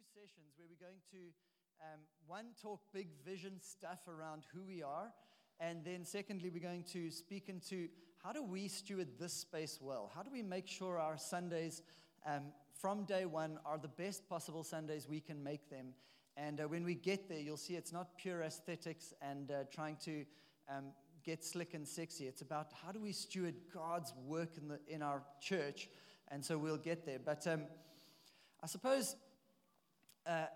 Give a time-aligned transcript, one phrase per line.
[0.00, 1.18] two sessions where we're going to,
[1.82, 5.12] um, one, talk big vision stuff around who we are.
[5.58, 7.88] And then, secondly, we're going to speak into
[8.22, 10.10] how do we steward this space well?
[10.14, 11.82] How do we make sure our Sundays
[12.24, 15.88] um, from day one are the best possible Sundays we can make them?
[16.36, 19.96] And uh, when we get there, you'll see it's not pure aesthetics and uh, trying
[20.04, 20.24] to
[20.68, 20.92] um,
[21.24, 22.26] get slick and sexy.
[22.26, 25.90] It's about how do we steward God's work in, the, in our church.
[26.28, 27.18] And so we'll get there.
[27.22, 27.64] But um,
[28.62, 29.16] I suppose
[30.26, 30.46] uh,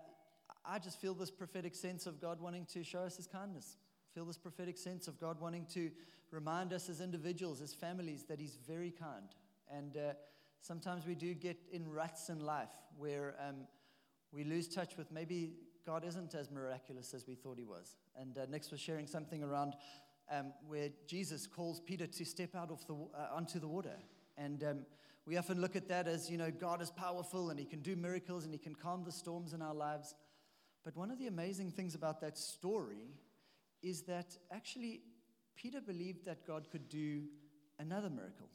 [0.64, 3.76] I just feel this prophetic sense of God wanting to show us his kindness.
[4.14, 5.90] Feel this prophetic sense of God wanting to
[6.30, 9.34] remind us as individuals, as families, that he's very kind.
[9.70, 10.12] And uh,
[10.60, 13.66] sometimes we do get in ruts in life where um,
[14.32, 15.54] we lose touch with maybe
[15.84, 17.96] God isn't as miraculous as we thought he was.
[18.16, 19.74] And uh, Nick was sharing something around
[20.30, 23.96] um, where Jesus calls Peter to step out of the, uh, onto the water.
[24.38, 24.78] And um,
[25.26, 27.96] we often look at that as, you know, God is powerful and he can do
[27.96, 30.14] miracles and he can calm the storms in our lives.
[30.84, 33.14] But one of the amazing things about that story
[33.82, 35.00] is that actually
[35.56, 37.22] Peter believed that God could do
[37.78, 38.50] another miracle.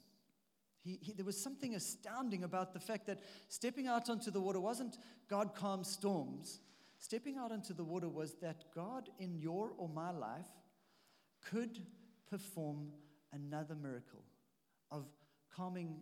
[0.82, 4.60] He, he, there was something astounding about the fact that stepping out onto the water
[4.60, 4.96] wasn't
[5.28, 6.60] God calms storms.
[6.98, 10.48] Stepping out onto the water was that God in your or my life
[11.50, 11.80] could
[12.30, 12.92] perform
[13.32, 14.22] another miracle
[14.90, 15.06] of
[15.54, 15.96] calming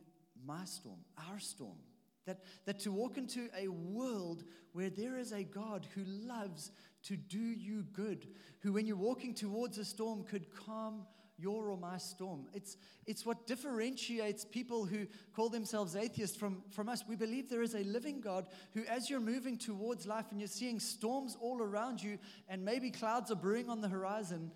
[0.46, 1.00] my storm,
[1.30, 1.78] our storm.
[2.26, 6.70] That, that to walk into a world where there is a God who loves
[7.04, 8.26] to do you good,
[8.60, 11.06] who, when you're walking towards a storm, could calm
[11.38, 12.46] your or my storm.
[12.52, 17.04] It's, it's what differentiates people who call themselves atheists from, from us.
[17.08, 20.48] We believe there is a living God who, as you're moving towards life and you're
[20.48, 24.50] seeing storms all around you, and maybe clouds are brewing on the horizon,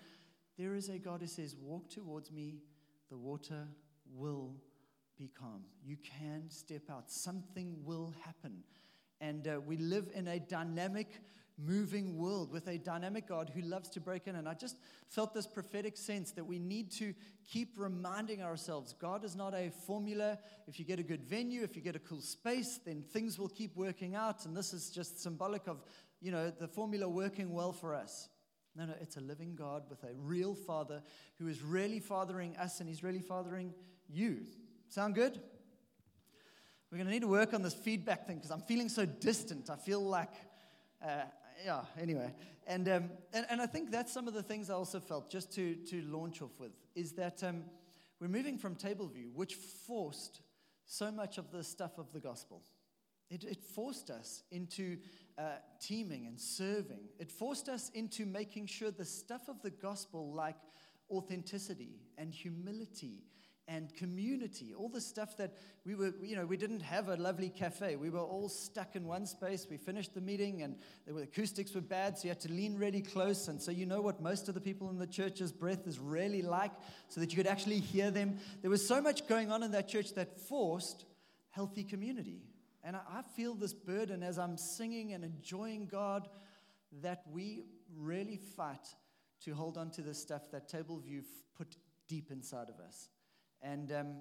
[0.58, 2.56] there is a God who says, Walk towards me,
[3.10, 3.68] the water
[4.12, 4.56] will
[5.22, 5.62] be calm.
[5.84, 7.08] You can step out.
[7.08, 8.64] Something will happen.
[9.20, 11.20] And uh, we live in a dynamic,
[11.56, 14.34] moving world with a dynamic God who loves to break in.
[14.34, 14.78] And I just
[15.08, 17.14] felt this prophetic sense that we need to
[17.48, 20.40] keep reminding ourselves God is not a formula.
[20.66, 23.50] If you get a good venue, if you get a cool space, then things will
[23.50, 24.44] keep working out.
[24.44, 25.84] And this is just symbolic of,
[26.20, 28.28] you know, the formula working well for us.
[28.74, 31.00] No, no, it's a living God with a real Father
[31.38, 33.72] who is really fathering us and He's really fathering
[34.08, 34.46] you.
[34.92, 35.40] Sound good?
[36.90, 39.70] We're going to need to work on this feedback thing because I'm feeling so distant.
[39.70, 40.34] I feel like,
[41.02, 41.22] uh,
[41.64, 42.34] yeah, anyway.
[42.66, 45.50] And, um, and, and I think that's some of the things I also felt, just
[45.54, 47.64] to, to launch off with, is that um,
[48.20, 50.42] we're moving from table view, which forced
[50.84, 52.62] so much of the stuff of the gospel.
[53.30, 54.98] It, it forced us into
[55.38, 57.08] uh, teaming and serving.
[57.18, 60.56] It forced us into making sure the stuff of the gospel, like
[61.10, 63.22] authenticity and humility
[63.68, 67.48] and community, all the stuff that we were, you know, we didn't have a lovely
[67.48, 67.96] cafe.
[67.96, 69.66] We were all stuck in one space.
[69.70, 73.02] We finished the meeting and the acoustics were bad, so you had to lean really
[73.02, 73.48] close.
[73.48, 76.42] And so you know what most of the people in the church's breath is really
[76.42, 76.72] like,
[77.08, 78.38] so that you could actually hear them.
[78.62, 81.04] There was so much going on in that church that forced
[81.50, 82.42] healthy community.
[82.84, 86.28] And I, feel this burden as I'm singing and enjoying God
[87.00, 87.62] that we
[87.96, 88.88] really fight
[89.44, 91.22] to hold on to the stuff that Table View
[91.56, 91.76] put
[92.08, 93.08] deep inside of us.
[93.62, 94.14] And um,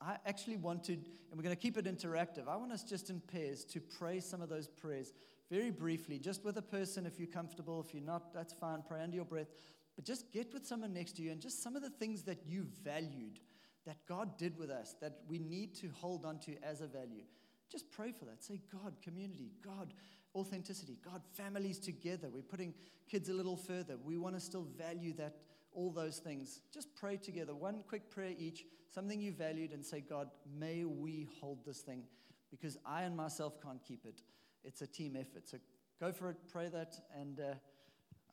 [0.00, 2.48] I actually wanted, and we're going to keep it interactive.
[2.48, 5.12] I want us just in pairs to pray some of those prayers
[5.50, 7.84] very briefly, just with a person if you're comfortable.
[7.86, 8.82] If you're not, that's fine.
[8.86, 9.48] Pray under your breath.
[9.96, 12.46] But just get with someone next to you and just some of the things that
[12.46, 13.40] you valued
[13.86, 17.24] that God did with us that we need to hold on to as a value.
[17.70, 18.44] Just pray for that.
[18.44, 19.94] Say, God, community, God,
[20.34, 22.28] authenticity, God, families together.
[22.32, 22.74] We're putting
[23.10, 23.96] kids a little further.
[24.04, 25.36] We want to still value that
[25.78, 26.60] all those things.
[26.74, 30.28] Just pray together, one quick prayer each, something you valued, and say, God,
[30.58, 32.02] may we hold this thing
[32.50, 34.22] because I and myself can't keep it.
[34.64, 35.48] It's a team effort.
[35.48, 35.58] So
[36.00, 37.54] go for it, pray that, and uh,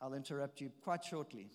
[0.02, 1.50] I'll interrupt you quite shortly.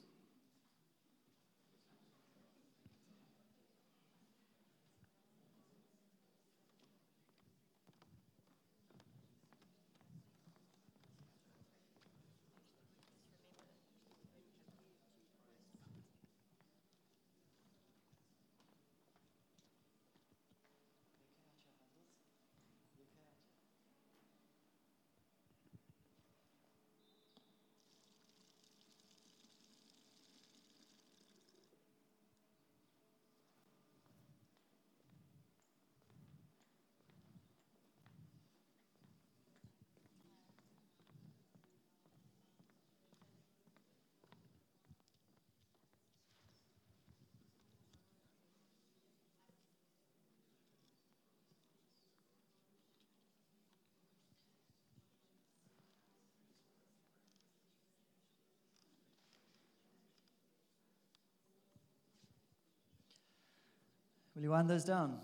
[64.42, 65.20] Will you wind those down?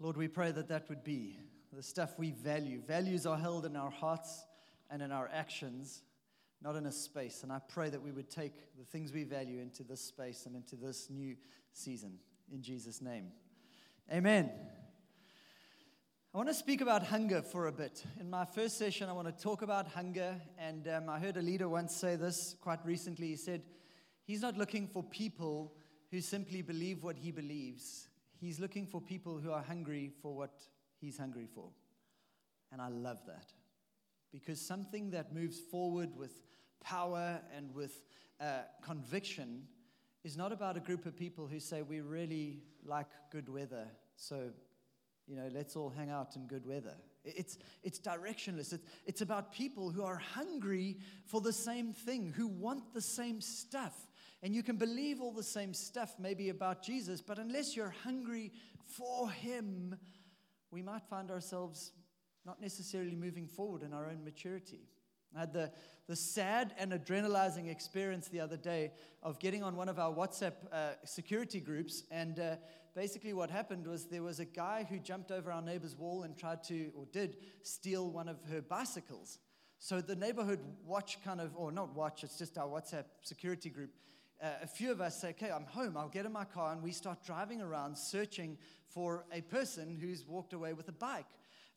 [0.00, 1.38] Lord, we pray that that would be
[1.72, 2.82] the stuff we value.
[2.84, 4.44] Values are held in our hearts
[4.90, 6.02] and in our actions,
[6.60, 7.44] not in a space.
[7.44, 10.56] And I pray that we would take the things we value into this space and
[10.56, 11.36] into this new
[11.72, 12.18] season.
[12.52, 13.28] In Jesus' name.
[14.12, 14.50] Amen.
[16.34, 18.04] I want to speak about hunger for a bit.
[18.18, 20.40] In my first session, I want to talk about hunger.
[20.58, 23.28] And um, I heard a leader once say this quite recently.
[23.28, 23.62] He said,
[24.24, 25.74] He's not looking for people
[26.10, 28.08] who simply believe what he believes,
[28.42, 30.66] He's looking for people who are hungry for what
[31.00, 31.68] he's hungry for.
[32.72, 33.52] And I love that
[34.32, 36.42] because something that moves forward with
[36.82, 38.02] power and with
[38.40, 39.62] uh, conviction
[40.24, 43.86] is not about a group of people who say we really like good weather,
[44.16, 44.50] so
[45.28, 46.96] you know let's all hang out in good weather.
[47.24, 48.72] It's, it's directionless.
[48.72, 53.40] It's, it's about people who are hungry for the same thing, who want the same
[53.40, 53.94] stuff.
[54.42, 58.52] And you can believe all the same stuff, maybe about Jesus, but unless you're hungry
[58.84, 59.96] for Him,
[60.70, 61.92] we might find ourselves
[62.44, 64.88] not necessarily moving forward in our own maturity.
[65.34, 65.70] I had the,
[66.08, 68.92] the sad and adrenalizing experience the other day
[69.22, 72.02] of getting on one of our WhatsApp uh, security groups.
[72.10, 72.56] And uh,
[72.94, 76.36] basically, what happened was there was a guy who jumped over our neighbor's wall and
[76.36, 79.38] tried to, or did, steal one of her bicycles.
[79.78, 83.90] So the neighborhood watch kind of, or not watch, it's just our WhatsApp security group,
[84.42, 86.82] uh, a few of us say, okay, I'm home, I'll get in my car, and
[86.82, 88.58] we start driving around searching
[88.88, 91.26] for a person who's walked away with a bike.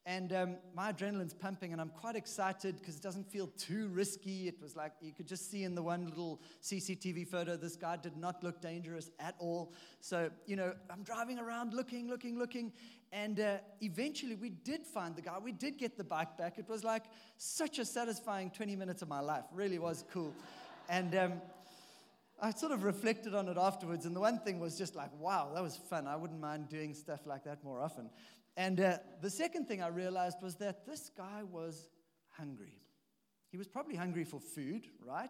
[0.08, 4.48] And um, my adrenaline's pumping, and I'm quite excited because it doesn't feel too risky.
[4.48, 7.98] It was like you could just see in the one little CCTV photo, this guy
[7.98, 9.74] did not look dangerous at all.
[10.02, 12.72] So, you know, I'm driving around looking, looking, looking.
[13.12, 15.40] And uh, eventually we did find the guy.
[15.40, 16.60] We did get the bike back.
[16.60, 17.06] It was like
[17.38, 19.46] such a satisfying 20 minutes of my life.
[19.52, 20.34] Really was cool.
[20.88, 21.34] And um,
[22.42, 25.52] I sort of reflected on it afterwards, and the one thing was just like, wow,
[25.54, 26.06] that was fun.
[26.08, 28.10] I wouldn't mind doing stuff like that more often.
[28.58, 31.90] And uh, the second thing I realized was that this guy was
[32.30, 32.82] hungry.
[33.50, 35.30] He was probably hungry for food, right?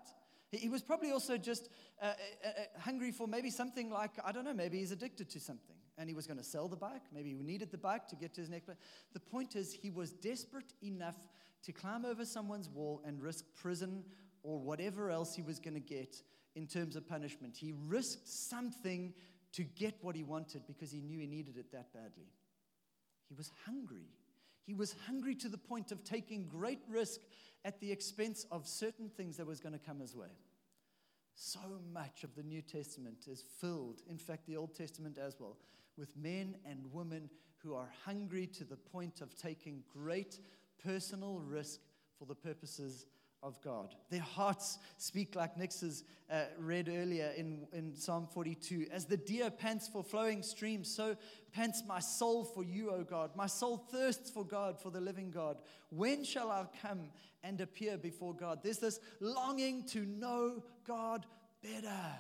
[0.52, 1.70] He was probably also just
[2.02, 2.10] uh, uh,
[2.48, 6.10] uh, hungry for maybe something like, I don't know, maybe he's addicted to something and
[6.10, 7.04] he was going to sell the bike.
[7.14, 8.70] Maybe he needed the bike to get to his next.
[9.14, 11.16] The point is, he was desperate enough
[11.64, 14.04] to climb over someone's wall and risk prison
[14.44, 16.16] or whatever else he was going to get
[16.56, 17.58] in terms of punishment.
[17.58, 19.14] He risked something
[19.54, 22.32] to get what he wanted because he knew he needed it that badly.
[23.28, 24.10] He was hungry.
[24.66, 27.22] He was hungry to the point of taking great risk
[27.64, 30.32] at the expense of certain things that was going to come his way.
[31.36, 31.60] So
[31.94, 35.58] much of the New Testament is filled, in fact, the Old Testament as well,
[35.98, 40.40] with men and women who are hungry to the point of taking great
[40.84, 41.80] personal risk
[42.18, 43.06] for the purposes
[43.46, 43.94] of God.
[44.10, 48.88] Their hearts speak like Nix has uh, read earlier in, in Psalm 42.
[48.92, 51.16] As the deer pants for flowing streams, so
[51.54, 53.30] pants my soul for you, O God.
[53.36, 55.58] My soul thirsts for God, for the living God.
[55.92, 57.12] When shall I come
[57.44, 58.60] and appear before God?
[58.64, 61.28] There's this longing to know God
[61.62, 62.12] better.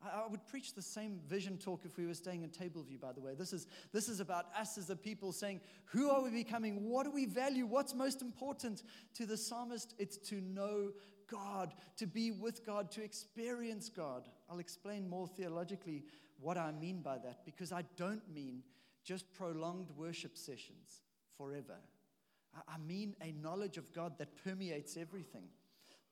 [0.00, 3.20] I would preach the same vision talk if we were staying in Tableview, by the
[3.20, 3.34] way.
[3.34, 6.88] This is, this is about us as a people saying, Who are we becoming?
[6.88, 7.66] What do we value?
[7.66, 8.84] What's most important?
[9.14, 10.92] To the psalmist, it's to know
[11.28, 14.28] God, to be with God, to experience God.
[14.48, 16.04] I'll explain more theologically
[16.40, 18.62] what I mean by that because I don't mean
[19.04, 21.02] just prolonged worship sessions
[21.36, 21.76] forever.
[22.66, 25.48] I mean a knowledge of God that permeates everything.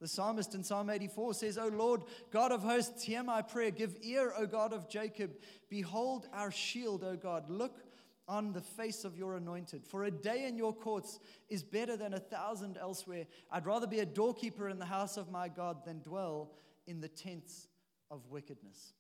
[0.00, 3.70] The psalmist in Psalm 84 says, O Lord, God of hosts, hear my prayer.
[3.70, 5.32] Give ear, O God of Jacob.
[5.70, 7.48] Behold our shield, O God.
[7.48, 7.80] Look
[8.28, 9.84] on the face of your anointed.
[9.84, 13.26] For a day in your courts is better than a thousand elsewhere.
[13.50, 16.50] I'd rather be a doorkeeper in the house of my God than dwell
[16.86, 17.68] in the tents
[18.10, 18.92] of wickedness.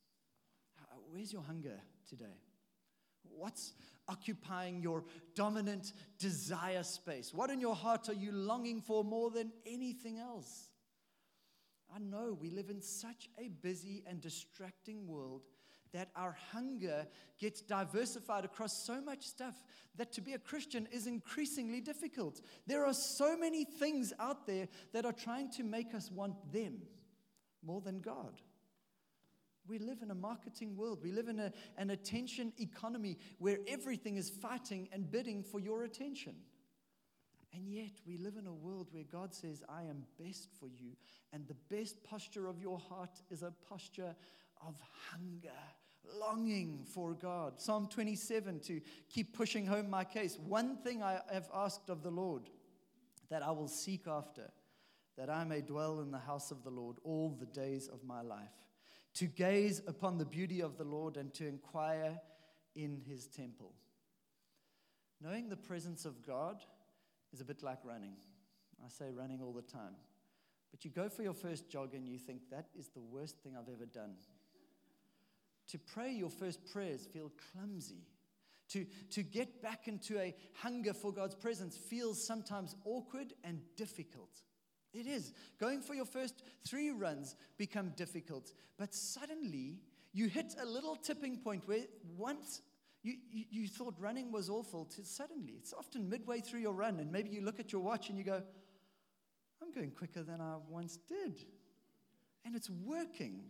[1.10, 2.40] Where's your hunger today?
[3.22, 3.74] What's
[4.08, 7.34] occupying your dominant desire space?
[7.34, 10.68] What in your heart are you longing for more than anything else?
[11.94, 15.42] I know we live in such a busy and distracting world
[15.92, 17.06] that our hunger
[17.38, 19.54] gets diversified across so much stuff
[19.96, 22.40] that to be a Christian is increasingly difficult.
[22.66, 26.82] There are so many things out there that are trying to make us want them
[27.64, 28.40] more than God.
[29.66, 31.00] We live in a marketing world.
[31.02, 35.84] We live in a, an attention economy where everything is fighting and bidding for your
[35.84, 36.34] attention.
[37.56, 40.90] And yet, we live in a world where God says, I am best for you.
[41.32, 44.14] And the best posture of your heart is a posture
[44.66, 44.74] of
[45.10, 45.48] hunger,
[46.20, 47.58] longing for God.
[47.58, 50.38] Psalm 27, to keep pushing home my case.
[50.38, 52.42] One thing I have asked of the Lord
[53.30, 54.50] that I will seek after,
[55.16, 58.20] that I may dwell in the house of the Lord all the days of my
[58.20, 58.52] life
[59.14, 62.20] to gaze upon the beauty of the Lord and to inquire
[62.74, 63.72] in his temple.
[65.22, 66.62] Knowing the presence of God
[67.36, 68.14] is a bit like running.
[68.82, 69.94] I say running all the time.
[70.70, 73.52] But you go for your first jog and you think, that is the worst thing
[73.56, 74.14] I've ever done.
[75.68, 78.06] To pray your first prayers feel clumsy.
[78.70, 84.30] To, to get back into a hunger for God's presence feels sometimes awkward and difficult.
[84.94, 85.34] It is.
[85.60, 88.50] Going for your first three runs become difficult.
[88.78, 89.80] But suddenly,
[90.14, 91.84] you hit a little tipping point where
[92.16, 92.62] once
[93.06, 96.98] you, you, you, thought running was awful, to suddenly, it's often midway through your run,
[96.98, 98.42] and maybe you look at your watch and you go,
[99.62, 101.44] I'm going quicker than I once did.
[102.44, 103.44] And it's working.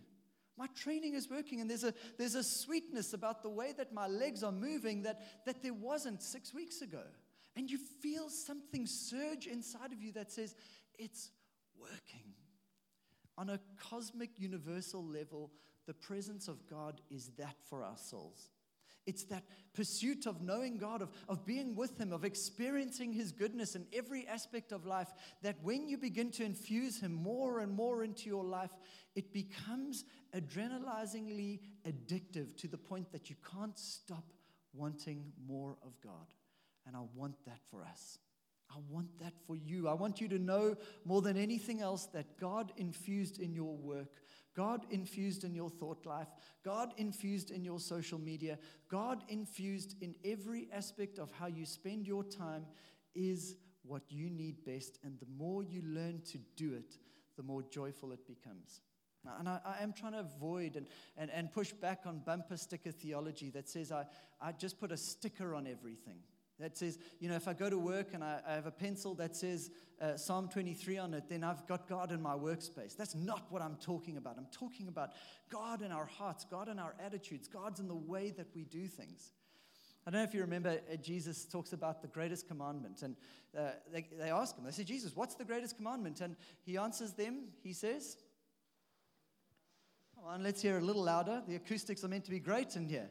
[0.58, 4.06] My training is working, and there's a, there's a sweetness about the way that my
[4.06, 7.02] legs are moving that, that there wasn't six weeks ago.
[7.56, 10.54] And you feel something surge inside of you that says,
[10.98, 11.30] It's
[11.80, 12.34] working.
[13.38, 15.50] On a cosmic, universal level,
[15.86, 18.50] the presence of God is that for our souls.
[19.06, 23.76] It's that pursuit of knowing God, of, of being with Him, of experiencing His goodness
[23.76, 25.08] in every aspect of life,
[25.42, 28.72] that when you begin to infuse Him more and more into your life,
[29.14, 34.32] it becomes adrenalizingly addictive to the point that you can't stop
[34.74, 36.34] wanting more of God.
[36.86, 38.18] And I want that for us.
[38.70, 39.88] I want that for you.
[39.88, 44.20] I want you to know more than anything else that God infused in your work
[44.56, 46.28] God infused in your thought life,
[46.64, 48.58] God infused in your social media,
[48.88, 52.64] God infused in every aspect of how you spend your time
[53.14, 54.98] is what you need best.
[55.04, 56.96] And the more you learn to do it,
[57.36, 58.80] the more joyful it becomes.
[59.38, 60.86] And I, I, am trying to avoid and,
[61.16, 64.04] and, and push back on bumper sticker theology that says I,
[64.40, 66.18] I just put a sticker on everything
[66.58, 69.14] that says, you know, if I go to work and I, I have a pencil
[69.16, 69.70] that says
[70.00, 72.96] uh, Psalm 23 on it, then I've got God in my workspace.
[72.96, 74.36] That's not what I'm talking about.
[74.38, 75.10] I'm talking about
[75.50, 78.86] God in our hearts, God in our attitudes, God's in the way that we do
[78.86, 79.32] things.
[80.06, 83.02] I don't know if you remember, uh, Jesus talks about the greatest commandment.
[83.02, 83.16] And
[83.58, 86.20] uh, they, they ask him, they say, Jesus, what's the greatest commandment?
[86.20, 88.16] And he answers them, he says,
[90.14, 91.42] Come on, let's hear a little louder.
[91.46, 93.08] The acoustics are meant to be great in here.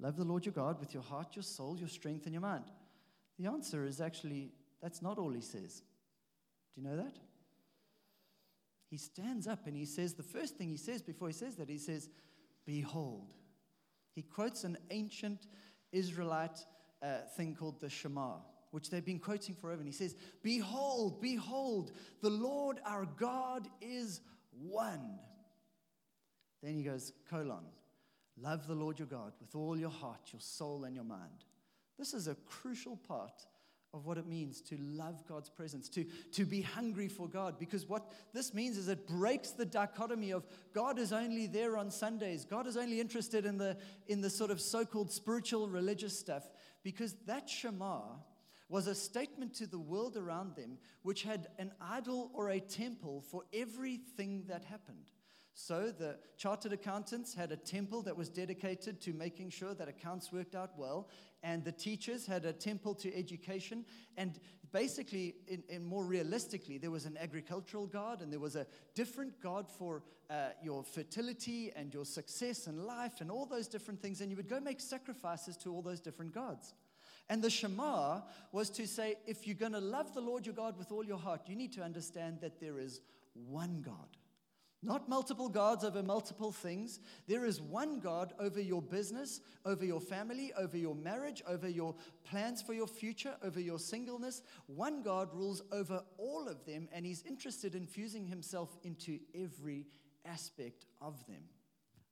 [0.00, 2.64] Love the Lord your God with your heart, your soul, your strength, and your mind.
[3.38, 5.82] The answer is actually, that's not all he says.
[6.74, 7.18] Do you know that?
[8.90, 11.68] He stands up and he says, the first thing he says before he says that,
[11.68, 12.08] he says,
[12.64, 13.34] Behold.
[14.14, 15.46] He quotes an ancient
[15.92, 16.64] Israelite
[17.02, 18.36] uh, thing called the Shema,
[18.72, 19.80] which they've been quoting forever.
[19.80, 25.18] And he says, Behold, behold, the Lord our God is one.
[26.62, 27.64] Then he goes, colon,
[28.42, 31.44] Love the Lord your God with all your heart, your soul, and your mind.
[31.98, 33.46] This is a crucial part
[33.94, 37.58] of what it means to love God's presence, to, to be hungry for God.
[37.58, 41.90] Because what this means is it breaks the dichotomy of God is only there on
[41.90, 43.76] Sundays, God is only interested in the,
[44.06, 46.44] in the sort of so called spiritual religious stuff.
[46.84, 48.02] Because that Shema
[48.68, 53.24] was a statement to the world around them which had an idol or a temple
[53.30, 55.10] for everything that happened.
[55.60, 60.32] So the chartered accountants had a temple that was dedicated to making sure that accounts
[60.32, 61.08] worked out well,
[61.42, 63.84] and the teachers had a temple to education.
[64.16, 64.38] And
[64.72, 69.42] basically, in, in more realistically, there was an agricultural god, and there was a different
[69.42, 74.20] god for uh, your fertility and your success in life, and all those different things.
[74.20, 76.72] And you would go make sacrifices to all those different gods.
[77.28, 78.20] And the Shema
[78.52, 81.18] was to say, if you're going to love the Lord your God with all your
[81.18, 83.00] heart, you need to understand that there is
[83.32, 84.17] one God.
[84.80, 87.00] Not multiple gods over multiple things.
[87.26, 91.96] There is one God over your business, over your family, over your marriage, over your
[92.22, 94.42] plans for your future, over your singleness.
[94.66, 99.86] One God rules over all of them, and He's interested in fusing Himself into every
[100.24, 101.42] aspect of them.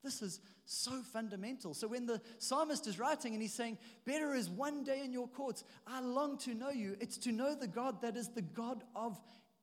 [0.03, 1.73] This is so fundamental.
[1.73, 5.27] So when the psalmist is writing and he's saying, Better is one day in your
[5.27, 8.85] courts, I long to know you, it's to know the God that is the God
[8.95, 9.19] of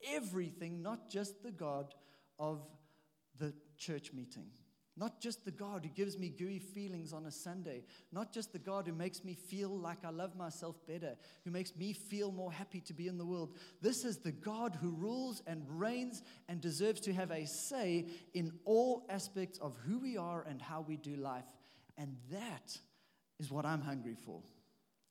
[0.05, 1.93] everything, not just the God
[2.37, 2.61] of
[3.39, 4.45] the church meeting.
[4.95, 7.83] Not just the God who gives me gooey feelings on a Sunday.
[8.11, 11.75] Not just the God who makes me feel like I love myself better, who makes
[11.75, 13.57] me feel more happy to be in the world.
[13.81, 18.51] This is the God who rules and reigns and deserves to have a say in
[18.65, 21.45] all aspects of who we are and how we do life.
[21.97, 22.77] And that
[23.39, 24.41] is what I'm hungry for.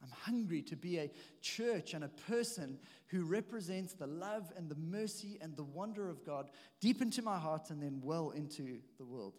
[0.03, 2.79] I'm hungry to be a church and a person
[3.09, 7.39] who represents the love and the mercy and the wonder of God deep into my
[7.39, 9.35] heart and then well into the world.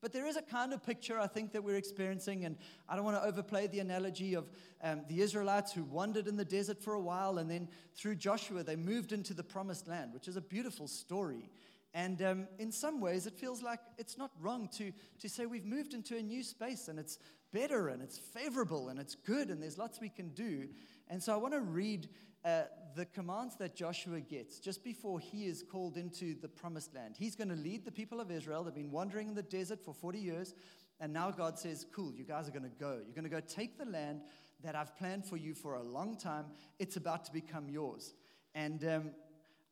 [0.00, 2.56] But there is a kind of picture I think that we're experiencing, and
[2.88, 4.50] I don't want to overplay the analogy of
[4.82, 8.64] um, the Israelites who wandered in the desert for a while, and then through Joshua,
[8.64, 11.48] they moved into the promised land, which is a beautiful story.
[11.94, 15.66] And um, in some ways, it feels like it's not wrong to, to say we've
[15.66, 17.18] moved into a new space and it's
[17.52, 20.68] better and it's favorable and it's good and there's lots we can do.
[21.08, 22.08] And so I want to read
[22.44, 22.62] uh,
[22.96, 27.14] the commands that Joshua gets just before he is called into the promised land.
[27.16, 28.64] He's going to lead the people of Israel.
[28.64, 30.54] They've been wandering in the desert for 40 years.
[31.00, 33.00] And now God says, Cool, you guys are going to go.
[33.04, 34.22] You're going to go take the land
[34.62, 36.46] that I've planned for you for a long time.
[36.78, 38.14] It's about to become yours.
[38.54, 39.10] And um,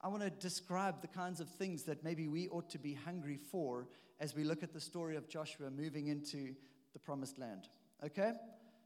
[0.00, 3.38] I want to describe the kinds of things that maybe we ought to be hungry
[3.50, 3.86] for
[4.18, 6.54] as we look at the story of Joshua moving into
[6.92, 7.68] the promised land.
[8.04, 8.32] Okay?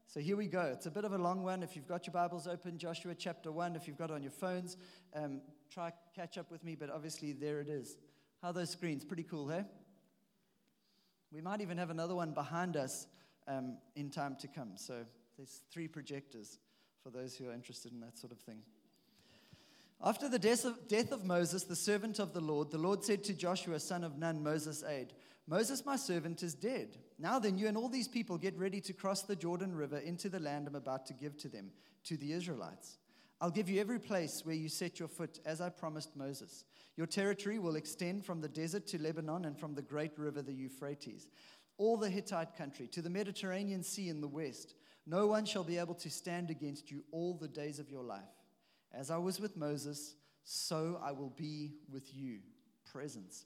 [0.07, 0.61] So here we go.
[0.61, 1.63] It's a bit of a long one.
[1.63, 4.31] If you've got your Bibles open, Joshua chapter 1, if you've got it on your
[4.31, 4.77] phones,
[5.15, 7.97] um, try catch up with me, but obviously there it is.
[8.41, 9.03] How those screens?
[9.03, 9.63] Pretty cool, hey?
[11.31, 13.07] We might even have another one behind us
[13.47, 14.73] um, in time to come.
[14.75, 15.05] So
[15.37, 16.59] there's three projectors
[17.03, 18.59] for those who are interested in that sort of thing.
[20.03, 23.23] After the death of, death of, Moses, the servant of the Lord, the Lord said
[23.25, 25.13] to Joshua, son of Nun, Moses' aide,
[25.47, 26.97] Moses, my servant, is dead.
[27.19, 30.27] Now then, you and all these people get ready to cross the Jordan River into
[30.27, 31.71] the land I'm about to give to them,
[32.05, 32.97] to the Israelites.
[33.39, 36.65] I'll give you every place where you set your foot, as I promised Moses.
[36.95, 40.53] Your territory will extend from the desert to Lebanon and from the great river, the
[40.53, 41.27] Euphrates,
[41.77, 44.73] all the Hittite country, to the Mediterranean Sea in the west.
[45.05, 48.23] No one shall be able to stand against you all the days of your life.
[48.93, 52.39] As I was with Moses, so I will be with you.
[52.91, 53.45] Presence.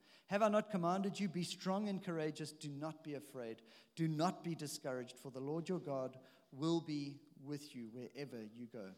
[0.31, 1.27] Have I not commanded you?
[1.27, 2.53] Be strong and courageous.
[2.53, 3.57] Do not be afraid.
[3.97, 6.15] Do not be discouraged, for the Lord your God
[6.53, 8.91] will be with you wherever you go.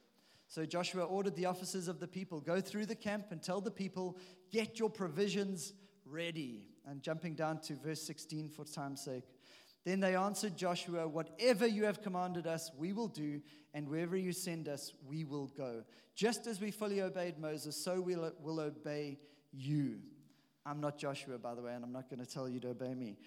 [0.48, 3.72] So Joshua ordered the officers of the people go through the camp and tell the
[3.72, 4.20] people,
[4.52, 5.74] get your provisions
[6.06, 6.68] ready.
[6.86, 9.24] And jumping down to verse 16 for time's sake.
[9.86, 13.42] Then they answered Joshua, Whatever you have commanded us, we will do,
[13.74, 15.84] and wherever you send us, we will go.
[16.14, 19.18] Just as we fully obeyed Moses, so we'll, we'll obey
[19.52, 19.98] you.
[20.66, 22.94] I'm not Joshua, by the way, and I'm not going to tell you to obey
[22.94, 23.18] me.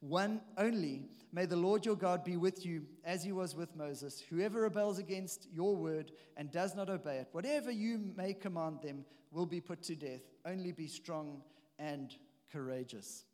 [0.00, 4.22] One only, may the Lord your God be with you as he was with Moses.
[4.30, 9.04] Whoever rebels against your word and does not obey it, whatever you may command them,
[9.30, 10.20] will be put to death.
[10.44, 11.42] Only be strong
[11.78, 12.14] and
[12.50, 13.24] courageous.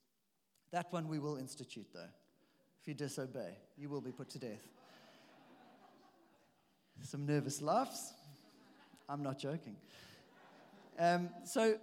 [0.71, 2.11] That one we will institute, though
[2.81, 4.68] If you disobey, you will be put to death.
[7.03, 8.12] Some nervous laughs.
[9.09, 9.77] I'm not joking.
[10.99, 11.79] Um, so,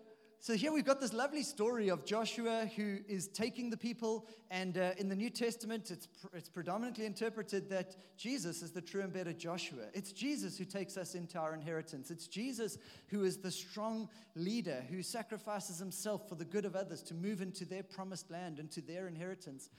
[0.46, 4.78] so here we've got this lovely story of Joshua who is taking the people, and
[4.78, 9.02] uh, in the New Testament, it's, pr- it's predominantly interpreted that Jesus is the true
[9.02, 9.86] and better Joshua.
[9.96, 12.12] It's Jesus who takes us into our inheritance.
[12.12, 12.78] It's Jesus
[13.08, 17.42] who is the strong leader who sacrifices himself for the good of others to move
[17.42, 19.72] into their promised land, into their inheritance.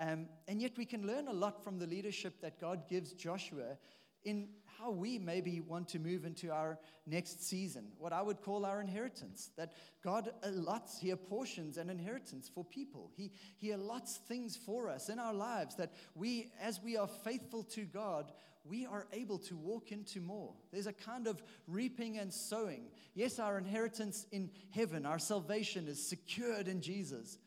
[0.00, 3.76] Um, and yet, we can learn a lot from the leadership that God gives Joshua
[4.24, 8.64] in how we maybe want to move into our next season, what I would call
[8.64, 9.50] our inheritance.
[9.56, 13.10] That God allots, He apportions an inheritance for people.
[13.16, 17.62] He, he allots things for us in our lives that we, as we are faithful
[17.64, 18.32] to God,
[18.64, 20.54] we are able to walk into more.
[20.72, 22.86] There's a kind of reaping and sowing.
[23.14, 27.38] Yes, our inheritance in heaven, our salvation is secured in Jesus.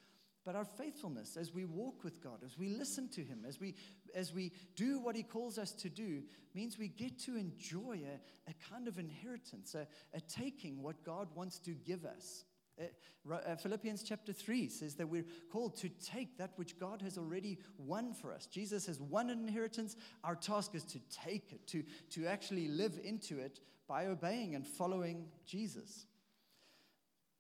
[0.48, 3.76] But our faithfulness as we walk with God, as we listen to Him, as we,
[4.16, 8.50] as we do what He calls us to do, means we get to enjoy a,
[8.50, 12.46] a kind of inheritance, a, a taking what God wants to give us.
[12.80, 17.18] Uh, uh, Philippians chapter 3 says that we're called to take that which God has
[17.18, 18.46] already won for us.
[18.46, 19.96] Jesus has won an inheritance.
[20.24, 24.66] Our task is to take it, to, to actually live into it by obeying and
[24.66, 26.06] following Jesus.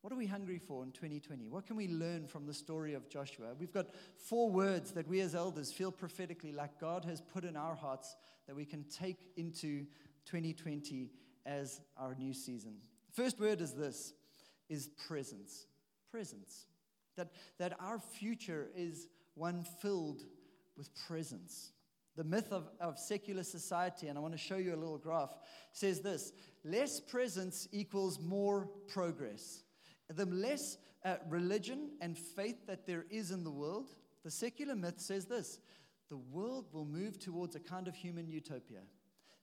[0.01, 1.47] What are we hungry for in 2020?
[1.47, 3.47] What can we learn from the story of Joshua?
[3.57, 7.57] We've got four words that we as elders feel prophetically like God has put in
[7.57, 9.85] our hearts that we can take into
[10.25, 11.09] 2020
[11.45, 12.75] as our new season.
[13.11, 14.13] First word is this
[14.69, 15.65] is presence.
[16.11, 16.67] Presence.
[17.15, 20.23] That, that our future is one filled
[20.77, 21.71] with presence.
[22.15, 25.33] The myth of, of secular society, and I want to show you a little graph,
[25.71, 26.33] says this
[26.63, 29.63] less presence equals more progress
[30.09, 33.95] the less uh, religion and faith that there is in the world,
[34.27, 35.59] The secular myth says this
[36.09, 38.81] the world will move towards a kind of human utopia.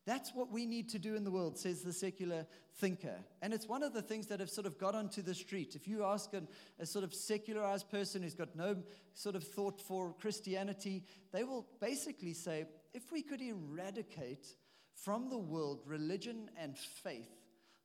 [0.04, 3.16] That's what we need to do in the world, says the secular thinker.
[3.40, 5.74] And it's one of the things that have sort of got onto the street.
[5.74, 6.48] If you ask an,
[6.78, 8.76] a sort of secularized person who's got no
[9.14, 14.46] sort of thought for Christianity, they will basically say if we could eradicate
[14.94, 17.32] from the world religion and faith,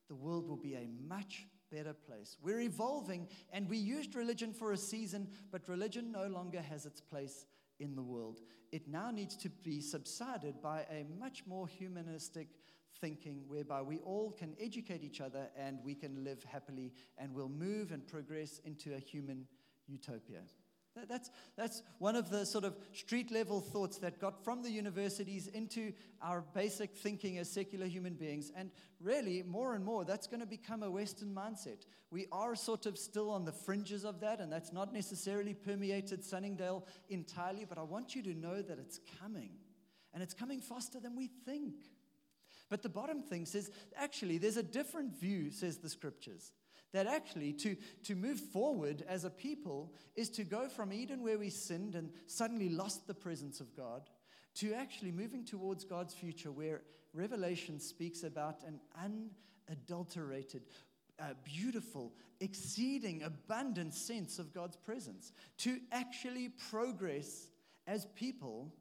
[0.09, 2.37] the world will be a much better place.
[2.41, 7.01] We're evolving, and we used religion for a season, but religion no longer has its
[7.01, 7.45] place
[7.79, 8.41] in the world.
[8.71, 12.47] It now needs to be subsided by a much more humanistic
[12.99, 17.49] thinking whereby we all can educate each other and we can live happily and we'll
[17.49, 19.45] move and progress into a human
[19.87, 20.41] utopia.
[21.07, 25.47] That's, that's one of the sort of street level thoughts that got from the universities
[25.47, 28.51] into our basic thinking as secular human beings.
[28.55, 31.85] And really, more and more, that's going to become a Western mindset.
[32.11, 36.23] We are sort of still on the fringes of that, and that's not necessarily permeated
[36.23, 39.51] Sunningdale entirely, but I want you to know that it's coming.
[40.13, 41.75] And it's coming faster than we think.
[42.69, 46.51] But the bottom thing says actually, there's a different view, says the scriptures.
[46.91, 47.75] That actually, to,
[48.05, 52.11] to move forward as a people is to go from Eden, where we sinned and
[52.25, 54.09] suddenly lost the presence of God,
[54.55, 56.81] to actually moving towards God's future, where
[57.13, 58.79] Revelation speaks about an
[59.69, 60.63] unadulterated,
[61.19, 65.31] uh, beautiful, exceeding, abundant sense of God's presence.
[65.59, 67.49] To actually progress
[67.85, 68.73] as people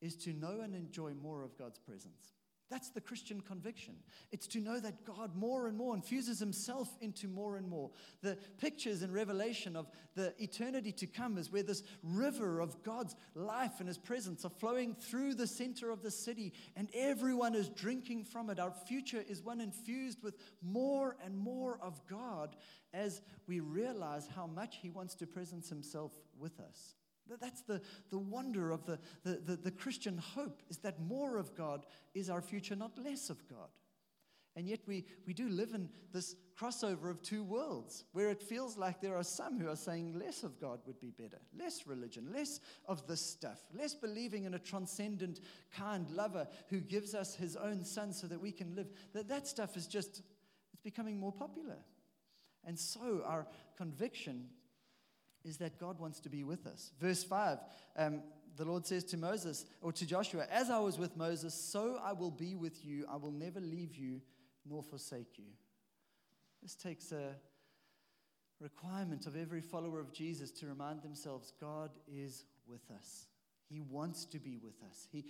[0.00, 2.37] is to know and enjoy more of God's presence.
[2.70, 3.94] That's the Christian conviction.
[4.30, 7.90] It's to know that God more and more infuses himself into more and more.
[8.20, 13.16] The pictures in Revelation of the eternity to come is where this river of God's
[13.34, 17.70] life and his presence are flowing through the center of the city, and everyone is
[17.70, 18.58] drinking from it.
[18.58, 22.54] Our future is one infused with more and more of God
[22.92, 26.97] as we realize how much he wants to presence himself with us.
[27.36, 31.54] That's the, the wonder of the, the, the, the, Christian hope is that more of
[31.54, 33.68] God is our future, not less of God.
[34.56, 38.76] And yet we, we do live in this crossover of two worlds where it feels
[38.76, 42.32] like there are some who are saying less of God would be better, less religion,
[42.32, 45.38] less of this stuff, less believing in a transcendent,
[45.72, 48.88] kind lover who gives us his own son so that we can live.
[49.12, 50.22] That, that stuff is just,
[50.72, 51.76] it's becoming more popular.
[52.64, 54.48] And so our conviction
[55.48, 56.92] is that God wants to be with us.
[57.00, 57.58] Verse 5,
[57.96, 58.22] um,
[58.56, 62.12] the Lord says to Moses, or to Joshua, As I was with Moses, so I
[62.12, 63.04] will be with you.
[63.10, 64.20] I will never leave you
[64.68, 65.46] nor forsake you.
[66.62, 67.34] This takes a
[68.60, 73.26] requirement of every follower of Jesus to remind themselves God is with us.
[73.68, 75.06] He wants to be with us.
[75.12, 75.26] He,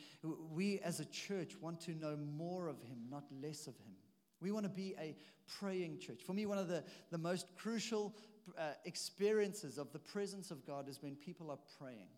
[0.52, 3.94] we as a church want to know more of Him, not less of Him.
[4.40, 5.16] We want to be a
[5.58, 6.22] praying church.
[6.24, 8.14] For me, one of the, the most crucial
[8.56, 12.08] uh, experiences of the presence of God is when people are praying.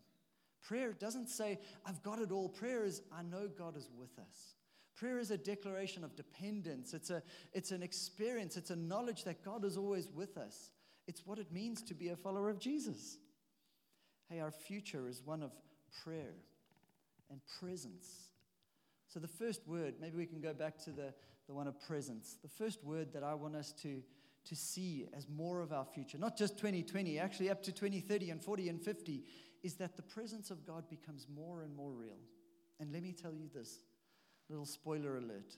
[0.61, 2.49] Prayer doesn't say, I've got it all.
[2.49, 4.55] Prayer is, I know God is with us.
[4.95, 6.93] Prayer is a declaration of dependence.
[6.93, 8.57] It's, a, it's an experience.
[8.57, 10.69] It's a knowledge that God is always with us.
[11.07, 13.17] It's what it means to be a follower of Jesus.
[14.29, 15.51] Hey, our future is one of
[16.03, 16.35] prayer
[17.29, 18.29] and presence.
[19.07, 21.13] So, the first word, maybe we can go back to the,
[21.47, 22.37] the one of presence.
[22.41, 24.01] The first word that I want us to
[24.45, 28.41] to see as more of our future, not just 2020, actually up to 2030 and
[28.41, 29.23] 40 and 50,
[29.63, 32.17] is that the presence of God becomes more and more real.
[32.79, 33.79] And let me tell you this
[34.49, 35.55] little spoiler alert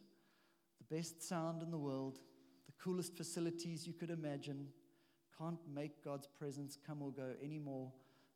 [0.79, 2.19] the best sound in the world,
[2.65, 4.67] the coolest facilities you could imagine,
[5.37, 7.91] can't make God's presence come or go any more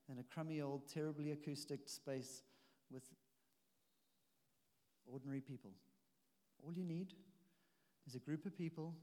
[0.08, 2.44] than a crummy old, terribly acoustic space
[2.90, 3.04] with
[5.06, 5.72] ordinary people.
[6.64, 7.14] All you need
[8.08, 8.96] is a group of people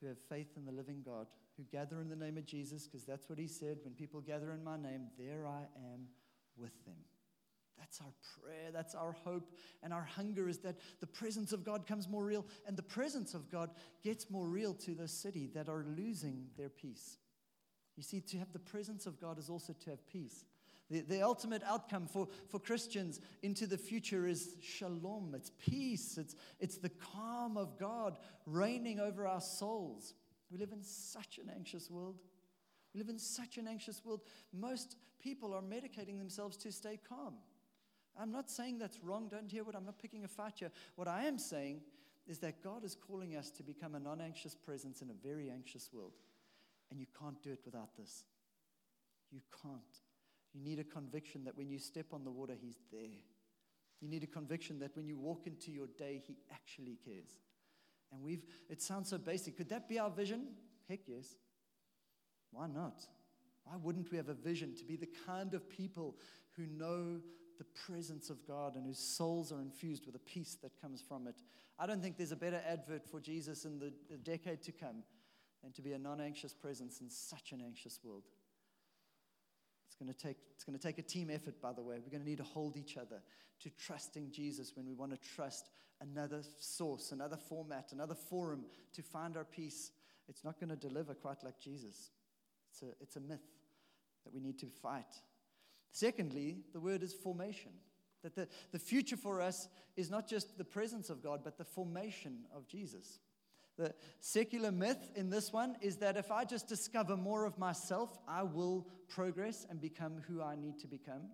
[0.00, 3.04] who have faith in the living God, who gather in the name of Jesus, because
[3.04, 6.06] that's what he said when people gather in my name, there I am
[6.56, 6.96] with them.
[7.78, 11.86] That's our prayer, that's our hope, and our hunger is that the presence of God
[11.86, 13.70] comes more real, and the presence of God
[14.02, 17.18] gets more real to the city that are losing their peace.
[17.96, 20.44] You see, to have the presence of God is also to have peace.
[20.90, 25.32] The, the ultimate outcome for, for Christians into the future is shalom.
[25.34, 26.16] It's peace.
[26.16, 30.14] It's, it's the calm of God reigning over our souls.
[30.50, 32.20] We live in such an anxious world.
[32.94, 34.20] We live in such an anxious world.
[34.52, 37.34] Most people are medicating themselves to stay calm.
[38.18, 39.28] I'm not saying that's wrong.
[39.28, 40.70] Don't hear what I'm not picking a fight here.
[40.94, 41.80] What I am saying
[42.26, 45.50] is that God is calling us to become a non anxious presence in a very
[45.50, 46.12] anxious world.
[46.90, 48.24] And you can't do it without this.
[49.32, 49.82] You can't.
[50.56, 53.20] You need a conviction that when you step on the water, He's there.
[54.00, 57.38] You need a conviction that when you walk into your day, He actually cares.
[58.10, 59.56] And we've, it sounds so basic.
[59.56, 60.46] Could that be our vision?
[60.88, 61.34] Heck yes.
[62.52, 63.04] Why not?
[63.64, 66.16] Why wouldn't we have a vision to be the kind of people
[66.56, 67.20] who know
[67.58, 71.26] the presence of God and whose souls are infused with a peace that comes from
[71.26, 71.42] it?
[71.78, 75.02] I don't think there's a better advert for Jesus in the, the decade to come
[75.62, 78.22] than to be a non anxious presence in such an anxious world.
[79.96, 81.96] It's going, to take, it's going to take a team effort, by the way.
[81.96, 83.22] We're going to need to hold each other
[83.60, 85.70] to trusting Jesus when we want to trust
[86.02, 89.92] another source, another format, another forum to find our peace.
[90.28, 92.10] It's not going to deliver quite like Jesus.
[92.70, 93.40] It's a, it's a myth
[94.24, 95.22] that we need to fight.
[95.92, 97.72] Secondly, the word is formation.
[98.22, 101.64] That the, the future for us is not just the presence of God, but the
[101.64, 103.20] formation of Jesus.
[103.76, 108.18] The secular myth in this one is that if I just discover more of myself,
[108.26, 111.28] I will progress and become who I need to become.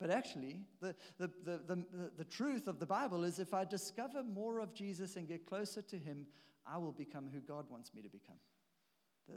[0.00, 1.84] But actually, the, the, the, the,
[2.18, 5.82] the truth of the Bible is if I discover more of Jesus and get closer
[5.82, 6.26] to Him,
[6.66, 8.36] I will become who God wants me to become.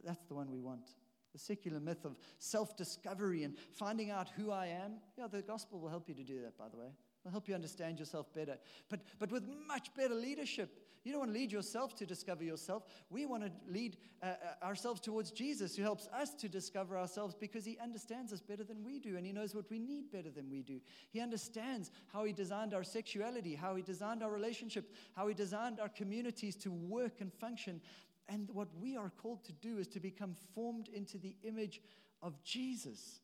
[0.03, 0.89] That's the one we want.
[1.33, 4.93] The secular myth of self discovery and finding out who I am.
[5.17, 6.87] Yeah, the gospel will help you to do that, by the way.
[7.23, 8.57] It'll help you understand yourself better.
[8.89, 10.86] But, but with much better leadership.
[11.07, 12.83] You don't want to lead yourself to discover yourself.
[13.09, 17.33] We want to lead uh, uh, ourselves towards Jesus, who helps us to discover ourselves
[17.33, 20.29] because he understands us better than we do and he knows what we need better
[20.29, 20.81] than we do.
[21.09, 25.79] He understands how he designed our sexuality, how he designed our relationship, how he designed
[25.79, 27.79] our communities to work and function.
[28.27, 31.79] And what we are called to do is to become formed into the image
[32.21, 33.21] of Jesus.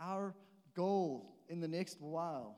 [0.00, 0.34] Our
[0.74, 2.56] goal in the next while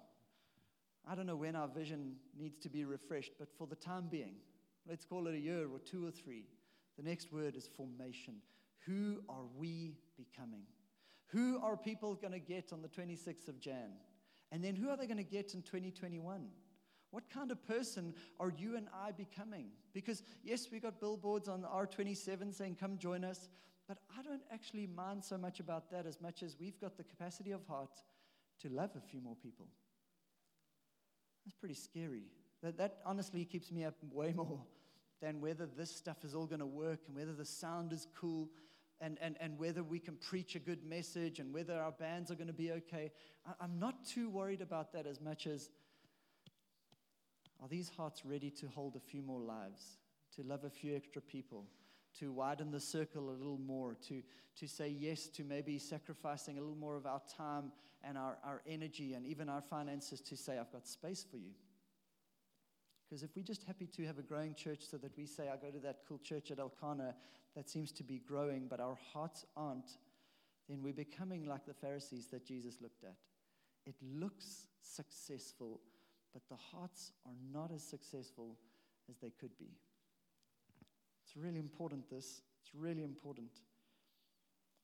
[1.09, 4.37] I don't know when our vision needs to be refreshed, but for the time being,
[4.88, 6.45] let's call it a year or two or three.
[6.97, 8.35] The next word is formation.
[8.87, 10.64] Who are we becoming?
[11.29, 13.92] Who are people going to get on the 26th of Jan?
[14.51, 16.49] And then who are they going to get in 2021?
[17.11, 19.66] What kind of person are you and I becoming?
[19.92, 23.49] Because, yes, we got billboards on R27 saying, come join us,
[23.88, 27.05] but I don't actually mind so much about that as much as we've got the
[27.05, 27.99] capacity of heart
[28.62, 29.66] to love a few more people.
[31.45, 32.25] That's pretty scary.
[32.62, 34.61] That, that honestly keeps me up way more
[35.20, 38.48] than whether this stuff is all going to work and whether the sound is cool
[39.01, 42.35] and, and, and whether we can preach a good message and whether our bands are
[42.35, 43.11] going to be okay.
[43.46, 45.70] I, I'm not too worried about that as much as
[47.61, 49.98] are these hearts ready to hold a few more lives,
[50.35, 51.66] to love a few extra people?
[52.18, 54.22] to widen the circle a little more, to,
[54.57, 57.72] to say yes to maybe sacrificing a little more of our time
[58.05, 61.53] and our, our energy and even our finances to say, I've got space for you.
[63.12, 65.57] Because if we're just happy to have a growing church so that we say, I
[65.57, 67.14] go to that cool church at Elkanah
[67.55, 69.98] that seems to be growing, but our hearts aren't,
[70.66, 73.16] then we're becoming like the Pharisees that Jesus looked at.
[73.85, 75.83] It looks successful,
[76.33, 78.57] but the hearts are not as successful
[79.11, 79.77] as they could be.
[81.22, 82.40] It's really important, this.
[82.62, 83.51] It's really important.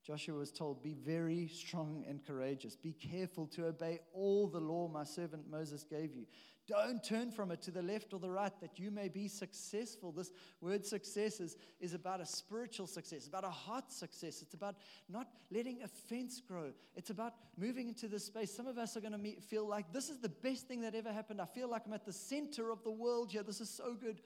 [0.09, 2.75] Joshua was told, Be very strong and courageous.
[2.75, 6.25] Be careful to obey all the law my servant Moses gave you.
[6.67, 10.11] Don't turn from it to the left or the right that you may be successful.
[10.11, 14.41] This word success is, is about a spiritual success, about a heart success.
[14.41, 14.77] It's about
[15.11, 16.73] not letting offense grow.
[16.97, 18.55] It's about moving into this space.
[18.55, 21.13] Some of us are going to feel like this is the best thing that ever
[21.13, 21.43] happened.
[21.43, 23.43] I feel like I'm at the center of the world here.
[23.43, 24.23] This is so good.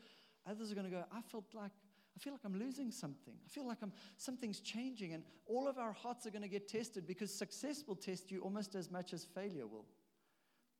[0.48, 1.72] Others are going to go, I felt like
[2.14, 3.34] I feel like I'm losing something.
[3.44, 6.68] I feel like I'm, something's changing, and all of our hearts are going to get
[6.68, 9.86] tested because success will test you almost as much as failure will.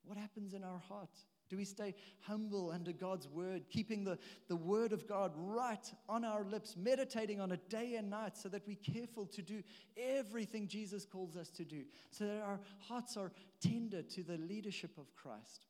[0.05, 1.09] What happens in our heart?
[1.49, 4.17] Do we stay humble under God's word, keeping the,
[4.47, 8.49] the word of God right on our lips, meditating on it day and night so
[8.49, 9.61] that we're careful to do
[9.95, 14.97] everything Jesus calls us to do, so that our hearts are tender to the leadership
[14.97, 15.67] of Christ?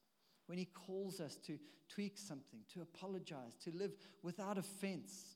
[0.48, 1.58] When He calls us to
[1.90, 5.33] tweak something, to apologize, to live without offense,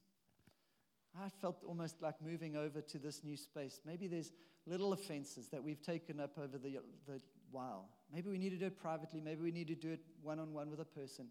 [1.23, 3.79] I felt almost like moving over to this new space.
[3.85, 4.31] Maybe there's
[4.65, 7.89] little offenses that we've taken up over the, the while.
[8.13, 9.21] Maybe we need to do it privately.
[9.21, 11.27] Maybe we need to do it one on one with a person.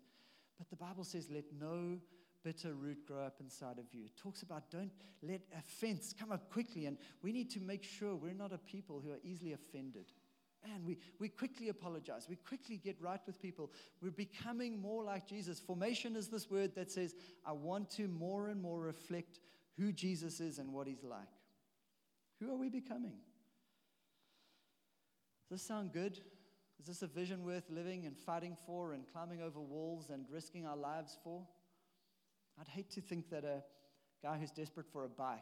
[0.59, 1.99] But the Bible says, let no
[2.42, 4.05] bitter root grow up inside of you.
[4.05, 6.87] It talks about don't let offense come up quickly.
[6.87, 10.07] And we need to make sure we're not a people who are easily offended.
[10.66, 12.27] Man, we, we quickly apologize.
[12.29, 13.70] We quickly get right with people.
[14.03, 15.61] We're becoming more like Jesus.
[15.61, 19.40] Formation is this word that says, I want to more and more reflect
[19.79, 21.21] who Jesus is and what he's like.
[22.41, 23.15] Who are we becoming?
[25.49, 26.21] Does this sound good?
[26.79, 30.67] Is this a vision worth living and fighting for and climbing over walls and risking
[30.67, 31.43] our lives for?
[32.61, 33.62] I'd hate to think that a
[34.23, 35.41] guy who's desperate for a bike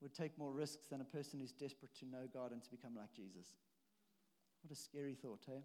[0.00, 2.94] would take more risks than a person who's desperate to know God and to become
[2.96, 3.46] like Jesus.
[4.62, 5.62] What a scary thought, hey?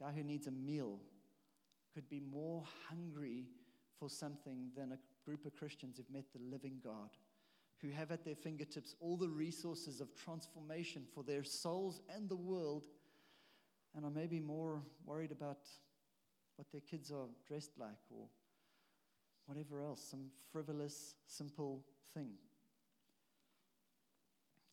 [0.00, 0.98] A guy who needs a meal
[1.94, 3.44] could be more hungry
[3.98, 7.10] for something than a group of Christians who've met the living God,
[7.80, 12.36] who have at their fingertips all the resources of transformation for their souls and the
[12.36, 12.84] world,
[13.94, 15.58] and are maybe more worried about
[16.56, 18.26] what their kids are dressed like or
[19.46, 21.84] whatever else, some frivolous, simple
[22.14, 22.30] thing.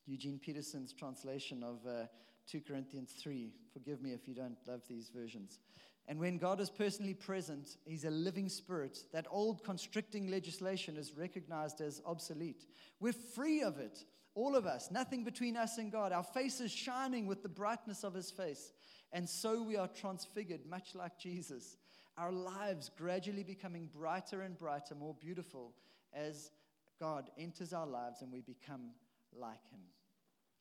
[0.06, 2.06] Eugene Peterson's translation of uh,
[2.50, 3.52] 2 Corinthians 3.
[3.74, 5.60] Forgive me if you don't love these versions.
[6.08, 9.00] And when God is personally present, He's a living spirit.
[9.14, 12.66] That old constricting legislation is recognized as obsolete.
[13.00, 14.04] We're free of it,
[14.36, 16.12] all of us, nothing between us and God.
[16.12, 18.74] Our face is shining with the brightness of His face.
[19.14, 21.78] And so we are transfigured, much like Jesus.
[22.18, 25.74] Our lives gradually becoming brighter and brighter, more beautiful
[26.14, 26.52] as
[27.00, 28.92] God enters our lives and we become
[29.34, 29.82] like Him.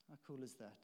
[0.09, 0.79] How cool is that?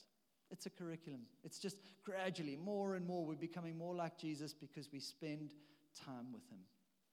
[0.51, 1.23] It's a curriculum.
[1.45, 5.55] It's just gradually, more and more, we're becoming more like Jesus because we spend
[6.05, 6.61] time with Him.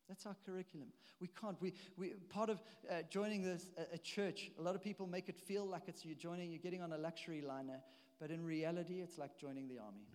[0.07, 0.89] That's our curriculum.
[1.19, 1.59] We can't.
[1.61, 4.51] We, we part of uh, joining this a, a, church.
[4.59, 6.97] A lot of people make it feel like it's you're joining, you're getting on a
[6.97, 7.79] luxury liner,
[8.19, 10.05] but in reality, it's like joining the army.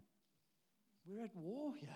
[1.06, 1.88] We're at war here.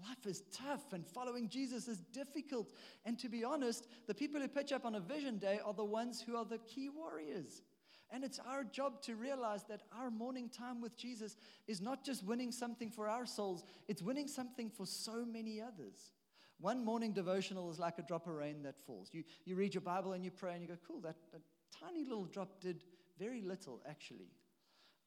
[0.00, 2.72] Life is tough, and following Jesus is difficult.
[3.04, 5.84] And to be honest, the people who pitch up on a vision day are the
[5.84, 7.62] ones who are the key warriors.
[8.10, 11.36] And it's our job to realize that our morning time with Jesus
[11.66, 16.12] is not just winning something for our souls, it's winning something for so many others.
[16.60, 19.10] One morning devotional is like a drop of rain that falls.
[19.12, 21.42] You, you read your Bible and you pray and you go, cool, that, that
[21.80, 22.84] tiny little drop did
[23.18, 24.30] very little, actually.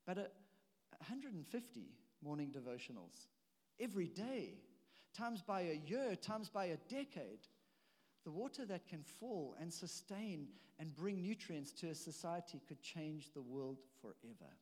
[0.06, 0.26] But a,
[0.98, 1.80] 150
[2.22, 3.28] morning devotionals
[3.80, 4.54] every day,
[5.14, 7.40] times by a year, times by a decade,
[8.28, 13.30] the water that can fall and sustain and bring nutrients to a society could change
[13.32, 14.52] the world forever.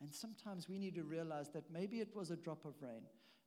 [0.00, 3.02] And sometimes we need to realize that maybe it was a drop of rain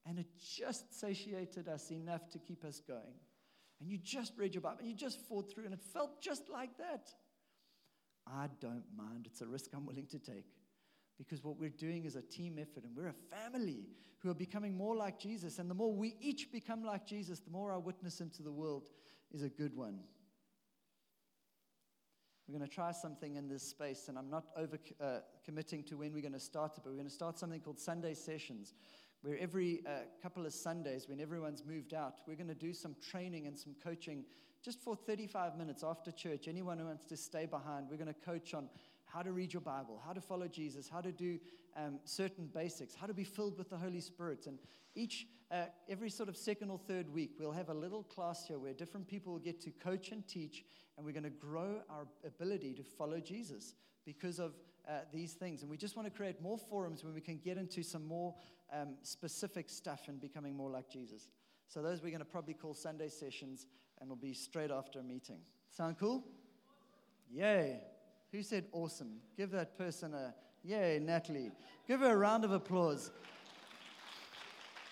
[0.06, 3.16] and it just satiated us enough to keep us going.
[3.80, 6.50] And you just read your Bible and you just fought through and it felt just
[6.50, 7.08] like that.
[8.28, 9.26] I don't mind.
[9.26, 10.48] It's a risk I'm willing to take
[11.18, 13.86] because what we're doing is a team effort and we're a family
[14.24, 15.60] who are becoming more like Jesus.
[15.60, 18.84] And the more we each become like Jesus, the more our witness into the world
[19.34, 20.00] is a good one.
[22.48, 25.96] We're going to try something in this space, and I'm not over uh, committing to
[25.96, 28.74] when we're going to start it, but we're going to start something called Sunday sessions,
[29.22, 32.96] where every uh, couple of Sundays, when everyone's moved out, we're going to do some
[33.02, 34.26] training and some coaching
[34.62, 36.48] just for 35 minutes after church.
[36.48, 38.70] Anyone who wants to stay behind, we're going to coach on
[39.06, 41.40] how to read your Bible, how to follow Jesus, how to do
[41.78, 44.48] um, certain basics, how to be filled with the Holy Spirit.
[44.48, 44.60] And
[44.96, 48.58] each, uh, every sort of second or third week, we'll have a little class here
[48.58, 50.66] where different people will get to coach and teach,
[50.98, 54.54] and we're going to grow our ability to follow Jesus because of
[54.90, 55.62] uh, these things.
[55.62, 58.34] And we just want to create more forums where we can get into some more
[58.74, 61.30] um, specific stuff and becoming more like Jesus.
[61.68, 63.68] So those we're going to probably call Sunday sessions,
[64.00, 65.40] and will be straight after a meeting.
[65.70, 66.24] Sound cool?
[67.32, 67.80] Yay.
[68.32, 69.20] Who said awesome?
[69.38, 71.52] Give that person a yay, Natalie.
[71.88, 73.12] Give her a round of applause.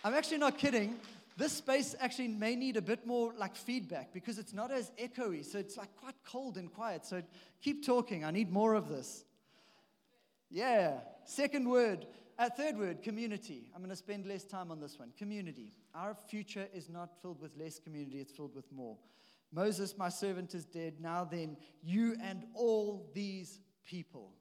[0.03, 0.95] I'm actually not kidding.
[1.37, 5.45] This space actually may need a bit more like feedback because it's not as echoey.
[5.45, 7.05] So it's like quite cold and quiet.
[7.05, 7.21] So
[7.61, 8.25] keep talking.
[8.25, 9.23] I need more of this.
[10.49, 10.99] Yeah.
[11.25, 12.07] Second word.
[12.37, 13.69] Uh, third word, community.
[13.75, 15.11] I'm going to spend less time on this one.
[15.15, 15.73] Community.
[15.93, 18.97] Our future is not filled with less community, it's filled with more.
[19.53, 20.95] Moses, my servant, is dead.
[20.99, 24.31] Now then, you and all these people.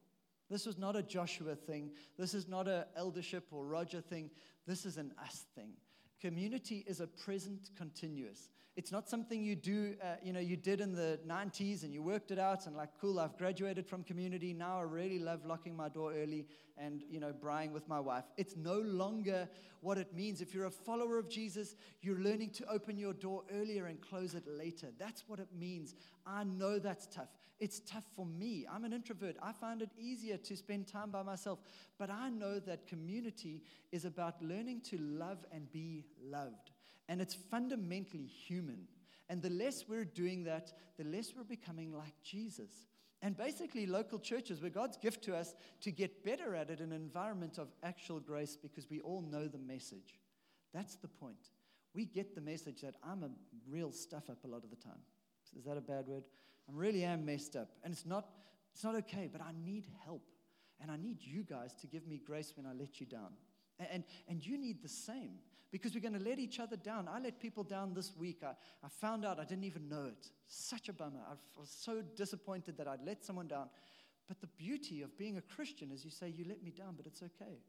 [0.49, 1.91] This was not a Joshua thing.
[2.17, 4.31] This is not an eldership or Roger thing.
[4.67, 5.73] This is an us thing.
[6.19, 8.49] Community is a present continuous.
[8.77, 12.01] It's not something you do, uh, you know, you did in the 90s and you
[12.01, 14.53] worked it out and like, cool, I've graduated from community.
[14.53, 16.45] Now I really love locking my door early
[16.77, 18.23] and, you know, braaiing with my wife.
[18.37, 19.49] It's no longer
[19.81, 20.39] what it means.
[20.39, 24.35] If you're a follower of Jesus, you're learning to open your door earlier and close
[24.35, 24.87] it later.
[24.97, 25.93] That's what it means.
[26.25, 27.29] I know that's tough.
[27.59, 28.65] It's tough for me.
[28.73, 29.35] I'm an introvert.
[29.43, 31.59] I find it easier to spend time by myself.
[31.99, 36.70] But I know that community is about learning to love and be loved
[37.11, 38.87] and it's fundamentally human.
[39.27, 42.71] And the less we're doing that, the less we're becoming like Jesus.
[43.21, 46.93] And basically, local churches were God's gift to us to get better at it in
[46.93, 50.21] an environment of actual grace because we all know the message.
[50.73, 51.49] That's the point.
[51.93, 53.29] We get the message that I'm a
[53.69, 55.01] real stuff up a lot of the time.
[55.59, 56.23] Is that a bad word?
[56.69, 57.71] I really am messed up.
[57.83, 58.29] And it's not,
[58.73, 60.23] it's not okay, but I need help.
[60.79, 63.33] And I need you guys to give me grace when I let you down.
[63.79, 65.39] And, and, and you need the same
[65.71, 67.07] because we're going to let each other down.
[67.07, 68.41] I let people down this week.
[68.43, 68.51] I,
[68.83, 70.27] I found out I didn't even know it.
[70.47, 71.21] Such a bummer.
[71.29, 73.69] I was so disappointed that I'd let someone down.
[74.27, 77.05] But the beauty of being a Christian is you say, You let me down, but
[77.05, 77.59] it's okay.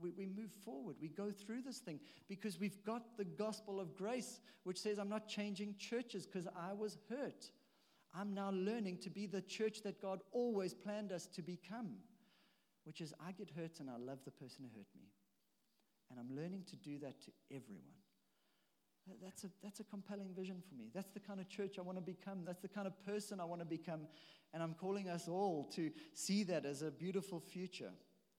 [0.00, 0.96] We, we move forward.
[1.00, 5.08] We go through this thing because we've got the gospel of grace, which says, I'm
[5.08, 7.50] not changing churches because I was hurt.
[8.12, 11.96] I'm now learning to be the church that God always planned us to become,
[12.84, 15.06] which is I get hurt and I love the person who hurt me.
[16.14, 17.82] And I'm learning to do that to everyone.
[19.20, 20.90] That's a, that's a compelling vision for me.
[20.94, 22.44] That's the kind of church I want to become.
[22.46, 24.02] That's the kind of person I want to become.
[24.52, 27.90] And I'm calling us all to see that as a beautiful future.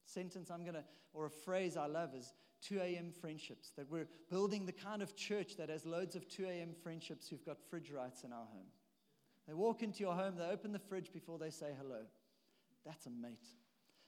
[0.05, 3.11] Sentence I'm going to, or a phrase I love is 2 a.m.
[3.11, 3.71] friendships.
[3.75, 6.69] That we're building the kind of church that has loads of 2 a.m.
[6.81, 8.71] friendships who've got fridge rights in our home.
[9.47, 12.03] They walk into your home, they open the fridge before they say hello.
[12.85, 13.45] That's a mate.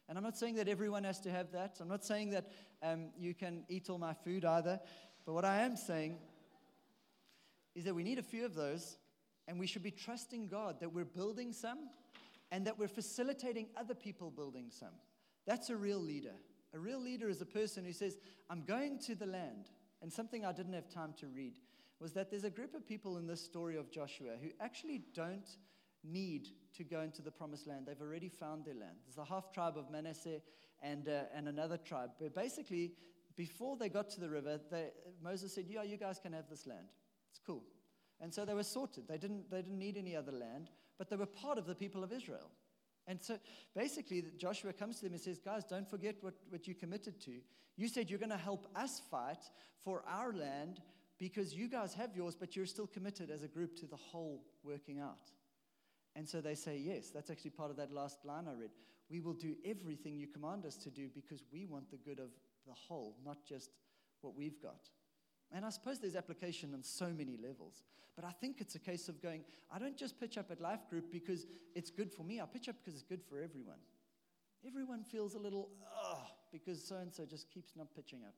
[0.09, 1.77] And I'm not saying that everyone has to have that.
[1.81, 2.51] I'm not saying that
[2.81, 4.79] um, you can eat all my food either.
[5.25, 6.17] But what I am saying
[7.75, 8.97] is that we need a few of those,
[9.47, 11.89] and we should be trusting God that we're building some
[12.51, 14.93] and that we're facilitating other people building some.
[15.45, 16.35] That's a real leader.
[16.73, 18.17] A real leader is a person who says,
[18.49, 19.69] I'm going to the land.
[20.01, 21.59] And something I didn't have time to read
[21.99, 25.49] was that there's a group of people in this story of Joshua who actually don't
[26.03, 27.85] need to go into the promised land.
[27.87, 28.97] They've already found their land.
[29.05, 30.41] There's a half tribe of Manasseh
[30.81, 32.11] and, uh, and another tribe.
[32.19, 32.93] But basically,
[33.35, 34.89] before they got to the river, they,
[35.23, 36.87] Moses said, Yeah, you guys can have this land.
[37.29, 37.63] It's cool.
[38.19, 39.07] And so they were sorted.
[39.07, 42.03] They didn't, they didn't need any other land, but they were part of the people
[42.03, 42.49] of Israel.
[43.05, 43.37] And so
[43.75, 47.39] basically, Joshua comes to them and says, Guys, don't forget what, what you committed to.
[47.75, 49.43] You said you're going to help us fight
[49.83, 50.81] for our land
[51.19, 54.43] because you guys have yours, but you're still committed as a group to the whole
[54.63, 55.31] working out.
[56.17, 58.71] And so they say, Yes, that's actually part of that last line I read.
[59.09, 62.31] We will do everything you command us to do because we want the good of
[62.65, 63.69] the whole, not just
[64.21, 64.89] what we've got.
[65.51, 67.83] And I suppose there's application on so many levels.
[68.15, 70.89] But I think it's a case of going, I don't just pitch up at Life
[70.89, 71.45] Group because
[71.75, 72.41] it's good for me.
[72.41, 73.77] I pitch up because it's good for everyone.
[74.65, 75.69] Everyone feels a little,
[76.03, 76.17] ugh,
[76.51, 78.33] because so and so just keeps not pitching up.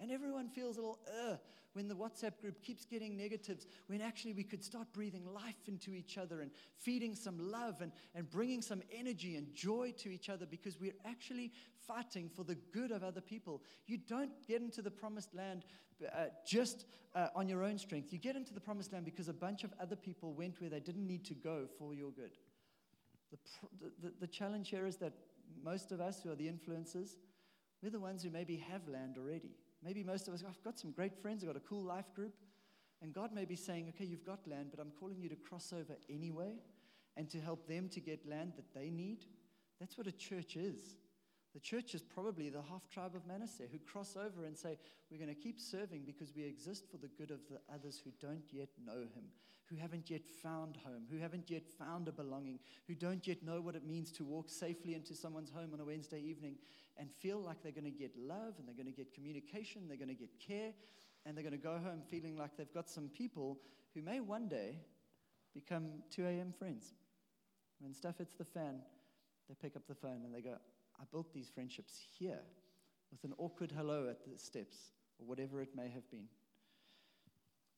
[0.00, 1.38] And everyone feels a little, ugh,
[1.74, 5.94] when the WhatsApp group keeps getting negatives, when actually we could start breathing life into
[5.94, 10.28] each other and feeding some love and, and bringing some energy and joy to each
[10.28, 11.52] other because we're actually
[11.86, 13.62] fighting for the good of other people.
[13.86, 15.64] You don't get into the promised land
[16.04, 18.12] uh, just uh, on your own strength.
[18.12, 20.80] You get into the promised land because a bunch of other people went where they
[20.80, 22.32] didn't need to go for your good.
[23.30, 25.14] The, the, the challenge here is that
[25.64, 27.16] most of us who are the influencers,
[27.82, 29.56] we're the ones who maybe have land already.
[29.82, 32.34] Maybe most of us, I've got some great friends, I've got a cool life group.
[33.00, 35.72] And God may be saying, okay, you've got land, but I'm calling you to cross
[35.72, 36.54] over anyway
[37.16, 39.24] and to help them to get land that they need.
[39.80, 40.96] That's what a church is.
[41.52, 44.78] The church is probably the half tribe of Manasseh who cross over and say,
[45.10, 48.10] We're going to keep serving because we exist for the good of the others who
[48.24, 49.24] don't yet know him,
[49.72, 53.60] who haven't yet found home, who haven't yet found a belonging, who don't yet know
[53.60, 56.56] what it means to walk safely into someone's home on a Wednesday evening
[56.98, 59.96] and feel like they're going to get love and they're going to get communication, they're
[59.96, 60.72] going to get care,
[61.24, 63.58] and they're going to go home feeling like they've got some people
[63.94, 64.76] who may one day
[65.54, 66.52] become 2 a.m.
[66.58, 66.92] friends.
[67.80, 68.80] When stuff hits the fan,
[69.48, 70.56] they pick up the phone and they go,
[71.00, 72.40] I built these friendships here
[73.10, 74.76] with an awkward hello at the steps
[75.18, 76.28] or whatever it may have been.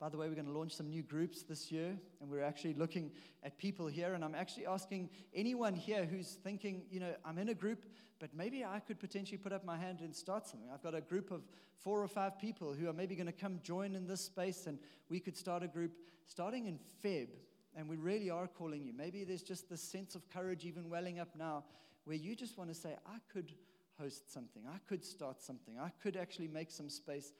[0.01, 2.75] By the way, we're going to launch some new groups this year, and we're actually
[2.75, 4.15] looking at people here.
[4.15, 7.85] And I'm actually asking anyone here who's thinking, you know, I'm in a group,
[8.19, 10.69] but maybe I could potentially put up my hand and start something.
[10.73, 11.43] I've got a group of
[11.79, 14.79] four or five people who are maybe going to come join in this space, and
[15.09, 15.93] we could start a group
[16.27, 17.29] starting in Feb.
[17.77, 18.93] And we really are calling you.
[18.93, 21.65] Maybe there's just this sense of courage even welling up now
[22.05, 23.53] where you just want to say, I could
[23.99, 27.33] host something, I could start something, I could actually make some space.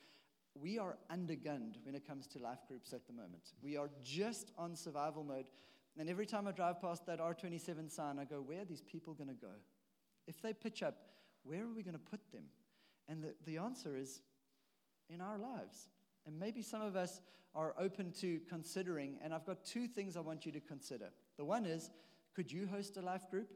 [0.61, 3.53] We are undergunned when it comes to life groups at the moment.
[3.63, 5.47] We are just on survival mode.
[5.99, 9.15] And every time I drive past that R27 sign, I go, Where are these people
[9.15, 9.53] going to go?
[10.27, 10.97] If they pitch up,
[11.43, 12.45] where are we going to put them?
[13.09, 14.23] And the, the answer is
[15.11, 15.89] in our lives.
[16.27, 17.21] And maybe some of us
[17.55, 21.11] are open to considering, and I've got two things I want you to consider.
[21.37, 21.91] The one is,
[22.35, 23.53] could you host a life group?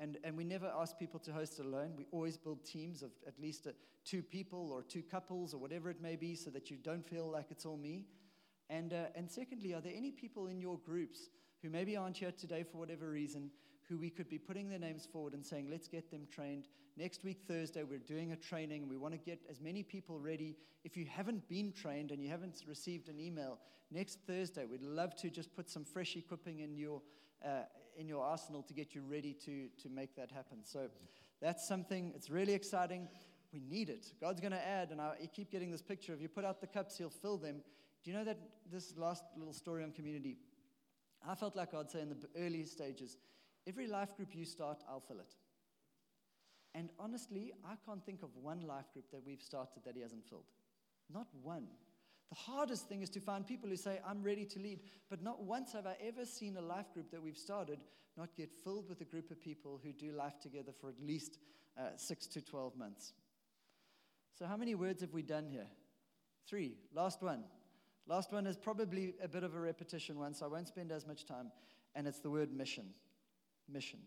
[0.00, 1.94] And, and we never ask people to host it alone.
[1.96, 3.74] We always build teams of at least a,
[4.04, 7.28] two people or two couples or whatever it may be so that you don't feel
[7.28, 8.06] like it's all me.
[8.70, 11.30] And, uh, and secondly, are there any people in your groups
[11.62, 13.50] who maybe aren't here today for whatever reason
[13.88, 16.68] who we could be putting their names forward and saying, let's get them trained?
[16.96, 20.18] Next week, Thursday, we're doing a training and we want to get as many people
[20.18, 20.56] ready.
[20.84, 23.58] If you haven't been trained and you haven't received an email,
[23.90, 27.00] next Thursday, we'd love to just put some fresh equipping in your,
[27.44, 27.62] uh,
[27.96, 30.58] in your arsenal to get you ready to, to make that happen.
[30.62, 30.88] So
[31.40, 33.08] that's something, it's really exciting.
[33.52, 34.12] We need it.
[34.20, 36.66] God's going to add, and I keep getting this picture of you put out the
[36.66, 37.62] cups, He'll fill them.
[38.04, 38.38] Do you know that
[38.70, 40.36] this last little story on community?
[41.26, 43.16] I felt like I'd say in the early stages,
[43.66, 45.34] every life group you start, I'll fill it.
[46.74, 50.28] And honestly, I can't think of one life group that we've started that He hasn't
[50.28, 50.50] filled.
[51.12, 51.66] Not one.
[52.30, 54.80] The hardest thing is to find people who say, I'm ready to lead.
[55.08, 57.78] But not once have I ever seen a life group that we've started
[58.16, 61.38] not get filled with a group of people who do life together for at least
[61.78, 63.12] uh, six to 12 months.
[64.36, 65.66] So, how many words have we done here?
[66.46, 66.74] Three.
[66.92, 67.44] Last one.
[68.06, 71.06] Last one is probably a bit of a repetition one, so I won't spend as
[71.06, 71.52] much time.
[71.94, 72.86] And it's the word mission.
[73.70, 74.00] Mission.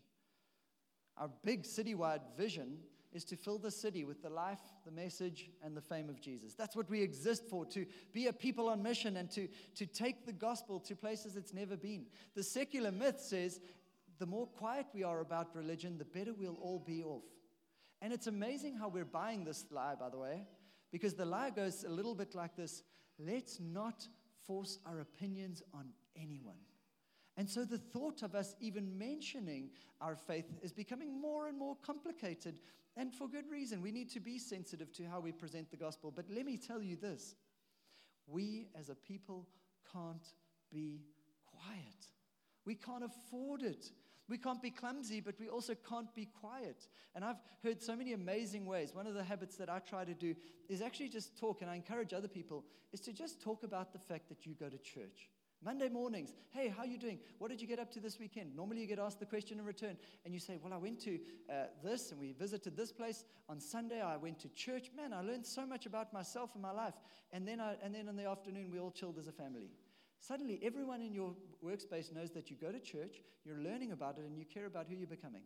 [1.17, 2.77] Our big citywide vision
[3.13, 6.53] is to fill the city with the life, the message, and the fame of Jesus.
[6.53, 10.25] That's what we exist for, to be a people on mission and to, to take
[10.25, 12.05] the gospel to places it's never been.
[12.35, 13.59] The secular myth says
[14.19, 17.23] the more quiet we are about religion, the better we'll all be off.
[18.01, 20.47] And it's amazing how we're buying this lie, by the way,
[20.91, 22.83] because the lie goes a little bit like this
[23.19, 24.07] let's not
[24.45, 26.57] force our opinions on anyone.
[27.37, 29.69] And so the thought of us even mentioning
[30.01, 32.59] our faith is becoming more and more complicated
[32.97, 33.81] and for good reason.
[33.81, 36.11] We need to be sensitive to how we present the gospel.
[36.13, 37.35] But let me tell you this
[38.27, 39.47] we as a people
[39.91, 40.27] can't
[40.71, 41.01] be
[41.45, 42.07] quiet,
[42.65, 43.91] we can't afford it.
[44.29, 46.87] We can't be clumsy, but we also can't be quiet.
[47.15, 48.95] And I've heard so many amazing ways.
[48.95, 50.35] One of the habits that I try to do
[50.69, 52.63] is actually just talk, and I encourage other people,
[52.93, 55.27] is to just talk about the fact that you go to church.
[55.63, 57.19] Monday mornings, hey, how are you doing?
[57.37, 58.55] What did you get up to this weekend?
[58.55, 59.95] Normally you get asked the question in return,
[60.25, 61.53] and you say, well, I went to uh,
[61.83, 63.25] this, and we visited this place.
[63.47, 64.89] On Sunday, I went to church.
[64.97, 66.95] Man, I learned so much about myself and my life.
[67.31, 69.69] And then, I, and then in the afternoon, we all chilled as a family.
[70.19, 74.25] Suddenly, everyone in your workspace knows that you go to church, you're learning about it,
[74.25, 75.43] and you care about who you're becoming.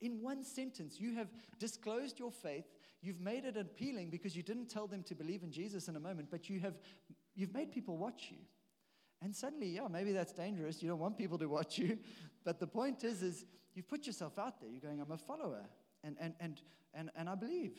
[0.00, 1.28] In one sentence, you have
[1.58, 2.64] disclosed your faith.
[3.02, 6.00] You've made it appealing because you didn't tell them to believe in Jesus in a
[6.00, 6.74] moment, but you have
[7.34, 8.38] you've made people watch you.
[9.20, 10.82] And suddenly, yeah, maybe that's dangerous.
[10.82, 11.98] You don't want people to watch you.
[12.44, 13.44] But the point is, is
[13.74, 14.70] you've put yourself out there.
[14.70, 15.64] You're going, I'm a follower.
[16.02, 16.62] And, and, and,
[16.94, 17.76] and, and I believe.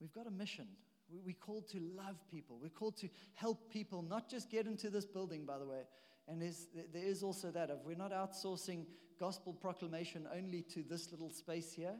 [0.00, 0.66] We've got a mission.
[1.08, 2.58] We're called to love people.
[2.60, 5.82] We're called to help people, not just get into this building, by the way.
[6.28, 8.86] And there is also that of we're not outsourcing
[9.18, 11.94] gospel proclamation only to this little space here,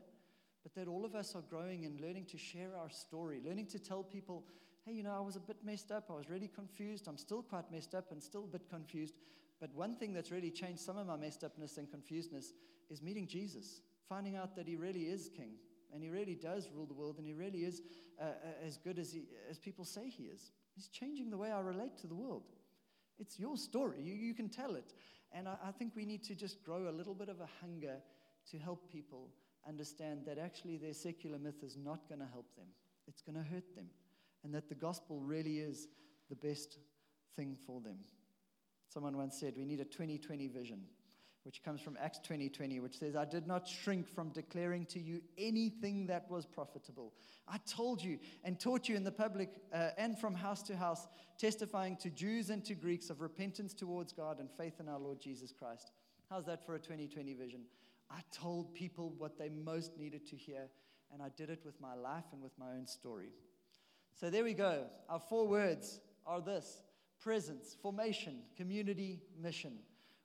[0.62, 3.78] but that all of us are growing and learning to share our story, learning to
[3.78, 4.44] tell people
[4.86, 6.04] hey, you know, I was a bit messed up.
[6.10, 7.08] I was really confused.
[7.08, 9.14] I'm still quite messed up and still a bit confused.
[9.60, 12.52] But one thing that's really changed some of my messed upness and confusedness
[12.88, 15.54] is meeting Jesus, finding out that he really is king
[15.92, 17.82] and he really does rule the world and he really is
[18.20, 20.52] uh, uh, as good as, he, as people say he is.
[20.76, 22.44] He's changing the way I relate to the world.
[23.18, 24.94] It's your story, you, you can tell it.
[25.32, 27.96] And I, I think we need to just grow a little bit of a hunger
[28.50, 29.30] to help people
[29.66, 32.66] understand that actually their secular myth is not going to help them,
[33.08, 33.86] it's going to hurt them
[34.44, 35.88] and that the gospel really is
[36.28, 36.78] the best
[37.36, 37.98] thing for them.
[38.88, 40.80] Someone once said, We need a 2020 vision,
[41.44, 45.20] which comes from Acts 2020, which says, I did not shrink from declaring to you
[45.36, 47.12] anything that was profitable.
[47.48, 51.06] I told you and taught you in the public uh, and from house to house,
[51.38, 55.20] testifying to Jews and to Greeks of repentance towards God and faith in our Lord
[55.20, 55.92] Jesus Christ.
[56.30, 57.60] How's that for a 2020 vision?
[58.10, 60.68] I told people what they most needed to hear,
[61.12, 63.30] and I did it with my life and with my own story.
[64.18, 64.84] So there we go.
[65.10, 66.82] Our four words are this
[67.20, 69.74] presence, formation, community, mission.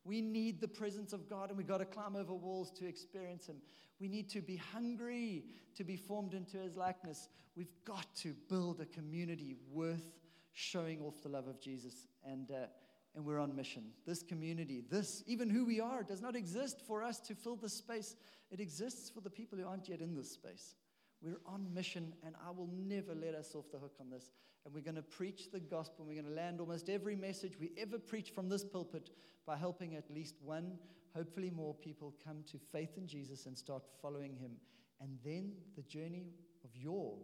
[0.05, 3.47] We need the presence of God and we've got to climb over walls to experience
[3.47, 3.57] Him.
[3.99, 5.43] We need to be hungry
[5.75, 7.27] to be formed into His likeness.
[7.57, 10.19] We've got to build a community worth
[10.53, 12.07] showing off the love of Jesus.
[12.23, 12.67] And, uh,
[13.13, 13.83] and we're on mission.
[14.07, 17.73] This community, this, even who we are, does not exist for us to fill this
[17.73, 18.15] space.
[18.51, 20.75] It exists for the people who aren't yet in this space.
[21.21, 24.31] We're on mission, and I will never let us off the hook on this.
[24.65, 26.05] And we're going to preach the gospel.
[26.05, 29.11] We're going to land almost every message we ever preach from this pulpit
[29.45, 30.77] by helping at least one,
[31.15, 34.51] hopefully more people come to faith in Jesus and start following him.
[34.99, 36.27] And then the journey
[36.63, 37.17] of your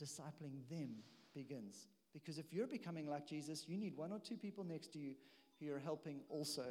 [0.00, 0.90] discipling them
[1.34, 1.88] begins.
[2.12, 5.14] Because if you're becoming like Jesus, you need one or two people next to you
[5.60, 6.64] who are helping also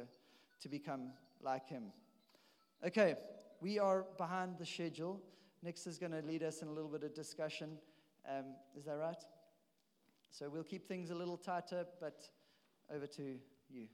[0.60, 1.84] to become like him.
[2.84, 3.14] Okay,
[3.60, 5.20] we are behind the schedule.
[5.66, 7.70] Nix is going to lead us in a little bit of discussion.
[8.24, 8.44] Um,
[8.78, 9.20] is that right?
[10.30, 12.22] So we'll keep things a little tighter, but
[12.94, 13.34] over to
[13.68, 13.88] you.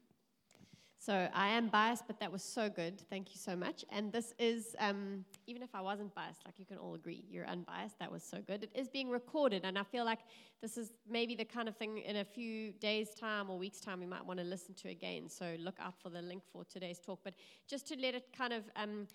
[0.99, 3.01] So I am biased, but that was so good.
[3.09, 3.87] Thank you so much.
[3.91, 7.47] And this is, um, even if I wasn't biased, like you can all agree, you're
[7.47, 7.99] unbiased.
[8.01, 8.65] That was so good.
[8.65, 10.21] It is being recorded, and I feel like
[10.61, 13.99] this is maybe the kind of thing in a few days' time or weeks' time
[13.99, 15.31] we might want to listen to again.
[15.31, 17.21] So look out for the link for today's talk.
[17.25, 17.33] But
[17.67, 19.09] just to let it kind of um,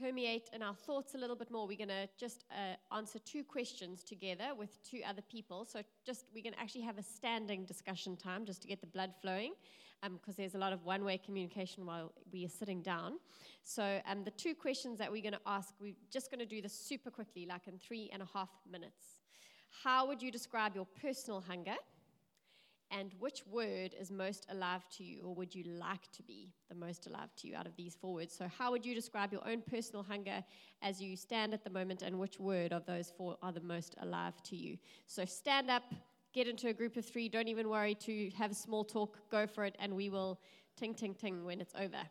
[0.00, 3.44] permeate in our thoughts a little bit more, we're going to just uh, answer two
[3.44, 5.64] questions together with two other people.
[5.64, 8.86] So, just we're going to actually have a standing discussion time just to get the
[8.86, 9.52] blood flowing,
[10.02, 13.18] because um, there's a lot of one way communication while we are sitting down.
[13.62, 16.60] So, um, the two questions that we're going to ask, we're just going to do
[16.60, 19.20] this super quickly, like in three and a half minutes.
[19.82, 21.76] How would you describe your personal hunger?
[22.94, 26.74] And which word is most alive to you, or would you like to be the
[26.74, 28.34] most alive to you out of these four words?
[28.36, 30.44] So, how would you describe your own personal hunger
[30.82, 33.94] as you stand at the moment, and which word of those four are the most
[34.02, 34.76] alive to you?
[35.06, 35.84] So, stand up,
[36.34, 39.46] get into a group of three, don't even worry to have a small talk, go
[39.46, 40.38] for it, and we will
[40.76, 42.02] ting, ting, ting when it's over.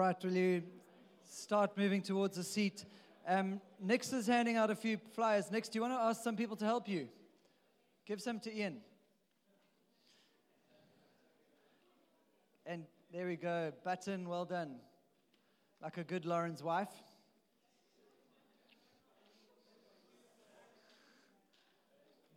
[0.00, 0.62] Right, will you
[1.28, 2.84] start moving towards a seat?
[3.28, 5.50] Um, Nix is handing out a few flyers.
[5.50, 7.08] Nix, do you want to ask some people to help you?
[8.06, 8.78] Give some to Ian.
[12.66, 13.72] And there we go.
[13.84, 14.76] Button, well done.
[15.82, 16.88] Like a good Lauren's wife.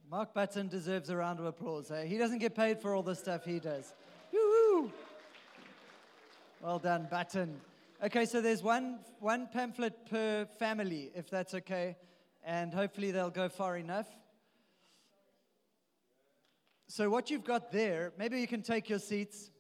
[0.09, 1.89] Mark Button deserves a round of applause.
[1.91, 2.05] eh?
[2.05, 3.93] He doesn't get paid for all the stuff he does.
[4.31, 4.91] Woo-hoo!
[6.63, 7.59] Well done, Button.
[8.01, 11.97] Okay, so there's one, one pamphlet per family, if that's okay,
[12.41, 14.07] and hopefully they'll go far enough.
[16.87, 19.51] So, what you've got there, maybe you can take your seats.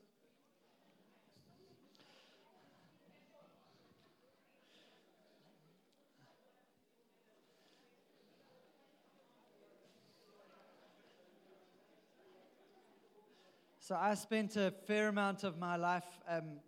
[13.81, 16.61] So I spent a fair amount of my life um,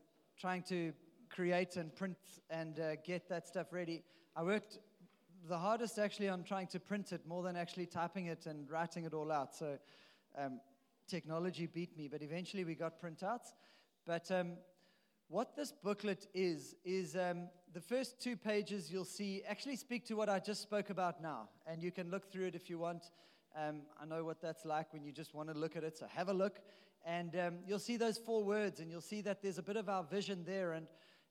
[0.46, 0.94] trying to
[1.32, 2.16] create and print
[2.52, 4.04] and uh, get that stuff ready.
[4.36, 4.78] I worked
[5.50, 9.06] the hardest actually on trying to print it more than actually typing it and writing
[9.06, 9.56] it all out.
[9.56, 9.80] So
[10.38, 10.60] um,
[11.08, 13.54] technology beat me, but eventually we got printouts.
[14.06, 14.58] But um,
[15.30, 20.14] what this booklet is, is um, the first two pages you'll see actually speak to
[20.14, 21.50] what I just spoke about now.
[21.66, 23.10] And you can look through it if you want.
[23.58, 26.06] Um, I know what that's like when you just want to look at it, so
[26.14, 26.60] have a look.
[27.06, 29.88] And um, you'll see those four words, and you'll see that there's a bit of
[29.88, 30.74] our vision there.
[30.74, 30.88] And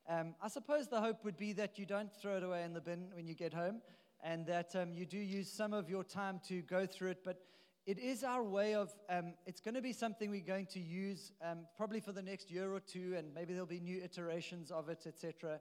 [0.08, 2.80] um, I suppose the hope would be that you don't throw it away in the
[2.80, 3.82] bin when you get home,
[4.22, 7.18] and that um, you do use some of your time to go through it.
[7.24, 7.38] But
[7.86, 11.32] it is our way of, um, it's going to be something we're going to use
[11.42, 14.88] um, probably for the next year or two, and maybe there'll be new iterations of
[14.88, 15.58] it, etc.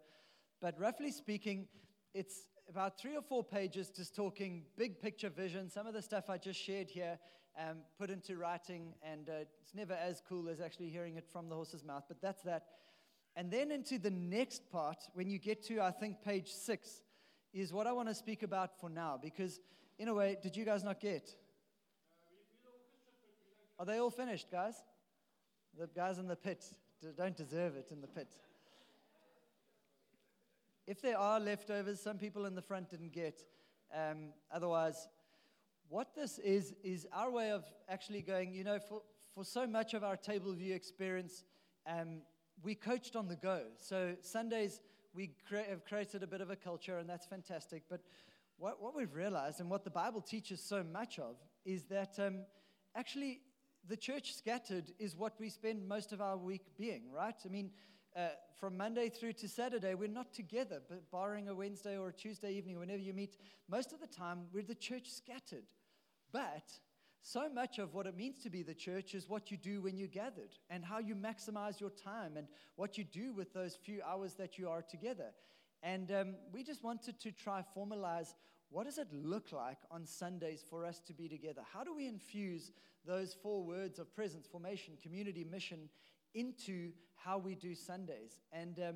[0.61, 1.67] But roughly speaking,
[2.13, 6.29] it's about three or four pages just talking big picture vision, some of the stuff
[6.29, 7.17] I just shared here,
[7.57, 11.49] um, put into writing, and uh, it's never as cool as actually hearing it from
[11.49, 12.65] the horse's mouth, but that's that.
[13.35, 17.01] And then into the next part, when you get to, I think, page six,
[17.53, 19.59] is what I want to speak about for now, because
[19.99, 21.29] in a way, did you guys not get?
[23.79, 24.75] Are they all finished, guys?
[25.77, 26.63] The guys in the pit
[27.17, 28.29] don't deserve it in the pit.
[30.87, 33.41] if there are leftovers, some people in the front didn't get.
[33.93, 35.07] Um, otherwise,
[35.89, 39.01] what this is, is our way of actually going, you know, for,
[39.35, 41.43] for so much of our Table View experience,
[41.87, 42.21] um,
[42.63, 43.61] we coached on the go.
[43.79, 44.79] So Sundays,
[45.13, 47.83] we cre- have created a bit of a culture, and that's fantastic.
[47.89, 48.01] But
[48.57, 52.45] what, what we've realized, and what the Bible teaches so much of, is that um,
[52.95, 53.41] actually
[53.87, 57.35] the church scattered is what we spend most of our week being, right?
[57.45, 57.71] I mean,
[58.15, 58.27] uh,
[58.59, 62.53] from Monday through to Saturday, we're not together, but barring a Wednesday or a Tuesday
[62.53, 63.37] evening, whenever you meet,
[63.69, 65.65] most of the time we're the church scattered.
[66.31, 66.71] But
[67.21, 69.97] so much of what it means to be the church is what you do when
[69.97, 74.01] you're gathered and how you maximize your time and what you do with those few
[74.01, 75.31] hours that you are together.
[75.81, 78.35] And um, we just wanted to try formalize
[78.69, 81.61] what does it look like on Sundays for us to be together?
[81.71, 82.71] How do we infuse
[83.05, 85.89] those four words of presence, formation, community, mission
[86.33, 88.41] into how we do Sundays?
[88.51, 88.95] And um,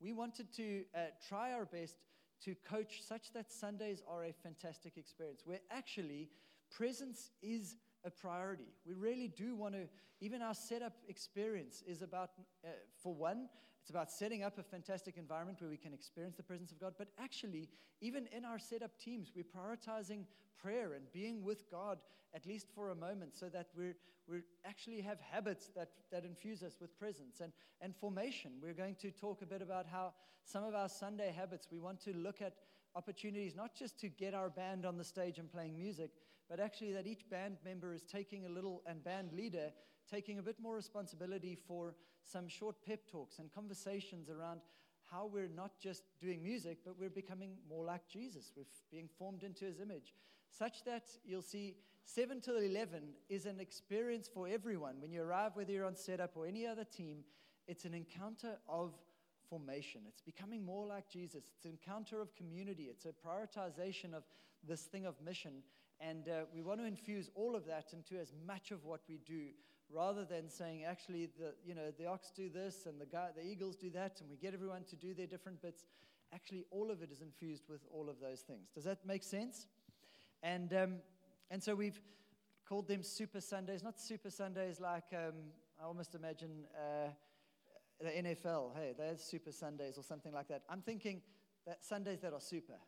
[0.00, 1.96] we wanted to uh, try our best
[2.44, 6.28] to coach such that Sundays are a fantastic experience where actually
[6.70, 8.74] presence is a priority.
[8.86, 9.88] We really do want to,
[10.20, 12.30] even our setup experience is about,
[12.64, 12.68] uh,
[13.02, 13.48] for one,
[13.82, 16.94] it's about setting up a fantastic environment where we can experience the presence of God.
[16.96, 17.68] But actually,
[18.00, 20.24] even in our setup teams, we're prioritizing
[20.56, 21.98] prayer and being with God
[22.32, 23.96] at least for a moment so that we're,
[24.28, 27.40] we actually have habits that, that infuse us with presence.
[27.40, 30.12] And, and formation, we're going to talk a bit about how
[30.44, 32.54] some of our Sunday habits, we want to look at
[32.94, 36.12] opportunities not just to get our band on the stage and playing music,
[36.48, 39.72] but actually that each band member is taking a little, and band leader
[40.08, 41.94] taking a bit more responsibility for
[42.24, 44.60] some short pep talks and conversations around
[45.10, 48.52] how we're not just doing music, but we're becoming more like Jesus.
[48.56, 50.14] We're being formed into his image.
[50.50, 54.96] Such that you'll see 7 till 11 is an experience for everyone.
[55.00, 57.18] When you arrive, whether you're on setup or any other team,
[57.68, 58.92] it's an encounter of
[59.48, 60.02] formation.
[60.08, 61.44] It's becoming more like Jesus.
[61.56, 62.84] It's an encounter of community.
[62.84, 64.24] It's a prioritization of
[64.66, 65.62] this thing of mission.
[66.00, 69.18] And uh, we want to infuse all of that into as much of what we
[69.24, 69.48] do
[69.92, 73.44] rather than saying, actually, the, you know, the ox do this and the, guy, the
[73.44, 75.84] eagles do that, and we get everyone to do their different bits.
[76.34, 78.70] Actually, all of it is infused with all of those things.
[78.74, 79.66] Does that make sense?
[80.42, 80.94] And, um,
[81.50, 82.00] and so we've
[82.68, 85.34] called them Super Sundays, not Super Sundays like um,
[85.80, 87.08] I almost imagine uh,
[88.00, 88.74] the NFL.
[88.74, 90.62] Hey, there's Super Sundays or something like that.
[90.68, 91.20] I'm thinking
[91.66, 92.78] that Sundays that are super,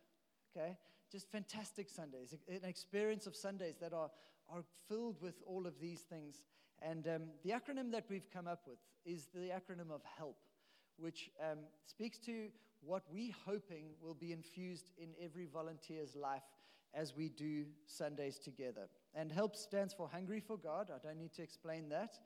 [0.57, 0.77] okay?
[1.15, 4.11] just fantastic Sundays, an experience of Sundays that are,
[4.49, 6.43] are filled with all of these things.
[6.87, 10.37] And um, the acronym that we've come up with is the acronym of HELP,
[10.99, 12.49] which um, speaks to
[12.83, 16.43] what we hoping will be infused in every volunteer's life
[16.93, 18.89] as we do Sundays together.
[19.15, 20.91] And HELP stands for Hungry for God.
[20.95, 22.19] I don't need to explain that.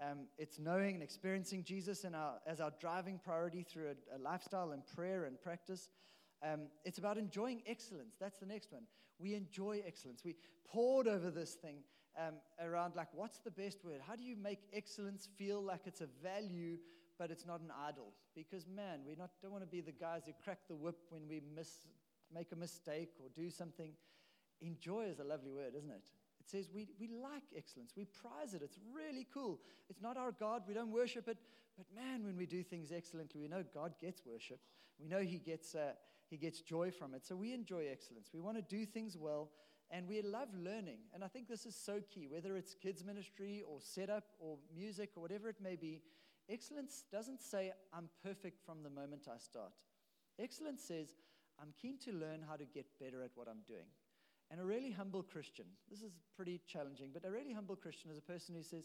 [0.00, 4.70] Um, it's knowing and experiencing Jesus our, as our driving priority through a, a lifestyle
[4.70, 5.88] and prayer and practice.
[6.42, 8.14] Um, it's about enjoying excellence.
[8.20, 8.82] That's the next one.
[9.18, 10.22] We enjoy excellence.
[10.24, 10.36] We
[10.66, 11.78] poured over this thing
[12.18, 14.00] um, around like, what's the best word?
[14.06, 16.78] How do you make excellence feel like it's a value,
[17.18, 18.12] but it's not an idol?
[18.34, 21.22] Because, man, we not, don't want to be the guys who crack the whip when
[21.28, 21.86] we miss,
[22.32, 23.92] make a mistake or do something.
[24.60, 26.08] Enjoy is a lovely word, isn't it?
[26.40, 27.92] It says we, we like excellence.
[27.96, 28.62] We prize it.
[28.62, 29.60] It's really cool.
[29.88, 30.62] It's not our God.
[30.68, 31.38] We don't worship it.
[31.76, 34.60] But man, when we do things excellently, we know God gets worship.
[35.00, 35.92] We know He gets, uh,
[36.30, 37.24] he gets joy from it.
[37.24, 38.30] So we enjoy excellence.
[38.32, 39.48] We want to do things well,
[39.90, 40.98] and we love learning.
[41.12, 45.10] And I think this is so key, whether it's kids' ministry or setup or music
[45.16, 46.02] or whatever it may be.
[46.48, 49.72] Excellence doesn't say, I'm perfect from the moment I start.
[50.38, 51.14] Excellence says,
[51.60, 53.86] I'm keen to learn how to get better at what I'm doing.
[54.50, 58.18] And a really humble Christian, this is pretty challenging, but a really humble Christian is
[58.18, 58.84] a person who says,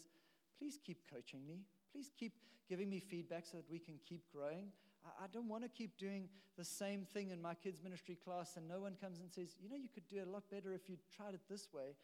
[0.58, 1.60] Please keep coaching me.
[1.92, 2.32] Please keep
[2.68, 4.68] giving me feedback so that we can keep growing.
[5.04, 8.68] I, don't want to keep doing the same thing in my kids' ministry class, and
[8.68, 10.96] no one comes and says, you know, you could do a lot better if you
[11.16, 11.96] tried it this way.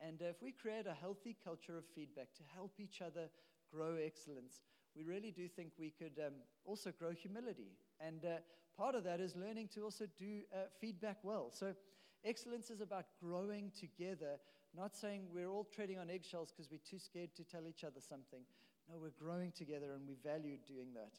[0.00, 3.28] And uh, if we create a healthy culture of feedback to help each other
[3.72, 4.62] grow excellence,
[4.96, 6.34] we really do think we could um,
[6.64, 7.72] also grow humility.
[8.00, 8.38] And uh,
[8.76, 11.50] part of that is learning to also do uh, feedback well.
[11.52, 11.74] So,
[12.24, 14.38] excellence is about growing together,
[14.76, 18.00] not saying we're all treading on eggshells because we're too scared to tell each other
[18.00, 18.40] something.
[18.88, 21.18] No, we're growing together and we value doing that.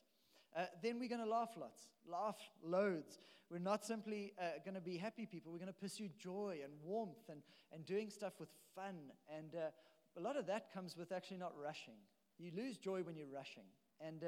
[0.55, 3.19] Uh, then we're going to laugh lots, laugh loads.
[3.51, 5.51] We're not simply uh, going to be happy people.
[5.51, 7.41] We're going to pursue joy and warmth and,
[7.73, 8.95] and doing stuff with fun.
[9.29, 9.69] And uh,
[10.17, 11.95] a lot of that comes with actually not rushing.
[12.39, 13.65] You lose joy when you're rushing.
[13.99, 14.27] And uh,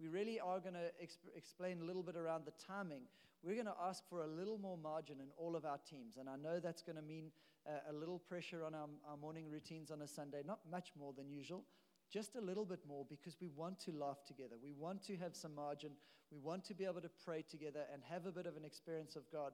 [0.00, 3.02] we really are going to exp- explain a little bit around the timing.
[3.42, 6.16] We're going to ask for a little more margin in all of our teams.
[6.16, 7.30] And I know that's going to mean
[7.66, 11.12] uh, a little pressure on our, our morning routines on a Sunday, not much more
[11.12, 11.64] than usual
[12.12, 14.56] just a little bit more because we want to laugh together.
[14.62, 15.90] We want to have some margin.
[16.30, 19.16] We want to be able to pray together and have a bit of an experience
[19.16, 19.52] of God.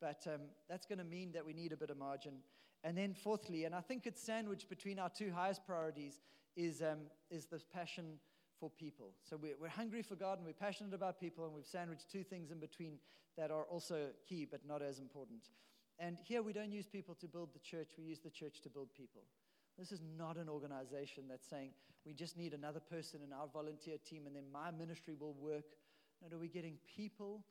[0.00, 2.34] But um, that's going to mean that we need a bit of margin.
[2.82, 6.20] And then, fourthly, and I think it's sandwiched between our two highest priorities,
[6.56, 8.18] is, um, is this passion
[8.58, 9.12] for people.
[9.22, 12.24] So we're, we're hungry for God and we're passionate about people, and we've sandwiched two
[12.24, 12.98] things in between
[13.36, 15.48] that are also key but not as important.
[15.98, 18.70] And here we don't use people to build the church, we use the church to
[18.70, 19.22] build people.
[19.78, 21.70] This is not an organization that's saying
[22.06, 25.64] we just need another person in our volunteer team and then my ministry will work.
[26.22, 27.44] No, no, we're getting people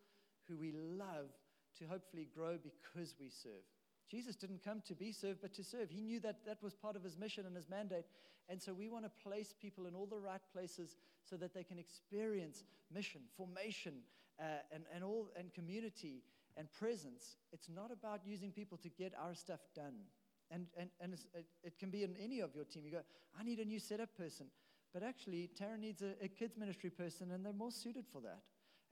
[0.48, 1.30] who we love
[1.78, 3.64] to hopefully grow because we serve.
[4.10, 5.90] Jesus didn't come to be served, but to serve.
[5.90, 8.06] He knew that that was part of his mission and his mandate.
[8.50, 11.64] And so we want to place people in all the right places so that they
[11.64, 13.94] can experience mission, formation,
[14.40, 14.44] uh,
[14.74, 16.24] and, and, all, and community
[16.58, 17.38] and presence.
[17.54, 19.94] It's not about using people to get our stuff done.
[20.52, 22.84] And, and, and it, it, can be in any of your team.
[22.86, 23.02] You go,
[23.40, 24.48] I need a new setup person.
[24.94, 28.40] But actually, Tara needs a, a kids ministry person, and they're more suited for that.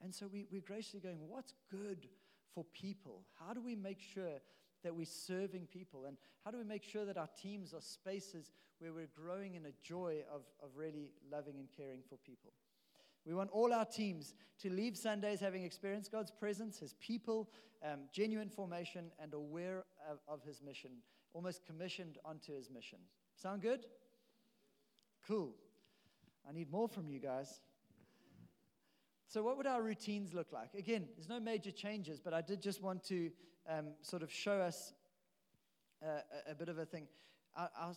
[0.03, 2.08] And so we, we're graciously going, what's good
[2.53, 3.24] for people?
[3.39, 4.39] How do we make sure
[4.84, 6.05] that we're serving people?
[6.05, 9.66] And how do we make sure that our teams are spaces where we're growing in
[9.66, 12.51] a joy of, of really loving and caring for people?
[13.26, 17.49] We want all our teams to leave Sundays having experienced God's presence, His people,
[17.84, 20.91] um, genuine formation, and aware of, of His mission,
[21.38, 22.98] almost commissioned onto His mission.
[23.36, 23.86] Sound good?
[25.28, 25.54] Cool.
[26.50, 27.62] I need more from you guys.
[29.28, 30.74] So, what would our routines look like?
[30.74, 33.30] Again, there's no major changes, but I did just want to
[33.70, 34.94] um, sort of show us
[36.02, 37.08] uh, a, a, bit of a thing.
[37.56, 37.94] Our, our,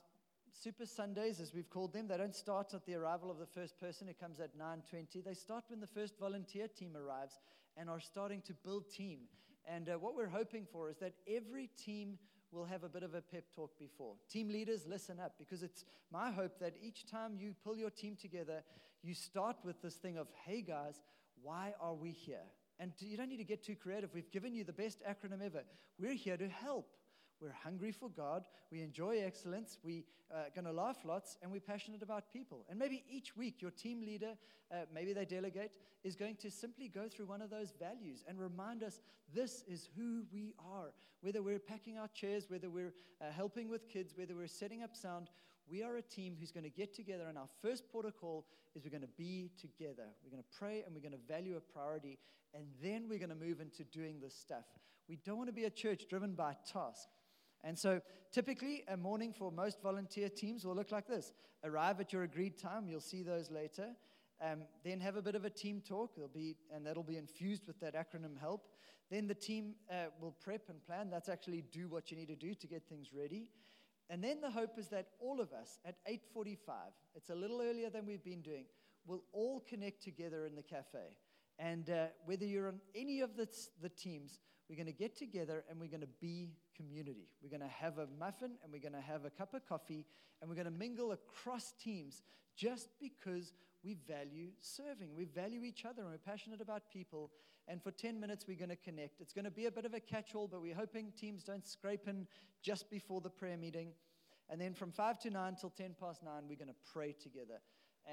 [0.53, 3.81] Super Sundays, as we've called them, they don't start at the arrival of the first
[3.81, 5.25] person who comes at 9:20.
[5.25, 7.39] They start when the first volunteer team arrives
[7.77, 9.21] and are starting to build team.
[9.65, 12.19] And uh, what we're hoping for is that every team
[12.53, 14.15] will have a bit of a pep talk before.
[14.29, 18.17] Team leaders, listen up, because it's my hope that each time you pull your team
[18.21, 18.63] together,
[19.03, 21.01] you start with this thing of, hey guys,
[21.43, 22.45] why are we here?
[22.79, 24.11] And you don't need to get too creative.
[24.15, 25.63] We've given you the best acronym ever.
[25.99, 26.97] We're here to help.
[27.41, 28.45] We're hungry for God.
[28.71, 29.79] We enjoy excellence.
[29.83, 32.67] We're uh, going to laugh lots, and we're passionate about people.
[32.69, 34.35] And maybe each week, your team leader,
[34.71, 35.71] uh, maybe they delegate,
[36.05, 39.01] is going to simply go through one of those values and remind us
[39.35, 40.93] this is who we are.
[41.23, 44.95] Whether we're packing our chairs, whether we're uh, helping with kids, whether we're setting up
[44.95, 45.29] sound,
[45.71, 48.91] we are a team who's going to get together, and our first protocol is we're
[48.91, 50.09] going to be together.
[50.25, 52.19] We're going to pray and we're going to value a priority,
[52.55, 54.65] and then we're going to move into doing this stuff.
[55.09, 57.09] We don't want to be a church driven by task.
[57.63, 58.01] And so,
[58.33, 61.33] typically, a morning for most volunteer teams will look like this
[61.63, 63.89] arrive at your agreed time, you'll see those later.
[64.43, 67.67] Um, then have a bit of a team talk, will be, and that'll be infused
[67.67, 68.63] with that acronym HELP.
[69.11, 71.11] Then the team uh, will prep and plan.
[71.11, 73.49] That's actually do what you need to do to get things ready.
[74.09, 76.57] And then the hope is that all of us at 8:45,
[77.15, 78.65] it's a little earlier than we've been doing,
[79.07, 81.17] will all connect together in the cafe.
[81.59, 83.47] And uh, whether you're on any of the,
[83.83, 84.39] the teams,
[84.71, 87.27] we're going to get together and we're going to be community.
[87.43, 90.07] We're going to have a muffin and we're going to have a cup of coffee
[90.41, 92.23] and we're going to mingle across teams
[92.57, 93.53] just because
[93.83, 95.17] we value serving.
[95.17, 97.33] We value each other and we're passionate about people.
[97.67, 99.21] And for 10 minutes, we're going to connect.
[99.21, 101.67] It's going to be a bit of a catch all, but we're hoping teams don't
[101.67, 102.29] scrape in
[102.63, 103.89] just before the prayer meeting.
[104.49, 107.61] And then from 5 to 9 till 10 past 9, we're going to pray together.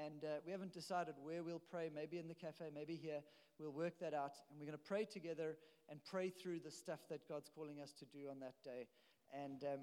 [0.06, 3.20] And uh, we haven't decided where we'll pray, maybe in the cafe, maybe here.
[3.58, 4.32] We'll work that out.
[4.50, 5.56] And we're going to pray together
[5.90, 8.86] and pray through the stuff that God's calling us to do on that day.
[9.32, 9.80] And, um,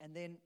[0.00, 0.36] and then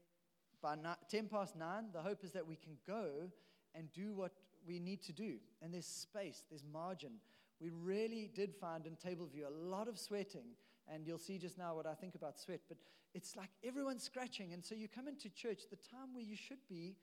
[0.62, 0.76] by
[1.10, 3.30] 10 past 9, the hope is that we can go
[3.74, 4.32] and do what
[4.66, 5.36] we need to do.
[5.60, 7.12] And there's space, there's margin
[7.60, 10.48] we really did find in Table View a lot of sweating.
[10.88, 12.60] And you'll see just now what I think about sweat.
[12.68, 12.76] But
[13.14, 14.52] it's like everyone's scratching.
[14.52, 16.96] And so you come into church, the time where you should be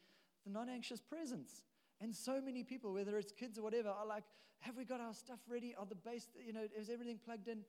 [0.46, 1.62] the non anxious presence.
[2.00, 4.24] And so many people, whether it's kids or whatever, are like,
[4.60, 5.76] have we got our stuff ready?
[5.78, 7.60] Are the base, you know, is everything plugged in?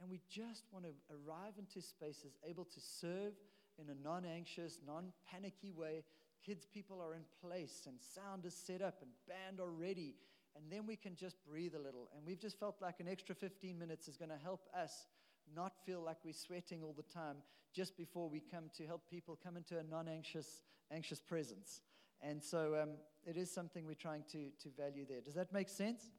[0.00, 3.34] And we just want to arrive into spaces able to serve
[3.78, 6.04] in a non anxious, non panicky way.
[6.44, 10.14] Kids, people are in place, and sound is set up, and band are ready,
[10.56, 12.08] and then we can just breathe a little.
[12.16, 15.06] And we've just felt like an extra 15 minutes is going to help us
[15.54, 17.36] not feel like we're sweating all the time
[17.74, 21.82] just before we come to help people come into a non anxious anxious presence.
[22.22, 22.90] And so um,
[23.26, 25.20] it is something we're trying to, to value there.
[25.20, 26.10] Does that make sense?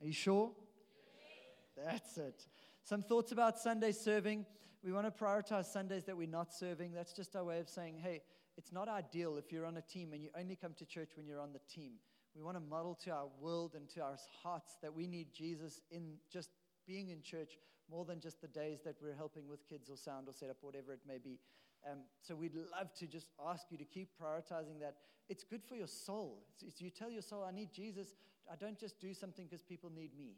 [0.00, 0.50] Are you sure?
[1.76, 2.46] That's it.
[2.82, 4.46] Some thoughts about Sunday serving.
[4.84, 6.92] We want to prioritize Sundays that we're not serving.
[6.92, 8.22] That's just our way of saying, hey,
[8.56, 11.26] it's not ideal if you're on a team and you only come to church when
[11.26, 11.92] you're on the team.
[12.34, 15.80] We want to model to our world and to our hearts that we need Jesus
[15.90, 16.50] in just
[16.86, 17.58] being in church
[17.90, 20.92] more than just the days that we're helping with kids or sound or setup, whatever
[20.92, 21.38] it may be.
[21.90, 24.96] Um, so we'd love to just ask you to keep prioritizing that.
[25.28, 26.44] It's good for your soul.
[26.54, 28.14] It's, it's, you tell your soul, I need Jesus.
[28.50, 30.36] I don't just do something because people need me.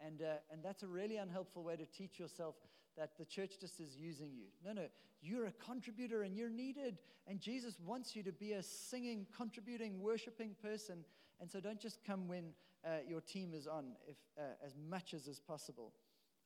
[0.00, 2.54] And, uh, and that's a really unhelpful way to teach yourself
[2.96, 4.46] that the church just is using you.
[4.64, 4.86] No, no,
[5.22, 6.98] you're a contributor and you're needed.
[7.26, 11.04] And Jesus wants you to be a singing, contributing, worshiping person.
[11.40, 12.52] And so don't just come when
[12.84, 15.92] uh, your team is on, if, uh, as much as is possible.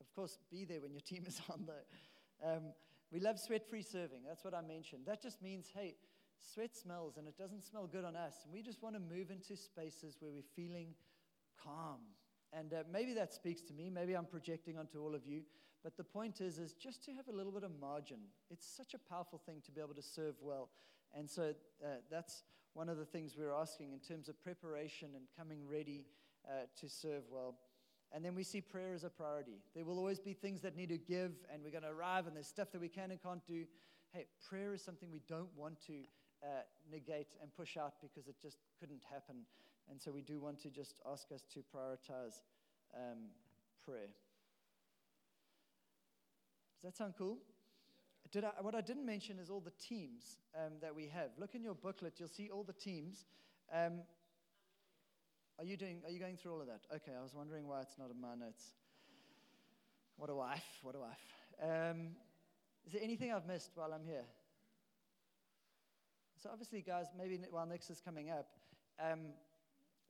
[0.01, 2.49] Of course, be there when your team is on, though.
[2.49, 2.63] Um,
[3.13, 4.21] we love sweat free serving.
[4.27, 5.03] That's what I mentioned.
[5.07, 5.97] That just means, hey,
[6.41, 8.35] sweat smells and it doesn't smell good on us.
[8.45, 10.95] And we just want to move into spaces where we're feeling
[11.63, 11.99] calm.
[12.53, 13.91] And uh, maybe that speaks to me.
[13.91, 15.43] Maybe I'm projecting onto all of you.
[15.83, 18.19] But the point is, is just to have a little bit of margin.
[18.51, 20.69] It's such a powerful thing to be able to serve well.
[21.17, 22.45] And so uh, that's
[22.75, 26.05] one of the things we're asking in terms of preparation and coming ready
[26.47, 27.57] uh, to serve well.
[28.13, 29.63] And then we see prayer as a priority.
[29.75, 32.35] There will always be things that need to give, and we're going to arrive, and
[32.35, 33.65] there's stuff that we can and can't do.
[34.13, 35.93] Hey, prayer is something we don't want to
[36.43, 39.37] uh, negate and push out because it just couldn't happen.
[39.89, 42.43] And so we do want to just ask us to prioritize
[42.95, 43.29] um,
[43.85, 44.09] prayer.
[46.81, 47.39] Does that sound cool?
[48.33, 51.31] Did I, what I didn't mention is all the teams um, that we have.
[51.39, 53.27] Look in your booklet, you'll see all the teams.
[53.73, 54.01] Um,
[55.61, 56.01] are you doing?
[56.07, 56.81] Are you going through all of that?
[56.91, 58.65] Okay, I was wondering why it's not in my notes.
[60.17, 60.65] What a wife!
[60.83, 61.19] What a wife!
[61.63, 62.13] Um,
[62.87, 64.25] is there anything I've missed while I'm here?
[66.43, 68.49] So obviously, guys, maybe while next is coming up,
[68.99, 69.35] um,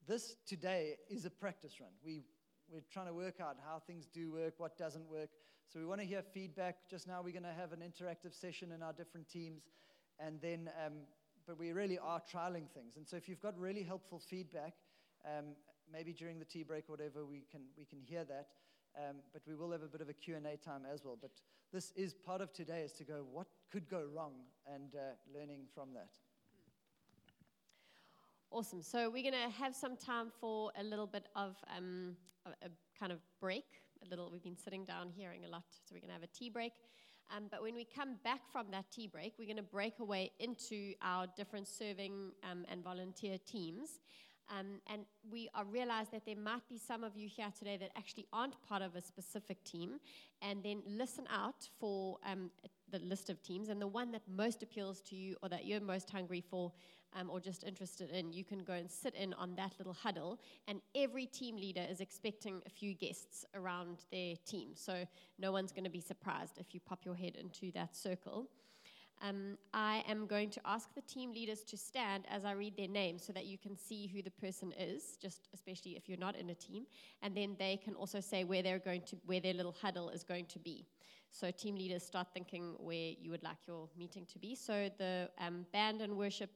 [0.06, 1.90] this today is a practice run.
[2.04, 2.22] We
[2.70, 5.30] we're trying to work out how things do work, what doesn't work.
[5.66, 6.76] So we want to hear feedback.
[6.88, 9.62] Just now, we're going to have an interactive session in our different teams,
[10.20, 10.92] and then, um,
[11.44, 12.96] but we really are trialing things.
[12.96, 14.74] And so if you've got really helpful feedback,
[15.24, 15.56] um,
[15.92, 18.48] maybe during the tea break or whatever, we can, we can hear that.
[18.96, 21.16] Um, but we will have a bit of a Q&A time as well.
[21.20, 21.30] But
[21.72, 24.32] this is part of today is to go, what could go wrong?
[24.66, 26.10] And uh, learning from that.
[28.50, 28.82] Awesome.
[28.82, 32.70] So we're going to have some time for a little bit of um, a, a,
[32.98, 33.64] kind of break.
[34.04, 34.28] A little.
[34.32, 36.72] We've been sitting down hearing a lot, so we're going to have a tea break.
[37.36, 40.32] Um, but when we come back from that tea break, we're going to break away
[40.40, 44.00] into our different serving um, and volunteer teams.
[44.50, 47.90] Um, and we are realize that there might be some of you here today that
[47.96, 50.00] actually aren't part of a specific team,
[50.42, 52.50] and then listen out for um,
[52.90, 55.80] the list of teams and the one that most appeals to you or that you're
[55.80, 56.72] most hungry for
[57.14, 58.32] um, or just interested in.
[58.32, 62.00] You can go and sit in on that little huddle, and every team leader is
[62.00, 64.70] expecting a few guests around their team.
[64.74, 65.06] So
[65.38, 68.48] no one's going to be surprised if you pop your head into that circle.
[69.22, 72.88] Um, I am going to ask the team leaders to stand as I read their
[72.88, 76.36] names so that you can see who the person is, just especially if you're not
[76.36, 76.86] in a team.
[77.22, 80.24] And then they can also say where they're going to, where their little huddle is
[80.24, 80.86] going to be.
[81.30, 84.54] So team leaders start thinking where you would like your meeting to be.
[84.54, 86.50] So the um, band and worship,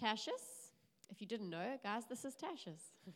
[0.00, 0.70] Tashes.
[1.10, 2.92] If you didn't know, guys, this is Tashes.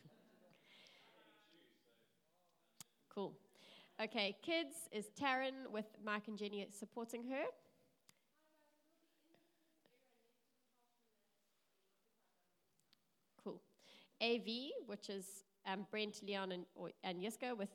[3.13, 3.33] cool.
[4.01, 7.43] Okay, kids is Taryn with Mike and Jenny supporting her.
[14.21, 15.25] AV, which is
[15.65, 17.69] um, Brent, Leon, and, or, and Yiska, with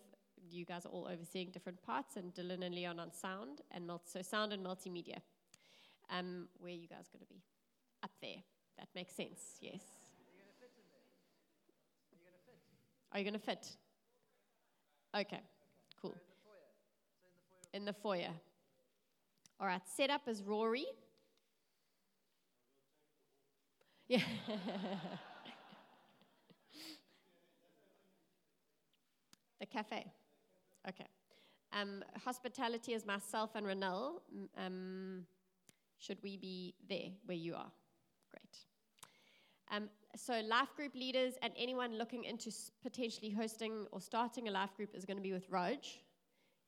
[0.51, 4.05] you guys are all overseeing different parts, and Dylan and Leon on sound, and multi,
[4.07, 5.18] so sound and multimedia.
[6.11, 7.42] Um, where you guys going to be?
[8.03, 8.42] Up there.
[8.78, 9.80] That makes sense, yes.
[13.12, 13.66] Are you going to fit?
[15.16, 15.40] Okay,
[16.03, 16.14] cool.
[17.72, 18.30] In the foyer.
[19.61, 20.86] All right, setup is Rory.
[24.07, 24.20] Yeah.
[29.64, 30.12] The cafe.
[30.86, 31.06] Okay.
[31.72, 34.20] Um, hospitality is myself and Renelle.
[34.58, 35.24] Um,
[35.96, 37.72] should we be there where you are?
[38.30, 38.58] Great.
[39.70, 42.52] Um, so, life group leaders and anyone looking into
[42.82, 46.02] potentially hosting or starting a life group is going to be with Raj,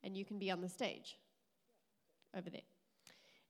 [0.02, 1.18] and you can be on the stage
[2.34, 2.66] over there.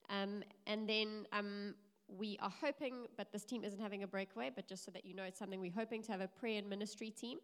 [0.09, 1.73] Um, and then um,
[2.09, 5.15] we are hoping, but this team isn't having a breakaway, but just so that you
[5.15, 7.37] know, it's something we're hoping to have a prayer and ministry team.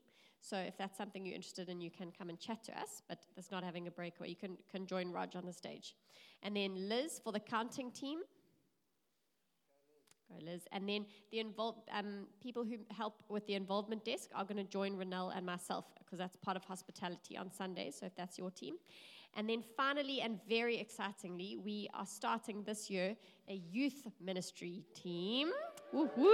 [0.44, 3.20] So if that's something you're interested in, you can come and chat to us, but
[3.34, 4.28] that's not having a breakaway.
[4.28, 5.96] You can, can join Raj on the stage.
[6.44, 8.20] And then Liz for the counting team.
[10.30, 10.64] Go, Liz.
[10.74, 11.46] And then the
[11.94, 15.86] um, people who help with the involvement desk are going to join Renelle and myself
[16.00, 17.96] because that's part of hospitality on Sundays.
[17.98, 18.76] So if that's your team.
[19.36, 23.16] And then finally, and very excitingly, we are starting this year
[23.48, 25.52] a youth ministry team.
[25.94, 26.34] Woo-hoo!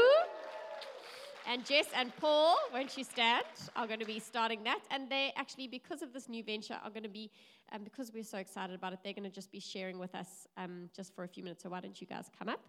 [1.49, 3.43] And Jess and Paul, won't you stand,
[3.75, 4.81] are going to be starting that.
[4.91, 7.31] And they actually, because of this new venture, are going to be,
[7.71, 10.47] um, because we're so excited about it, they're going to just be sharing with us
[10.57, 11.63] um, just for a few minutes.
[11.63, 12.59] So why don't you guys come up?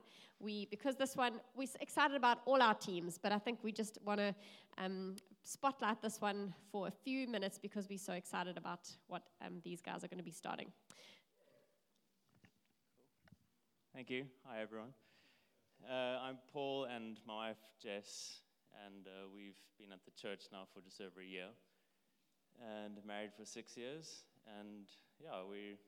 [0.40, 3.98] We, because this one, we're excited about all our teams, but I think we just
[4.02, 4.34] want to
[4.78, 9.60] um, spotlight this one for a few minutes because we're so excited about what um,
[9.62, 10.72] these guys are going to be starting.
[13.94, 14.24] Thank you.
[14.46, 14.94] Hi, everyone.
[15.86, 18.40] Uh, I'm Paul and my wife Jess,
[18.86, 21.50] and uh, we've been at the church now for just over a year
[22.60, 24.24] and married for six years.
[24.58, 24.86] And
[25.18, 25.78] yeah, we're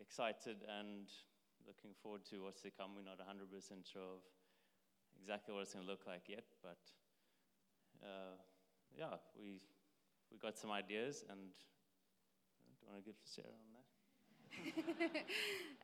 [0.00, 1.08] excited and
[1.66, 2.96] looking forward to what's to come.
[2.96, 3.46] We're not 100%
[3.84, 4.22] sure of
[5.20, 6.78] exactly what it's going to look like yet, but
[8.02, 8.36] uh,
[8.96, 9.60] yeah, we,
[10.32, 13.80] we got some ideas, and do you want to give share on that?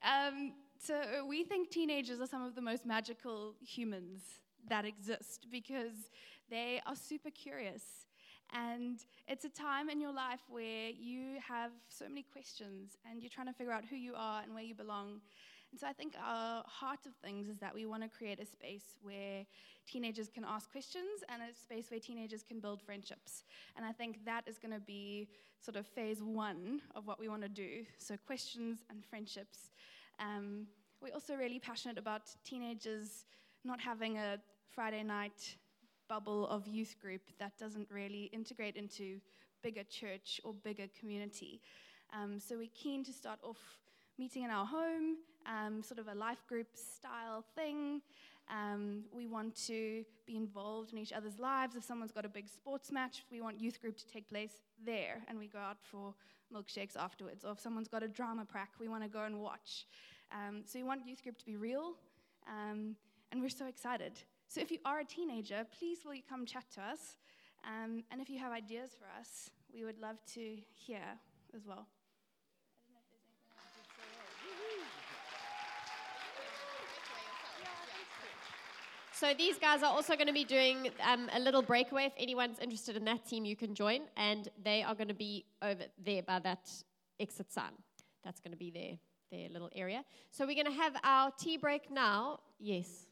[0.34, 4.22] um, so we think teenagers are some of the most magical humans
[4.68, 6.10] that exist because
[6.50, 8.06] they are super curious.
[8.52, 13.30] And it's a time in your life where you have so many questions and you're
[13.30, 15.20] trying to figure out who you are and where you belong.
[15.72, 18.46] And so I think our heart of things is that we want to create a
[18.46, 19.44] space where
[19.86, 23.44] teenagers can ask questions and a space where teenagers can build friendships.
[23.76, 25.28] And I think that is going to be
[25.60, 27.84] sort of phase one of what we want to do.
[27.98, 29.70] So questions and friendships.
[30.20, 30.66] Um,
[31.02, 33.24] we're also really passionate about teenagers
[33.64, 34.38] not having a
[34.76, 35.56] Friday night
[36.06, 39.18] bubble of youth group that doesn't really integrate into
[39.62, 41.62] bigger church or bigger community.
[42.12, 43.56] Um, so we're keen to start off
[44.18, 45.16] meeting in our home,
[45.46, 48.02] um, sort of a life group style thing.
[48.50, 51.74] Um, we want to be involved in each other's lives.
[51.74, 55.22] If someone's got a big sports match, we want youth group to take place there,
[55.26, 56.12] and we go out for
[56.54, 57.46] milkshakes afterwards.
[57.46, 59.86] Or if someone's got a drama prac, we want to go and watch.
[60.30, 61.94] Um, so we want youth group to be real,
[62.46, 62.94] um,
[63.32, 64.12] and we're so excited.
[64.48, 67.18] So if you are a teenager, please will you come chat to us?
[67.64, 71.02] Um, and if you have ideas for us, we would love to hear
[71.54, 71.86] as well.
[79.12, 82.04] So these guys are also going to be doing um, a little breakaway.
[82.04, 85.46] If anyone's interested in that team, you can join, and they are going to be
[85.62, 86.70] over there by that
[87.18, 87.72] exit sign.
[88.24, 88.98] That's going to be their
[89.32, 90.04] their little area.
[90.30, 92.40] So we're going to have our tea break now.
[92.60, 93.05] Yes.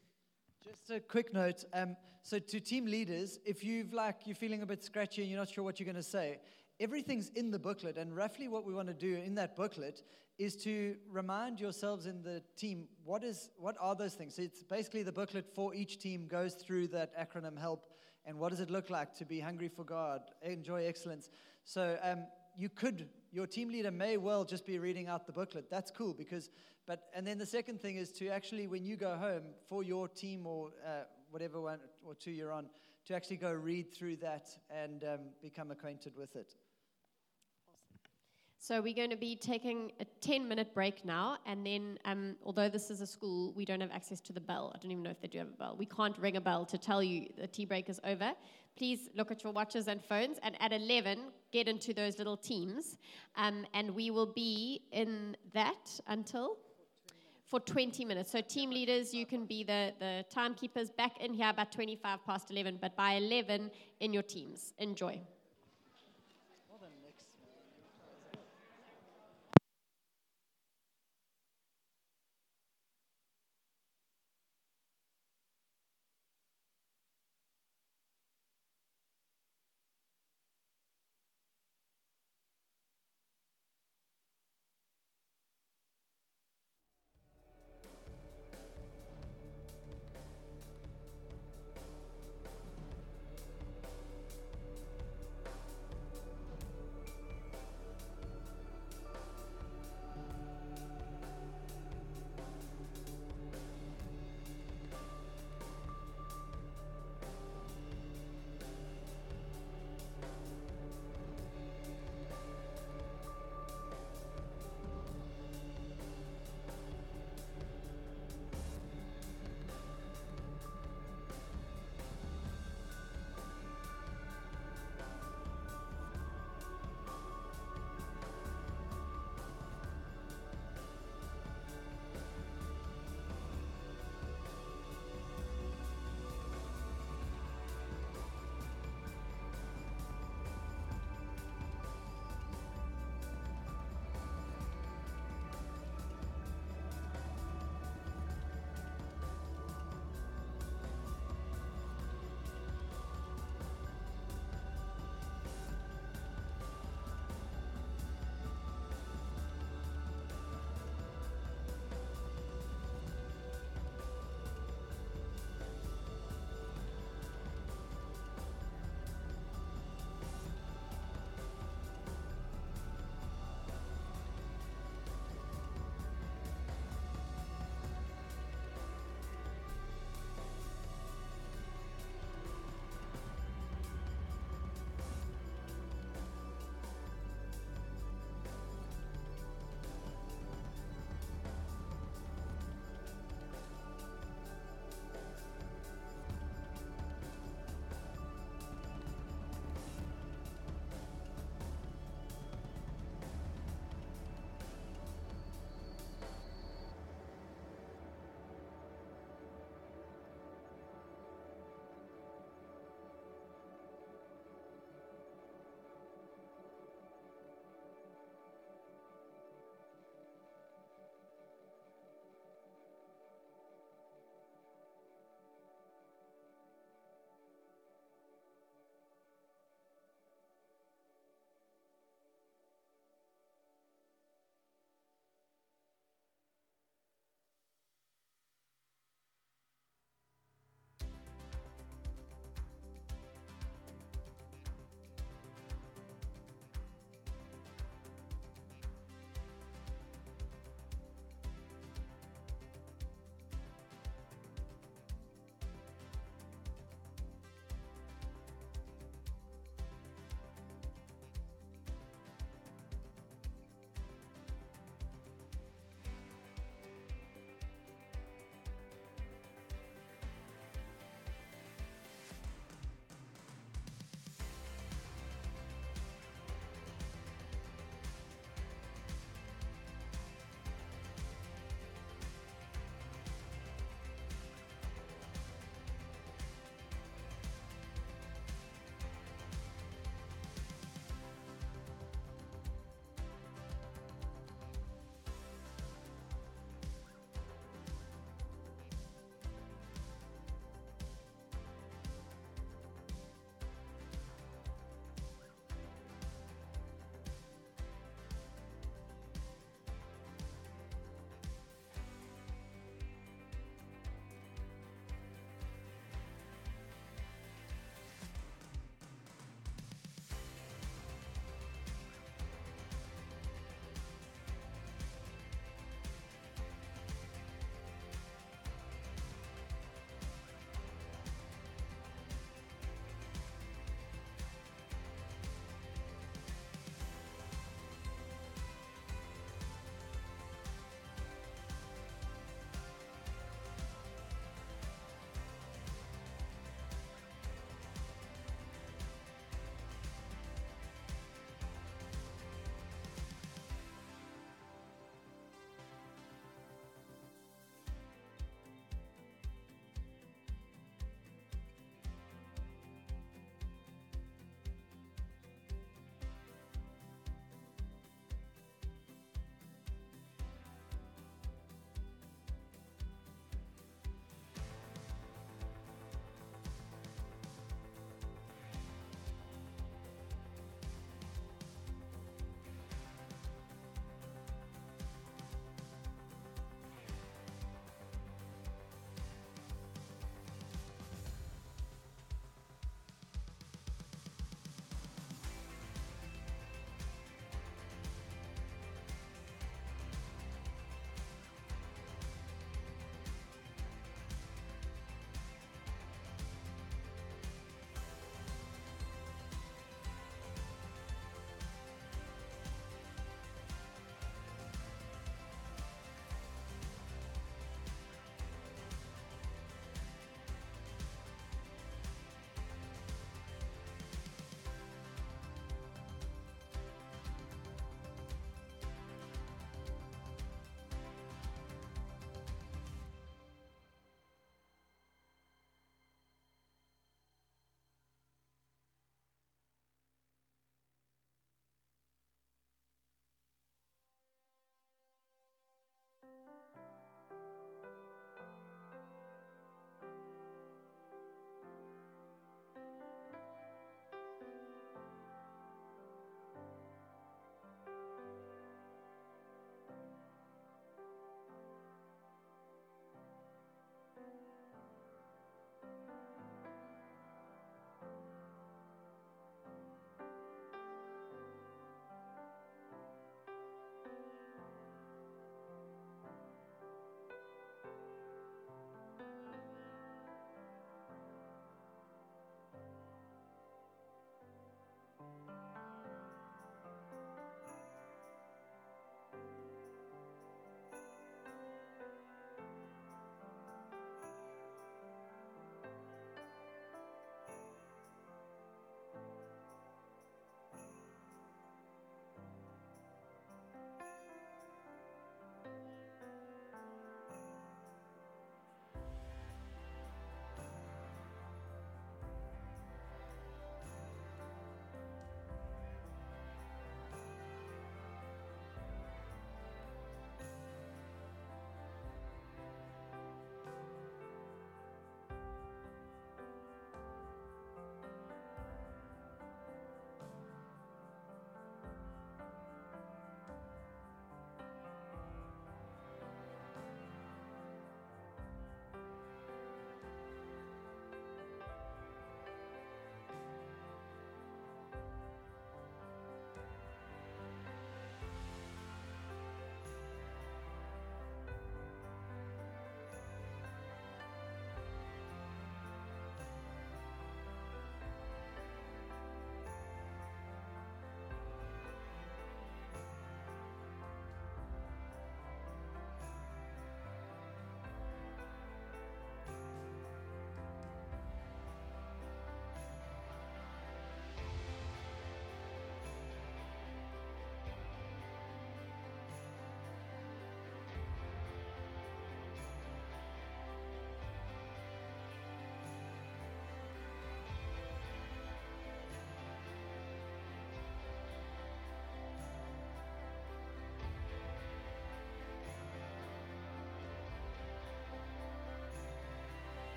[0.64, 1.62] Just a quick note.
[1.74, 5.38] Um, so to team leaders, if you've like you're feeling a bit scratchy and you're
[5.38, 6.38] not sure what you're going to say,
[6.80, 10.02] everything's in the booklet, and roughly what we want to do in that booklet
[10.38, 14.36] is to remind yourselves in the team what is what are those things.
[14.36, 17.90] So it's basically the booklet for each team goes through that acronym help
[18.24, 21.28] and what does it look like to be hungry for God, enjoy excellence.
[21.64, 22.20] So um,
[22.56, 25.68] you could your team leader may well just be reading out the booklet.
[25.68, 26.50] That's cool because
[26.86, 30.06] but and then the second thing is to actually when you go home for your
[30.06, 32.66] team or uh, whatever one or two you're on
[33.06, 36.54] to actually go read through that and um, become acquainted with it.
[38.66, 42.70] So we're going to be taking a 10 minute break now, and then, um, although
[42.70, 44.72] this is a school, we don't have access to the bell.
[44.74, 45.76] I don't even know if they do have a bell.
[45.78, 48.32] We can't ring a bell to tell you the tea break is over.
[48.74, 52.96] Please look at your watches and phones, and at 11, get into those little teams,
[53.36, 56.56] um, and we will be in that until
[57.44, 58.32] for 20 minutes.
[58.32, 62.50] So, team leaders, you can be the, the timekeepers back in here about 25 past
[62.50, 64.72] 11, but by 11 in your teams.
[64.78, 65.20] Enjoy.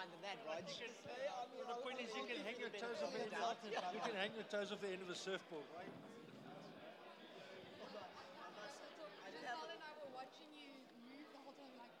[0.00, 0.64] Mind than that, Rog.
[0.64, 3.36] The point is, you can hang your toes off the end.
[3.92, 5.92] You can hang your toes off the end of a surfboard, right?
[9.28, 10.72] Giselle and I were watching you
[11.04, 11.76] move the whole time.
[11.76, 11.92] Like,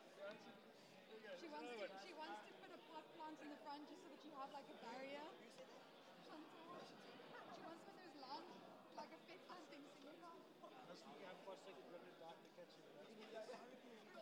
[1.12, 4.08] she wants to, she wants to put a pot plant in the front just so
[4.08, 5.20] that you have like a barrier.
[6.24, 8.48] Chantal, she wants one of those long,
[8.96, 9.84] like a fit hunting thing.
[10.00, 10.16] We're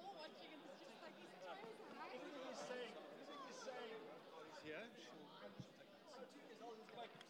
[0.03, 2.19] all watching and it's just like these toes high.
[4.65, 4.85] Here,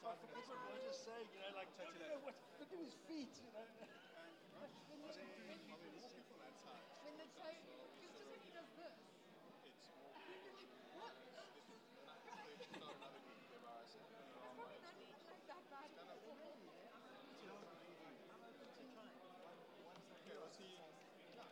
[0.09, 2.17] like, like people who are just saying, you know, like, touching that.
[2.25, 3.61] Look at his feet, you know.
[3.69, 7.53] When the, when, when the toe,
[8.01, 8.97] because just when he does this.
[10.29, 11.13] You're like, what?
[11.13, 11.29] It's
[14.49, 15.93] probably not even like that bad.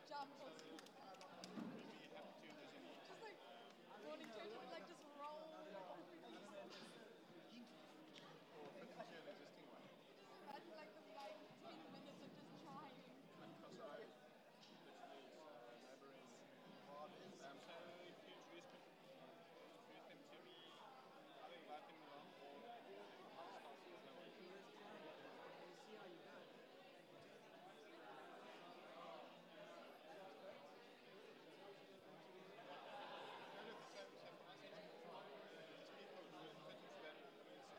[0.06, 0.86] Jump or just
[3.20, 3.36] like
[4.06, 5.42] morning church would like just roll.
[5.66, 6.22] Just
[10.46, 12.96] imagine like the like 10 minutes of just trying.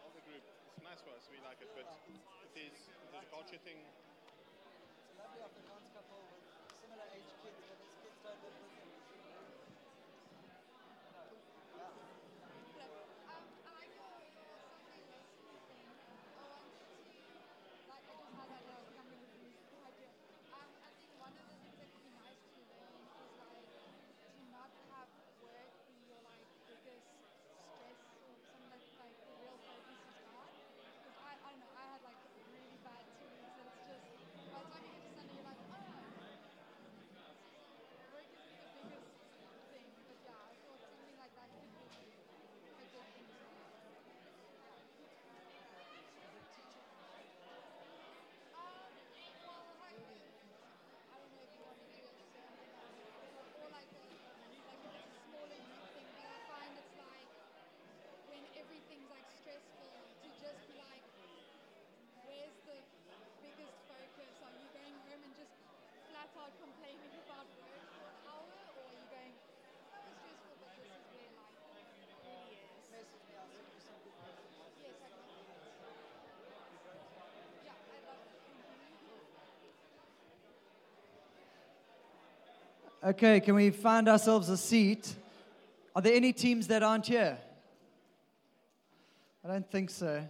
[0.04, 0.40] all the group.
[0.40, 1.28] It's nice for us.
[1.28, 2.80] We like it, but if there's,
[3.57, 6.48] if there's a culture thing, It's a lovely Afrikaans couple with
[6.80, 8.88] similar age kids, but these kids don't live with them.
[13.28, 15.88] Um, I like your Sunday lesson thing.
[16.40, 16.96] I wanted to,
[17.92, 20.10] like, I just had that when I was coming with you, the idea.
[20.56, 23.68] Um, I think one of the things that would be nice to learn is like
[24.32, 25.10] to not have
[25.44, 27.08] work be your like biggest
[27.68, 30.52] stress or something that like the real focus is God.
[31.04, 32.20] Because I, I don't know, I had like
[32.52, 34.06] really bad two weeks and it's just
[34.52, 35.84] by the time you get to Sunday you're like, oh.
[38.14, 39.10] Work isn't the biggest
[39.72, 43.58] thing, but yeah, I thought something like that could be a good thing to learn.
[48.54, 48.94] Um,
[49.44, 49.94] well, I,
[51.14, 52.96] I don't know if you want to do it the same thing
[53.62, 54.02] or like a,
[54.58, 57.30] like if it's a smaller group thing, but I find it's like
[58.28, 59.92] when everything's like stressful
[60.24, 61.04] to just be like,
[62.26, 62.78] where's the
[63.42, 64.34] biggest focus?
[64.44, 65.54] Are you going home and just
[66.10, 69.34] flat out complaining about work for an hour, or are you going,
[69.94, 72.84] oh, it's stressful, but this is where like really is.
[72.92, 74.56] Message me, I'll send you some good questions.
[74.82, 75.28] Yes, I can.
[77.64, 78.38] Yeah, I love it.
[83.04, 85.14] Okay, can we find ourselves a seat?
[85.96, 87.38] Are there any teams that aren't here?
[89.44, 90.24] I don't think so.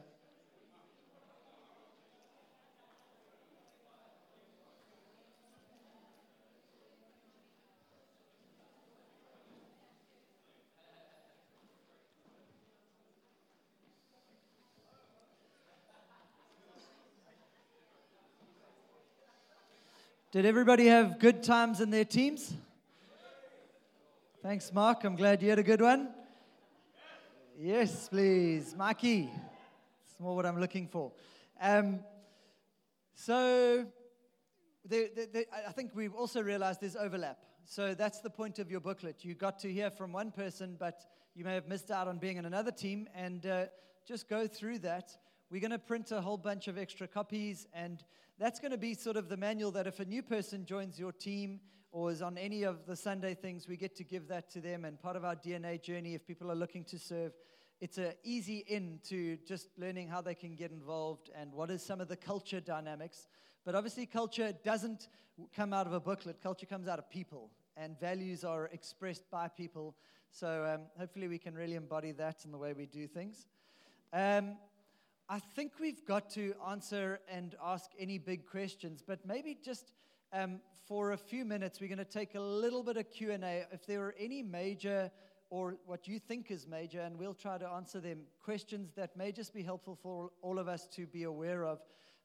[20.37, 22.53] Did everybody have good times in their teams?
[24.43, 25.03] Thanks, Mark.
[25.03, 26.09] I'm glad you had a good one.
[27.57, 28.75] Yes, please.
[28.77, 29.31] Mikey.
[30.05, 31.11] It's more what I'm looking for.
[31.59, 32.01] Um,
[33.15, 33.87] so,
[34.85, 37.39] there, there, I I think we've also realized there's overlap.
[37.65, 39.25] So, that's the point of your booklet.
[39.25, 41.01] You got to hear from one person, but
[41.33, 43.09] you may have missed out on being in another team.
[43.15, 43.65] And uh,
[44.05, 45.17] just go through that.
[45.49, 48.03] We're going to print a whole bunch of extra copies, and
[48.37, 51.13] that's going to be sort of the manual that if a new person joins your
[51.13, 51.61] team
[51.93, 54.83] or is on any of the Sunday things, we get to give that to them.
[54.83, 57.31] And part of our DNA journey, if people are looking to serve,
[57.79, 61.81] it's an easy in to just learning how they can get involved and what is
[61.81, 63.29] some of the culture dynamics.
[63.63, 65.07] But obviously, culture doesn't
[65.55, 69.47] come out of a booklet, culture comes out of people, and values are expressed by
[69.47, 69.95] people.
[70.29, 73.47] So um, hopefully, we can really embody that in the way we do things.
[74.11, 74.57] Um,
[75.29, 79.91] I think we've got to answer and ask any big questions, but maybe just
[80.31, 83.43] um, for a few minutes, we're going to take a little bit of Q and
[83.43, 83.65] A.
[83.73, 85.11] If there are any major
[85.49, 89.33] or what you think is major, and we'll try to answer them questions that may
[89.33, 91.79] just be helpful for all of us to be aware of,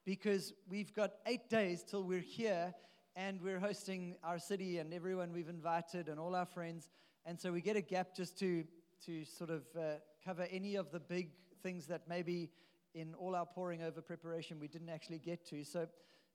[0.05, 2.73] because we've got eight days till we're here,
[3.17, 6.89] and we're hosting our city and everyone we've invited and all our friends,
[7.27, 8.65] and so we get a gap just to
[9.07, 11.31] to sort of uh, cover any of the big
[11.65, 12.49] things that maybe
[12.95, 15.65] in all our poring over preparation we didn't actually get to.
[15.65, 15.89] So,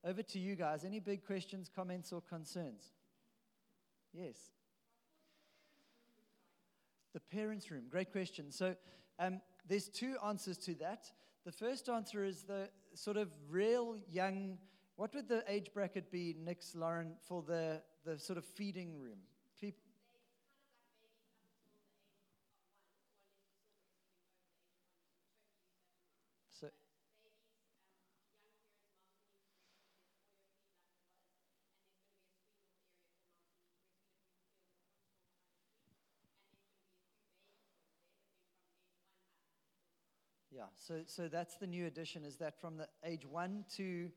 [0.03, 0.83] over to you guys.
[0.83, 2.93] Any big questions, comments, or concerns?
[4.13, 4.51] Yes.
[7.13, 7.85] The parents' room.
[7.89, 8.51] Great question.
[8.51, 8.75] So
[9.19, 11.11] um, there's two answers to that.
[11.45, 14.57] The first answer is the sort of real young.
[14.95, 19.17] What would the age bracket be, Nix, Lauren, for the, the sort of feeding room?
[19.59, 19.75] Peop-
[26.59, 26.67] so,
[40.75, 44.09] So, so that's the new addition is that from the age one to,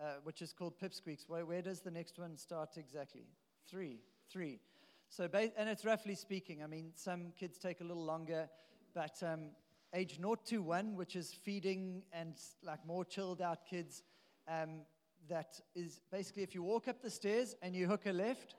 [0.00, 3.26] uh, which is called pipsqueaks, where, where does the next one start exactly?
[3.68, 4.60] Three, three.
[5.08, 8.48] So, ba- and it's roughly speaking, I mean, some kids take a little longer,
[8.94, 9.50] but um,
[9.94, 14.02] age 0 to 1, which is feeding and like more chilled out kids,
[14.46, 14.80] um,
[15.28, 18.54] that is basically if you walk up the stairs and you hook a left,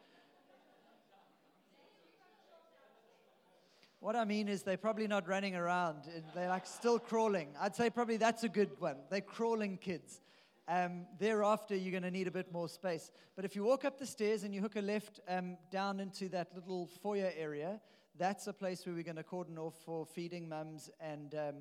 [4.02, 6.04] What I mean is they're probably not running around.
[6.34, 7.50] They're like still crawling.
[7.60, 8.96] I'd say probably that's a good one.
[9.10, 10.22] They're crawling kids.
[10.70, 13.12] Um, thereafter, you're going to need a bit more space.
[13.36, 16.30] But if you walk up the stairs and you hook a left um, down into
[16.30, 17.82] that little foyer area,
[18.18, 21.56] that's a place where we're going to cordon off for feeding mums and um,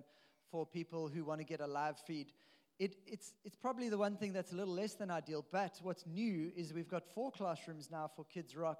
[0.48, 2.32] for people who want to get a live feed.
[2.78, 5.44] It, it's, it's probably the one thing that's a little less than ideal.
[5.50, 8.78] But what's new is we've got four classrooms now for Kids Rock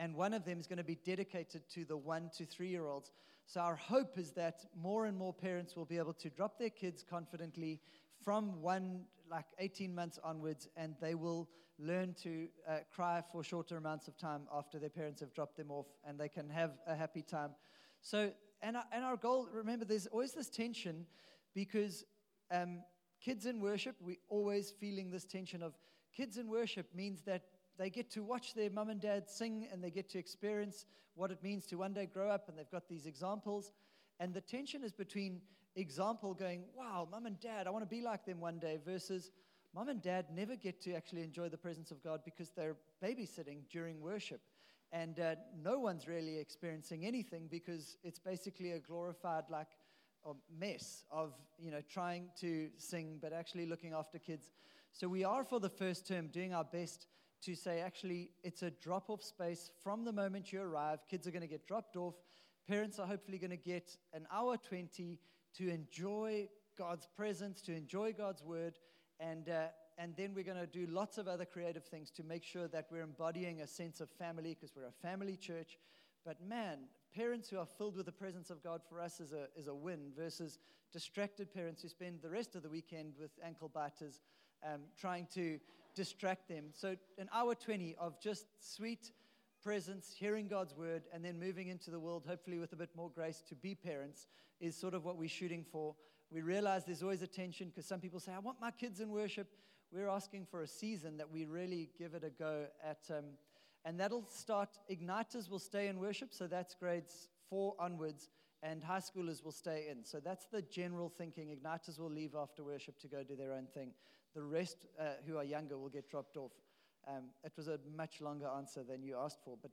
[0.00, 2.86] and one of them is going to be dedicated to the one to three year
[2.86, 3.12] olds.
[3.44, 6.70] So, our hope is that more and more parents will be able to drop their
[6.70, 7.80] kids confidently
[8.24, 11.48] from one, like 18 months onwards, and they will
[11.78, 15.70] learn to uh, cry for shorter amounts of time after their parents have dropped them
[15.70, 17.50] off, and they can have a happy time.
[18.00, 18.30] So,
[18.62, 21.04] and our, and our goal, remember, there's always this tension
[21.54, 22.04] because
[22.50, 22.82] um,
[23.22, 25.74] kids in worship, we're always feeling this tension of
[26.16, 27.42] kids in worship means that
[27.80, 30.84] they get to watch their mum and dad sing and they get to experience
[31.14, 33.72] what it means to one day grow up and they've got these examples.
[34.20, 35.40] And the tension is between
[35.76, 39.30] example going, wow, mum and dad, I want to be like them one day, versus
[39.74, 43.60] mum and dad never get to actually enjoy the presence of God because they're babysitting
[43.72, 44.42] during worship.
[44.92, 49.68] And uh, no one's really experiencing anything because it's basically a glorified, like,
[50.54, 54.50] mess of you know trying to sing but actually looking after kids
[54.92, 57.06] so we are for the first term doing our best
[57.44, 61.00] to say actually it's a drop off space from the moment you arrive.
[61.08, 62.14] Kids are going to get dropped off.
[62.68, 65.18] Parents are hopefully going to get an hour 20
[65.56, 66.48] to enjoy
[66.78, 68.78] god's presence to enjoy god's word
[69.18, 69.66] and uh,
[70.00, 72.86] and then we're going to do lots of other creative things to make sure that
[72.90, 75.76] we're embodying a sense of family because we're a family church.
[76.24, 76.78] But man,
[77.14, 79.74] parents who are filled with the presence of God for us is a, is a
[79.74, 80.58] win versus
[80.90, 84.22] distracted parents who spend the rest of the weekend with ankle biters
[84.64, 85.58] um, trying to
[85.94, 86.66] distract them.
[86.72, 89.12] So, an hour 20 of just sweet
[89.62, 93.10] presence, hearing God's word, and then moving into the world, hopefully with a bit more
[93.10, 94.26] grace to be parents,
[94.60, 95.94] is sort of what we're shooting for.
[96.30, 99.10] We realize there's always a tension because some people say, I want my kids in
[99.10, 99.48] worship.
[99.92, 103.00] We're asking for a season that we really give it a go at.
[103.10, 103.24] Um,
[103.84, 108.28] and that'll start, igniters will stay in worship, so that's grades four onwards,
[108.62, 110.04] and high schoolers will stay in.
[110.04, 111.48] So that's the general thinking.
[111.48, 113.92] Igniters will leave after worship to go do their own thing.
[114.34, 116.52] The rest uh, who are younger will get dropped off.
[117.08, 119.70] Um, it was a much longer answer than you asked for, but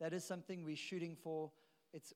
[0.00, 1.50] that is something we're shooting for.
[1.92, 2.14] It's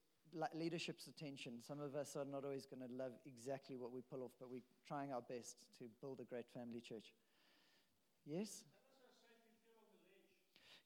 [0.54, 1.54] leadership's attention.
[1.60, 4.50] Some of us are not always going to love exactly what we pull off, but
[4.50, 7.12] we're trying our best to build a great family church.
[8.26, 8.64] Yes?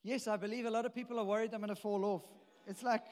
[0.03, 2.23] Yes, I believe a lot of people are worried I'm going to fall off.
[2.66, 3.03] It's like,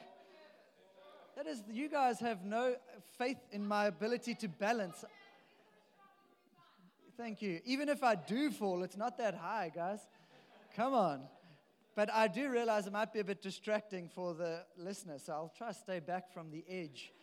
[1.35, 2.75] that is, you guys have no
[3.17, 5.03] faith in my ability to balance.
[7.17, 7.61] Thank you.
[7.63, 9.99] Even if I do fall, it's not that high, guys.
[10.75, 11.21] Come on.
[11.95, 15.53] But I do realize it might be a bit distracting for the listener, so I'll
[15.57, 17.13] try to stay back from the edge.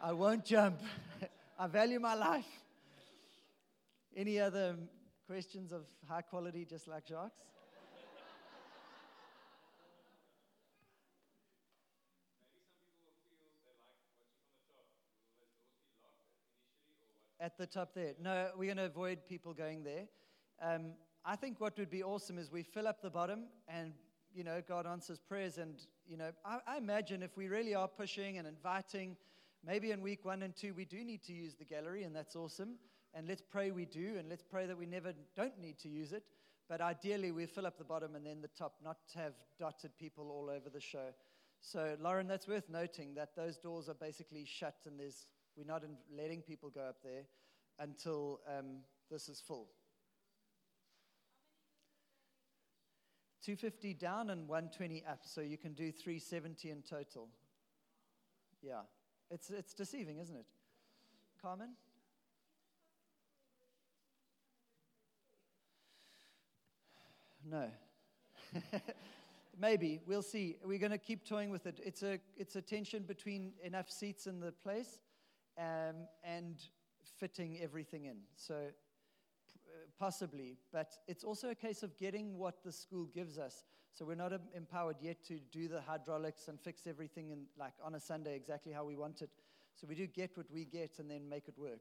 [0.00, 0.80] I won't jump.
[1.58, 2.46] I value my life.
[4.16, 4.76] Any other
[5.26, 7.32] questions of high quality, just like Jacques?
[17.40, 18.14] At the top there.
[18.20, 20.06] No, we're going to avoid people going there.
[20.60, 20.92] Um,
[21.24, 23.92] I think what would be awesome is we fill up the bottom and,
[24.34, 25.58] you know, God answers prayers.
[25.58, 25.74] And,
[26.06, 29.16] you know, I, I imagine if we really are pushing and inviting,
[29.64, 32.36] maybe in week one and two, we do need to use the gallery, and that's
[32.36, 32.76] awesome.
[33.14, 36.12] And let's pray we do, and let's pray that we never don't need to use
[36.12, 36.24] it.
[36.68, 40.30] But ideally, we fill up the bottom and then the top, not have dotted people
[40.30, 41.14] all over the show.
[41.60, 45.26] So, Lauren, that's worth noting that those doors are basically shut and there's
[45.58, 47.24] we're not in letting people go up there
[47.80, 48.76] until um,
[49.10, 49.66] this is full.
[53.44, 57.28] 250 down and 120 up, so you can do 370 in total.
[58.62, 58.82] Yeah.
[59.30, 60.46] It's, it's deceiving, isn't it?
[61.42, 61.70] Carmen?
[67.44, 67.68] No.
[69.58, 70.00] Maybe.
[70.06, 70.56] We'll see.
[70.64, 71.80] We're going to keep toying with it.
[71.84, 74.98] It's a, it's a tension between enough seats in the place
[75.58, 76.56] um, and
[77.18, 78.18] fitting everything in.
[78.36, 78.68] So,
[79.98, 80.56] possibly.
[80.72, 83.64] But it's also a case of getting what the school gives us.
[83.92, 87.72] So, we're not em- empowered yet to do the hydraulics and fix everything in, like
[87.82, 89.30] on a Sunday exactly how we want it.
[89.74, 91.80] So, we do get what we get and then make it work.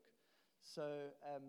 [0.61, 0.83] So,
[1.35, 1.43] um,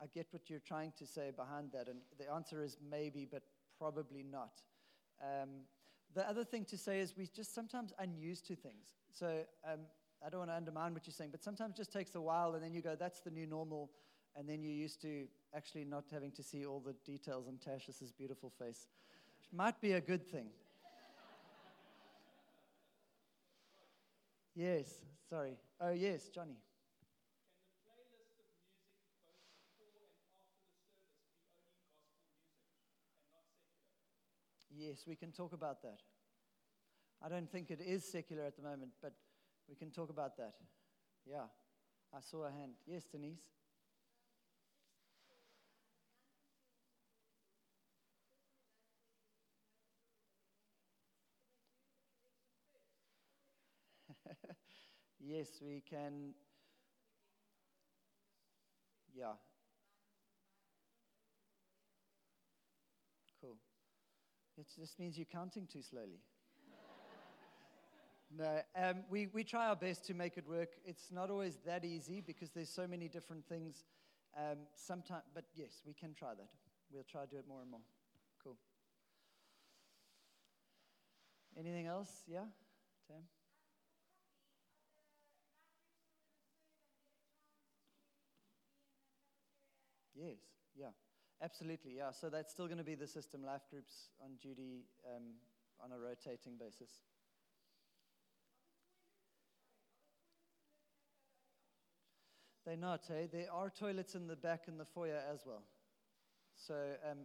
[0.00, 1.88] I get what you're trying to say behind that.
[1.88, 3.42] And the answer is maybe, but
[3.78, 4.62] probably not.
[5.20, 5.64] Um,
[6.14, 8.94] the other thing to say is we're just sometimes unused to things.
[9.12, 9.80] So um,
[10.24, 12.54] I don't want to undermine what you're saying, but sometimes it just takes a while,
[12.54, 13.90] and then you go, that's the new normal.
[14.36, 18.12] And then you're used to actually not having to see all the details on Tash's
[18.12, 18.86] beautiful face,
[19.38, 20.46] which might be a good thing.
[24.54, 25.56] yes, sorry.
[25.80, 26.58] Oh, yes, Johnny.
[34.78, 35.98] Yes, we can talk about that.
[37.20, 39.12] I don't think it is secular at the moment, but
[39.68, 40.54] we can talk about that.
[41.26, 41.46] Yeah.
[42.14, 42.72] I saw a hand.
[42.86, 43.42] Yes, Denise.
[55.20, 56.34] yes, we can.
[59.14, 59.34] Yeah.
[63.40, 63.56] Cool.
[64.58, 66.20] It just means you're counting too slowly.
[68.36, 70.70] No, um, we, we try our best to make it work.
[70.84, 73.84] It's not always that easy because there's so many different things.
[74.36, 76.48] Um, Sometimes, but yes, we can try that.
[76.90, 77.80] We'll try to do it more and more.
[78.42, 78.56] Cool.
[81.58, 82.10] Anything else?
[82.28, 82.44] Yeah,
[83.06, 83.22] Tam.
[90.14, 90.38] Yes,
[90.76, 90.86] yeah,
[91.42, 92.10] absolutely, yeah.
[92.10, 95.22] So that's still going to be the system, life groups on duty um,
[95.82, 96.90] on a rotating basis.
[102.68, 103.26] They're not, hey?
[103.32, 105.62] There are toilets in the back in the foyer as well.
[106.54, 106.74] So,
[107.10, 107.20] um,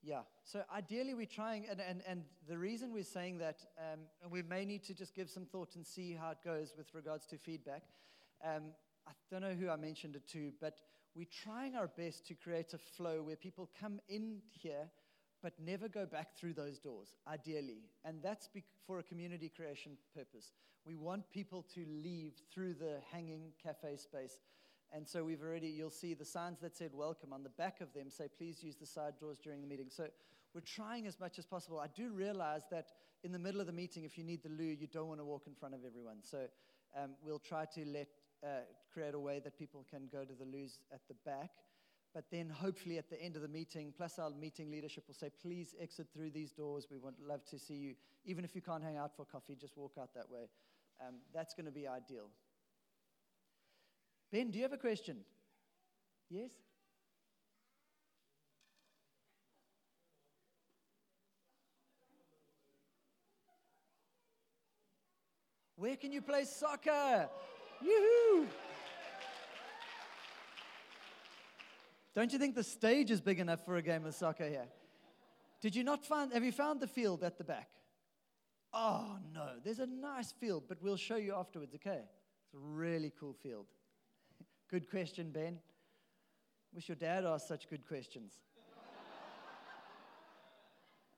[0.00, 0.20] Yeah.
[0.44, 4.42] So ideally, we're trying, and, and, and the reason we're saying that, um, and we
[4.42, 7.36] may need to just give some thought and see how it goes with regards to
[7.36, 7.82] feedback.
[8.42, 8.70] Um,
[9.08, 10.78] I don't know who I mentioned it to, but
[11.16, 14.88] we're trying our best to create a flow where people come in here
[15.42, 17.82] but never go back through those doors, ideally.
[18.04, 18.48] And that's
[18.86, 20.52] for a community creation purpose.
[20.86, 24.40] We want people to leave through the hanging cafe space.
[24.92, 27.92] And so we've already, you'll see the signs that said welcome on the back of
[27.94, 29.86] them say, please use the side doors during the meeting.
[29.88, 30.08] So
[30.52, 31.78] we're trying as much as possible.
[31.78, 32.88] I do realize that
[33.22, 35.24] in the middle of the meeting, if you need the loo, you don't want to
[35.24, 36.16] walk in front of everyone.
[36.22, 36.46] So
[36.98, 38.08] um, we'll try to let,
[38.42, 38.62] uh,
[38.92, 41.50] create a way that people can go to the loos at the back.
[42.12, 45.30] But then hopefully at the end of the meeting, plus our meeting leadership will say,
[45.42, 46.88] please exit through these doors.
[46.90, 47.94] We would love to see you.
[48.24, 50.48] Even if you can't hang out for coffee, just walk out that way.
[51.00, 52.28] Um, that's going to be ideal.
[54.32, 55.18] Ben, do you have a question?
[56.28, 56.50] Yes?
[65.76, 67.28] Where can you play soccer?
[67.80, 68.46] Yoo-hoo!
[72.14, 74.66] Don't you think the stage is big enough for a game of soccer here?
[75.60, 77.68] Did you not find, have you found the field at the back?
[78.72, 79.50] Oh, no.
[79.64, 82.00] There's a nice field, but we'll show you afterwards, okay?
[82.44, 83.66] It's a really cool field.
[84.70, 85.58] Good question, Ben.
[86.74, 88.32] Wish your dad asked such good questions.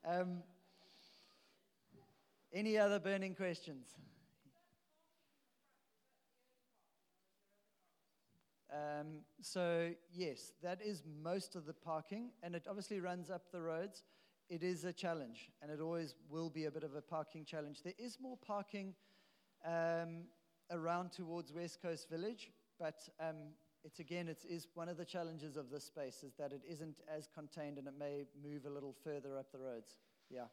[0.08, 0.38] um,
[2.54, 3.88] any other burning questions?
[8.72, 13.60] Um, so, yes, that is most of the parking, and it obviously runs up the
[13.60, 14.02] roads.
[14.48, 17.82] It is a challenge, and it always will be a bit of a parking challenge.
[17.82, 18.94] There is more parking
[19.66, 20.24] um,
[20.70, 23.36] around towards West Coast Village, but um,
[23.84, 27.00] it's again, it is one of the challenges of this space is that it isn't
[27.14, 29.96] as contained and it may move a little further up the roads.
[30.30, 30.46] Yeah.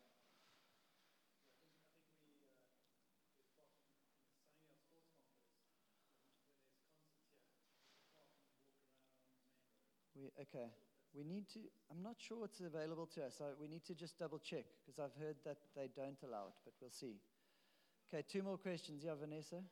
[10.38, 10.70] Okay.
[11.14, 13.36] We need to, I'm not sure it's available to us.
[13.38, 16.58] So we need to just double check because I've heard that they don't allow it,
[16.64, 17.18] but we'll see.
[18.14, 19.04] Okay, two more questions.
[19.06, 19.64] Yeah, Vanessa?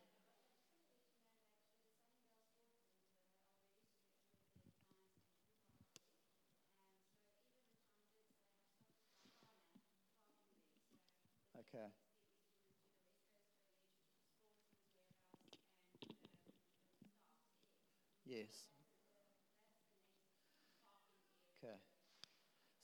[11.60, 11.88] Okay.
[18.26, 18.68] Yes.
[21.64, 21.78] Okay.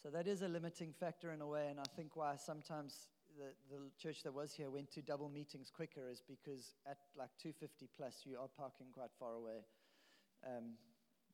[0.04, 3.08] So that is a limiting factor in a way, and I think why sometimes
[3.38, 7.30] the, the church that was here went to double meetings quicker is because at like
[7.42, 9.64] 250 plus, you are parking quite far away.
[10.46, 10.74] Um,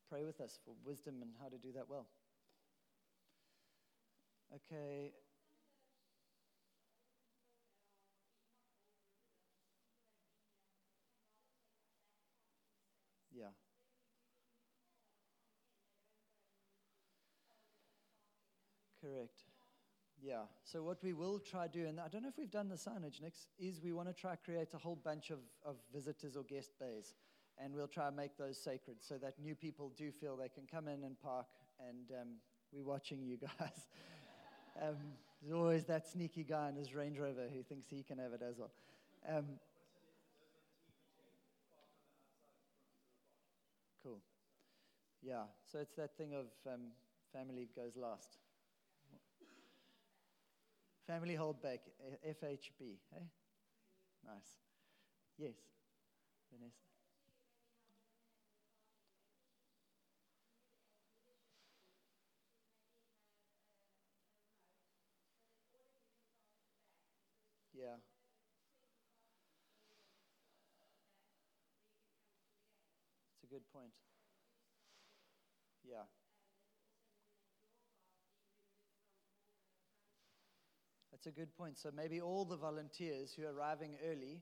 [0.08, 2.06] pray with us for wisdom and how to do that well.
[4.54, 5.14] Okay.
[13.36, 13.50] Yeah.
[19.10, 19.41] Correct.
[20.22, 20.44] Yeah.
[20.64, 23.22] So what we will try do, and I don't know if we've done the signage,
[23.22, 26.72] Nix, is we want to try create a whole bunch of, of visitors or guest
[26.80, 27.14] bays,
[27.57, 30.65] and we'll try and make those sacred so that new people do feel they can
[30.69, 31.48] come in and park,
[31.80, 32.27] and um,
[32.72, 33.88] we're watching you guys.
[34.81, 34.98] um,
[35.41, 38.41] there's always that sneaky guy in his Range Rover who thinks he can have it
[38.48, 38.72] as well.
[39.27, 39.45] Um,
[44.03, 44.22] cool.
[45.22, 45.44] Yeah.
[45.72, 46.91] So it's that thing of um,
[47.34, 48.38] family goes last.
[51.10, 53.26] Family hold back, eh, FHB, eh?
[54.23, 54.60] Nice.
[55.40, 55.56] Yes,
[56.52, 56.76] Vanessa.
[67.73, 67.98] Yeah.
[73.34, 73.90] It's a good point.
[75.84, 76.06] Yeah.
[81.30, 81.78] A good point.
[81.78, 84.42] So maybe all the volunteers who are arriving early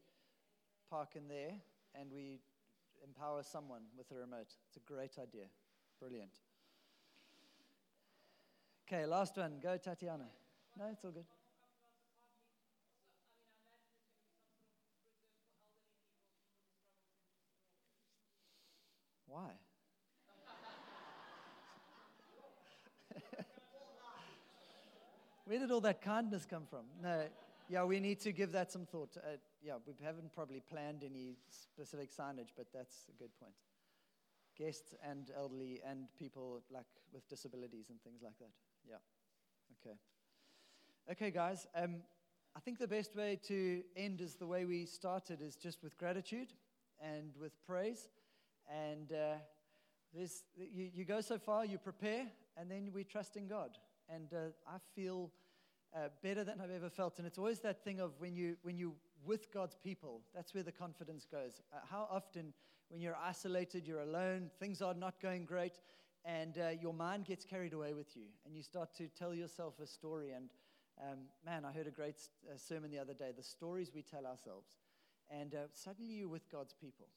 [0.90, 1.52] park in there
[1.94, 2.40] and we
[3.04, 4.48] empower someone with a remote.
[4.68, 5.46] It's a great idea.
[6.00, 6.32] Brilliant.
[8.88, 9.60] Okay, last one.
[9.62, 10.30] Go, Tatiana.
[10.80, 11.26] No, it's all good.
[19.28, 19.52] Why?
[25.48, 26.88] Where did all that kindness come from?
[27.02, 27.24] No,
[27.70, 29.16] yeah, we need to give that some thought.
[29.16, 33.54] Uh, yeah, we haven't probably planned any specific signage, but that's a good point.
[34.58, 36.84] Guests and elderly and people like
[37.14, 38.50] with disabilities and things like that.
[38.86, 38.98] Yeah.
[39.80, 39.96] Okay.
[41.10, 41.66] Okay, guys.
[41.74, 42.02] Um,
[42.54, 45.98] I think the best way to end is the way we started, is just with
[45.98, 46.52] gratitude
[47.02, 48.10] and with praise.
[48.70, 49.36] And uh,
[50.14, 52.26] you, you go so far, you prepare,
[52.58, 53.78] and then we trust in God
[54.14, 55.32] and uh, I feel
[55.96, 57.18] uh, better than I've ever felt.
[57.18, 58.94] And it's always that thing of when you when you
[59.26, 61.62] with God's people, that's where the confidence goes.
[61.74, 62.54] Uh, how often,
[62.90, 65.82] when you're isolated, you're alone, things are not going great,
[66.24, 69.80] and uh, your mind gets carried away with you, and you start to tell yourself
[69.82, 70.32] a story.
[70.32, 70.50] And
[71.02, 72.18] um, man, I heard a great
[72.48, 73.32] uh, sermon the other day.
[73.36, 74.78] The stories we tell ourselves,
[75.30, 77.08] and uh, suddenly you're with God's people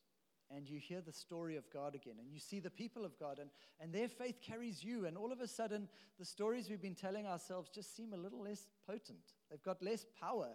[0.55, 3.39] and you hear the story of God again, and you see the people of God,
[3.39, 3.51] and,
[3.81, 7.27] and their faith carries you, and all of a sudden, the stories we've been telling
[7.27, 9.35] ourselves just seem a little less potent.
[9.51, 10.49] They've got less power.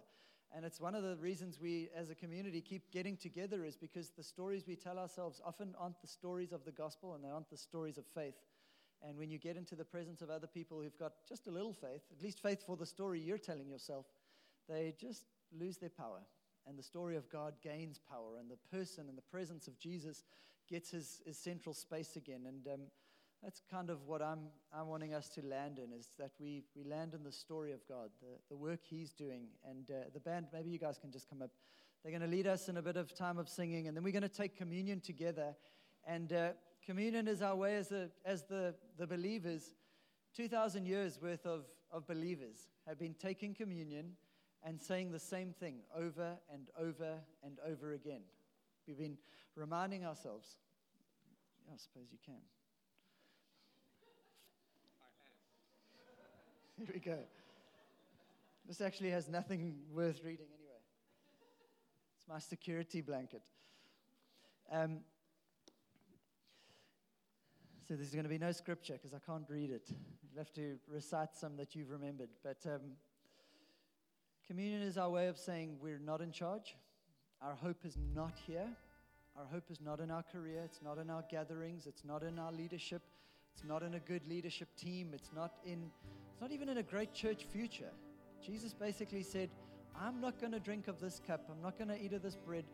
[0.54, 4.10] And it's one of the reasons we, as a community, keep getting together, is because
[4.10, 7.50] the stories we tell ourselves often aren't the stories of the gospel and they aren't
[7.50, 8.36] the stories of faith.
[9.02, 11.72] And when you get into the presence of other people who've got just a little
[11.72, 14.06] faith, at least faith for the story you're telling yourself,
[14.68, 16.20] they just lose their power
[16.66, 20.24] and the story of God gains power, and the person and the presence of Jesus
[20.68, 22.42] gets his, his central space again.
[22.46, 22.80] And um,
[23.42, 26.84] that's kind of what I'm, I'm wanting us to land in is that we, we
[26.84, 29.46] land in the story of God, the, the work He's doing.
[29.68, 31.50] And uh, the band, maybe you guys can just come up.
[32.02, 34.12] They're going to lead us in a bit of time of singing, and then we're
[34.12, 35.54] going to take communion together.
[36.06, 36.48] And uh,
[36.84, 39.74] communion is our way as, a, as the, the believers.
[40.36, 44.12] 2,000 years worth of, of believers have been taking communion
[44.66, 48.22] and saying the same thing over and over and over again.
[48.86, 49.16] We've been
[49.54, 50.56] reminding ourselves.
[51.64, 52.34] Yeah, I suppose you can.
[56.84, 57.18] Here we go.
[58.66, 60.80] This actually has nothing worth reading anyway.
[62.18, 63.42] It's my security blanket.
[64.72, 64.98] Um,
[67.86, 69.88] so there's going to be no scripture because I can't read it.
[69.88, 72.30] You'll have to recite some that you've remembered.
[72.42, 72.80] But um,
[74.46, 76.76] Communion is our way of saying we're not in charge.
[77.42, 78.68] Our hope is not here.
[79.36, 80.62] Our hope is not in our career.
[80.64, 81.86] It's not in our gatherings.
[81.86, 83.02] It's not in our leadership.
[83.52, 85.10] It's not in a good leadership team.
[85.14, 85.90] It's not in
[86.30, 87.90] it's not even in a great church future.
[88.44, 89.50] Jesus basically said,
[89.98, 91.48] I'm not going to drink of this cup.
[91.50, 92.64] I'm not going to eat of this bread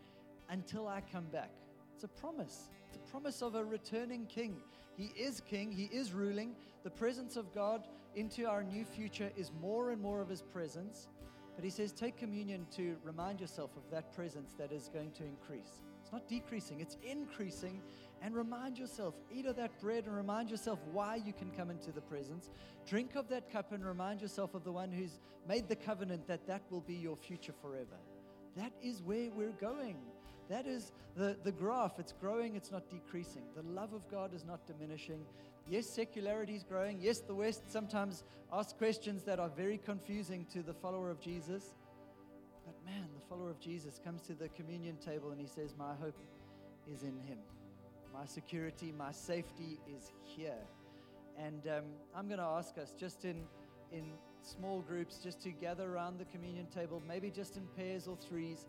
[0.51, 1.53] until I come back.
[1.95, 2.69] It's a promise.
[2.89, 4.57] It's a promise of a returning king.
[4.97, 5.73] He is king.
[5.73, 6.55] He is ruling.
[6.83, 11.09] The presence of God into our new future is more and more of his presence.
[11.55, 15.25] But he says, take communion to remind yourself of that presence that is going to
[15.25, 15.83] increase.
[16.03, 17.81] It's not decreasing, it's increasing.
[18.25, 21.91] And remind yourself, eat of that bread and remind yourself why you can come into
[21.91, 22.51] the presence.
[22.89, 25.19] Drink of that cup and remind yourself of the one who's
[25.49, 27.99] made the covenant that that will be your future forever.
[28.57, 29.97] That is where we're going.
[30.49, 31.99] That is the, the graph.
[31.99, 33.43] It's growing, it's not decreasing.
[33.57, 35.25] The love of God is not diminishing.
[35.69, 37.01] Yes, secularity is growing.
[37.01, 41.75] Yes, the West sometimes asks questions that are very confusing to the follower of Jesus.
[42.67, 45.95] But man, the follower of Jesus comes to the communion table and he says, My
[45.95, 46.19] hope
[46.93, 47.39] is in him.
[48.13, 50.59] My security, my safety is here.
[51.39, 51.85] And um,
[52.15, 53.45] I'm going to ask us just in,
[53.91, 54.05] in
[54.43, 58.67] small groups, just to gather around the communion table, maybe just in pairs or threes.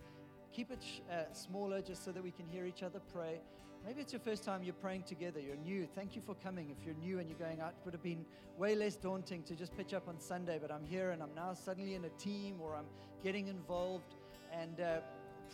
[0.53, 3.41] Keep it sh- uh, smaller just so that we can hear each other pray.
[3.85, 5.41] Maybe it's your first time you're praying together.
[5.41, 5.85] You're new.
[5.93, 6.69] Thank you for coming.
[6.69, 8.25] If you're new and you're going out, it would have been
[8.57, 11.53] way less daunting to just pitch up on Sunday, but I'm here and I'm now
[11.53, 12.85] suddenly in a team or I'm
[13.23, 14.15] getting involved.
[14.53, 14.97] And uh,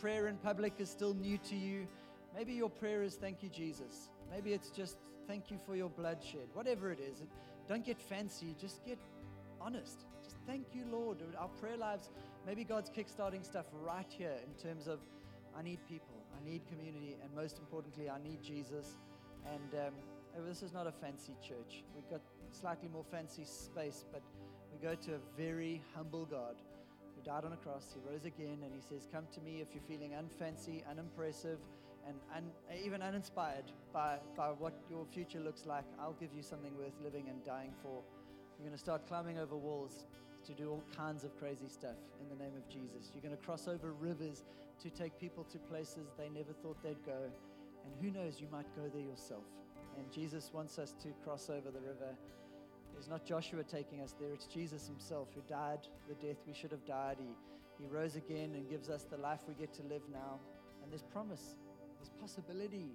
[0.00, 1.88] prayer in public is still new to you.
[2.36, 4.10] Maybe your prayer is thank you, Jesus.
[4.30, 6.48] Maybe it's just thank you for your bloodshed.
[6.52, 7.22] Whatever it is,
[7.68, 8.54] don't get fancy.
[8.60, 8.98] Just get
[9.60, 10.04] honest.
[10.22, 11.18] Just thank you, Lord.
[11.36, 12.10] Our prayer lives,
[12.46, 15.00] maybe God's kickstarting stuff right here in terms of
[15.58, 18.96] I need people, I need community, and most importantly, I need Jesus.
[19.46, 19.94] And um,
[20.38, 21.82] oh, this is not a fancy church.
[21.94, 22.20] We've got
[22.52, 24.22] slightly more fancy space, but
[24.72, 26.56] we go to a very humble God
[27.16, 27.94] who died on a cross.
[27.94, 31.58] He rose again, and He says, Come to me if you're feeling unfancy, unimpressive,
[32.06, 32.50] and un-
[32.84, 35.84] even uninspired by, by what your future looks like.
[36.00, 38.02] I'll give you something worth living and dying for.
[38.58, 40.06] You're going to start climbing over walls
[40.46, 43.10] to do all kinds of crazy stuff in the name of Jesus.
[43.12, 44.42] You're going to cross over rivers
[44.82, 47.30] to take people to places they never thought they'd go.
[47.84, 49.44] And who knows, you might go there yourself.
[49.98, 52.14] And Jesus wants us to cross over the river.
[52.96, 56.70] It's not Joshua taking us there, it's Jesus himself who died the death we should
[56.70, 57.16] have died.
[57.18, 60.38] He, he rose again and gives us the life we get to live now.
[60.82, 61.56] And there's promise,
[61.98, 62.90] there's possibility.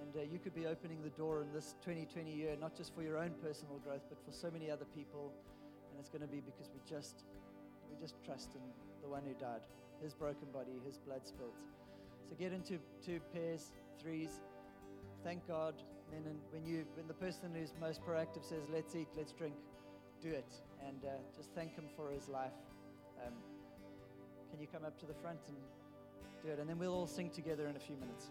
[0.00, 3.02] And uh, you could be opening the door in this 2020 year, not just for
[3.02, 5.32] your own personal growth, but for so many other people.
[5.90, 7.24] And it's going to be because we just,
[7.90, 8.62] we just trust in
[9.02, 9.60] the one who died,
[10.02, 11.56] his broken body, his blood spilled.
[12.28, 14.40] So get into two pairs, threes.
[15.24, 15.74] Thank God.
[16.10, 19.54] Then when you, when the person who's most proactive says, "Let's eat, let's drink,"
[20.22, 20.52] do it,
[20.86, 22.52] and uh, just thank him for his life.
[23.24, 23.34] Um,
[24.50, 25.56] can you come up to the front and
[26.42, 26.58] do it?
[26.58, 28.30] And then we'll all sing together in a few minutes.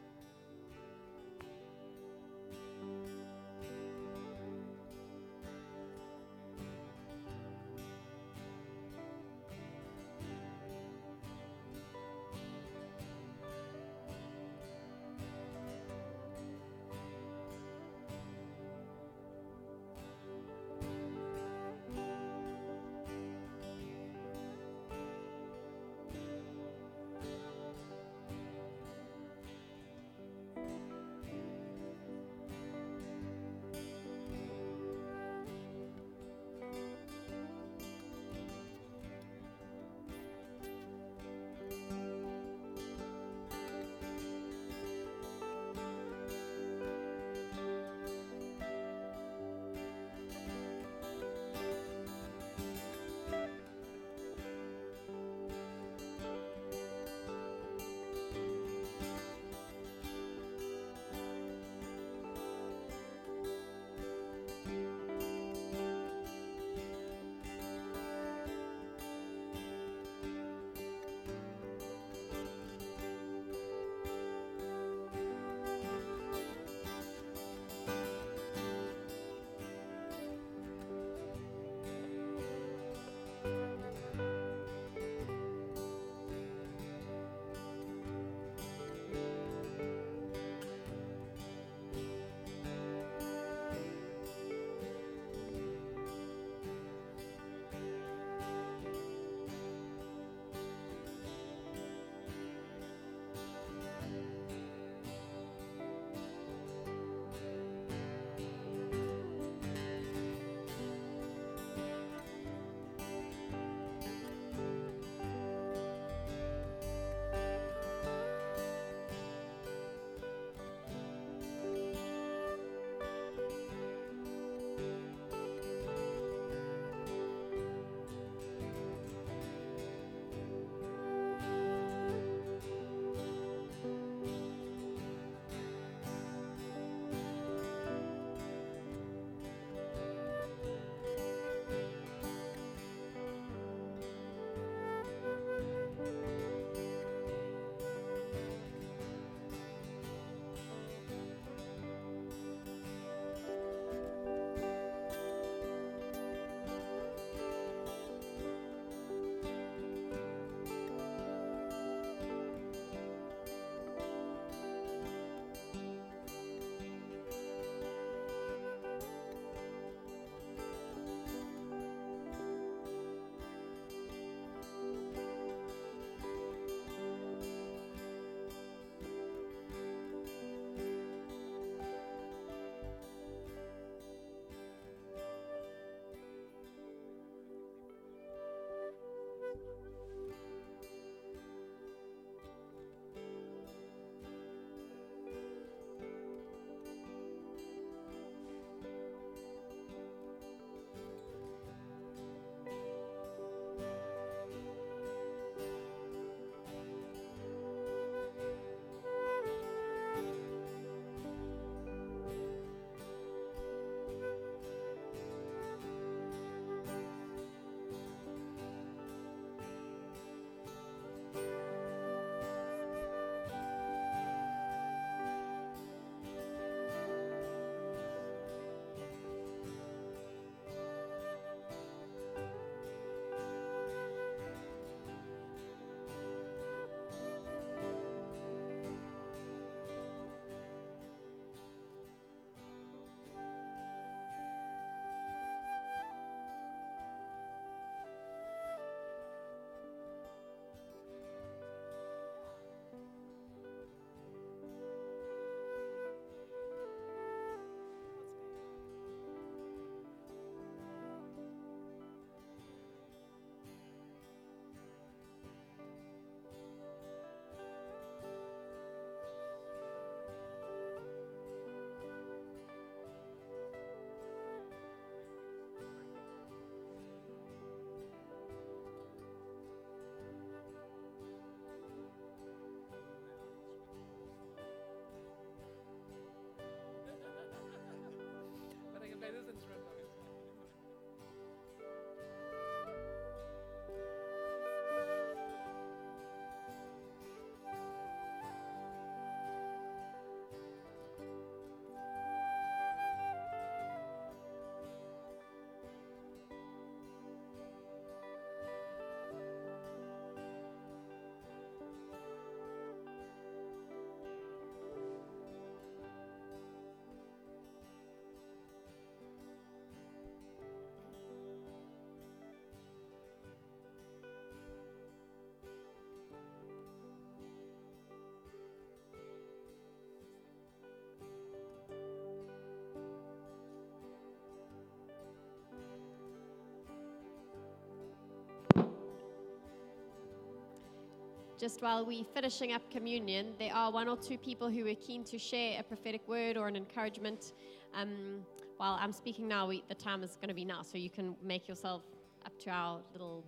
[341.59, 345.25] Just while we're finishing up communion, there are one or two people who are keen
[345.25, 347.51] to share a prophetic word or an encouragement.
[347.93, 348.45] Um,
[348.77, 351.35] while I'm speaking now, we, the time is going to be now, so you can
[351.43, 352.01] make yourself
[352.45, 353.43] up to our little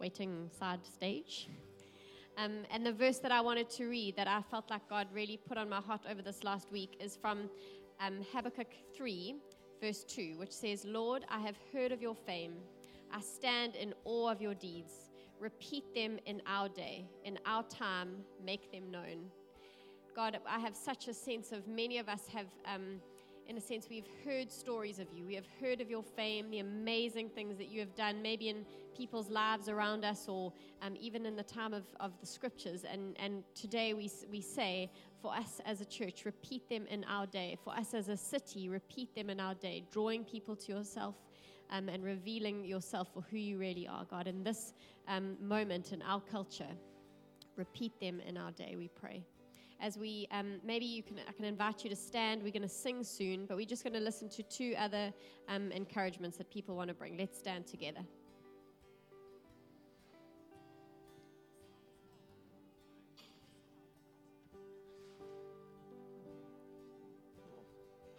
[0.00, 1.48] waiting side stage.
[2.36, 5.36] Um, and the verse that I wanted to read that I felt like God really
[5.36, 7.48] put on my heart over this last week is from
[8.00, 9.36] um, Habakkuk 3,
[9.80, 12.54] verse 2, which says, Lord, I have heard of your fame.
[13.12, 15.11] I stand in awe of your deeds.
[15.42, 18.10] Repeat them in our day, in our time,
[18.46, 19.28] make them known.
[20.14, 23.00] God, I have such a sense of many of us have, um,
[23.48, 25.26] in a sense, we've heard stories of you.
[25.26, 28.64] We have heard of your fame, the amazing things that you have done, maybe in
[28.96, 32.84] people's lives around us or um, even in the time of, of the scriptures.
[32.88, 37.26] And, and today we, we say, for us as a church, repeat them in our
[37.26, 37.58] day.
[37.64, 41.16] For us as a city, repeat them in our day, drawing people to yourself
[41.70, 44.26] um, and revealing yourself for who you really are, God.
[44.26, 44.74] In this
[45.08, 46.68] um, moment in our culture,
[47.56, 49.24] repeat them in our day, we pray.
[49.80, 52.42] As we, um, maybe you can, I can invite you to stand.
[52.42, 55.12] We're going to sing soon, but we're just going to listen to two other
[55.48, 57.16] um, encouragements that people want to bring.
[57.16, 58.00] Let's stand together.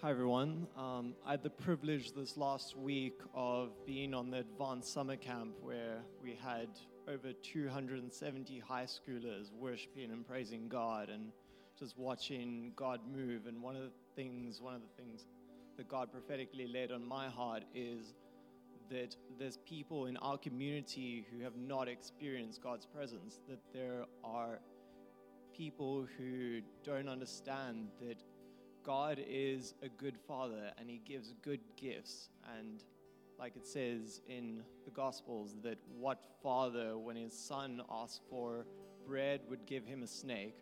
[0.03, 0.67] Hi, everyone.
[0.75, 5.53] Um, I had the privilege this last week of being on the advanced summer camp
[5.61, 6.67] where we had
[7.07, 11.31] over 270 high schoolers worshiping and praising God and
[11.79, 13.45] just watching God move.
[13.45, 15.25] And one of the things, one of the things
[15.77, 18.13] that God prophetically laid on my heart is
[18.91, 24.59] that there's people in our community who have not experienced God's presence, that there are
[25.55, 28.21] people who don't understand that
[28.83, 32.29] God is a good father and he gives good gifts.
[32.57, 32.83] And
[33.39, 38.65] like it says in the Gospels, that what father, when his son asks for
[39.07, 40.55] bread, would give him a snake.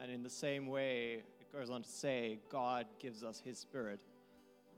[0.00, 4.00] And in the same way, it goes on to say, God gives us his spirit.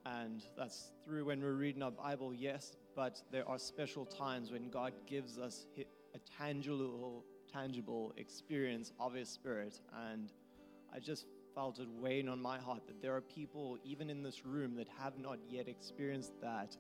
[0.07, 4.69] And that's through when we're reading our Bible, yes, but there are special times when
[4.69, 9.81] God gives us a tangible, tangible experience of his spirit.
[10.11, 10.31] And
[10.95, 14.45] I just felt it weighing on my heart that there are people, even in this
[14.45, 16.77] room, that have not yet experienced that.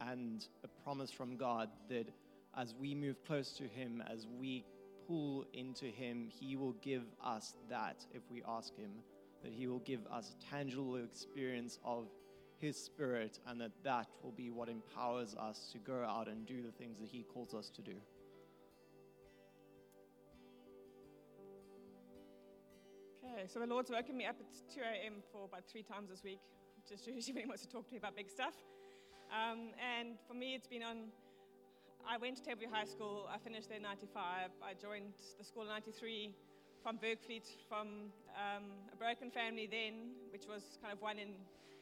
[0.00, 2.08] And a promise from God that
[2.56, 4.64] as we move close to Him, as we
[5.06, 8.90] pull into Him, He will give us that if we ask Him,
[9.42, 12.08] that He will give us a tangible experience of
[12.58, 16.62] His Spirit, and that that will be what empowers us to go out and do
[16.62, 17.94] the things that He calls us to do.
[23.42, 25.14] Okay, so the Lord's woken me up at 2 a.m.
[25.32, 26.38] for about three times this week,
[26.88, 28.54] just usually when he wants to talk to me about big stuff.
[29.34, 31.10] Um, and for me, it's been on.
[32.06, 33.26] I went to Table View High School.
[33.26, 34.14] I finished there in 95.
[34.62, 36.30] I joined the school in 93
[36.84, 41.34] from Bergvliet, from um, a broken family then, which was kind of one in,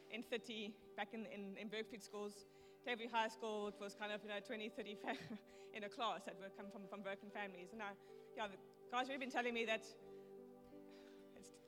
[0.09, 2.49] in 30 back in, in, in Bergvliet schools.
[2.81, 5.13] Table View High School, it was kind of, you know, 20, 30 fa-
[5.77, 7.69] in a class that were come from, from broken families.
[7.69, 7.93] And I,
[8.33, 8.57] yeah, the
[8.91, 9.85] God's really been telling me that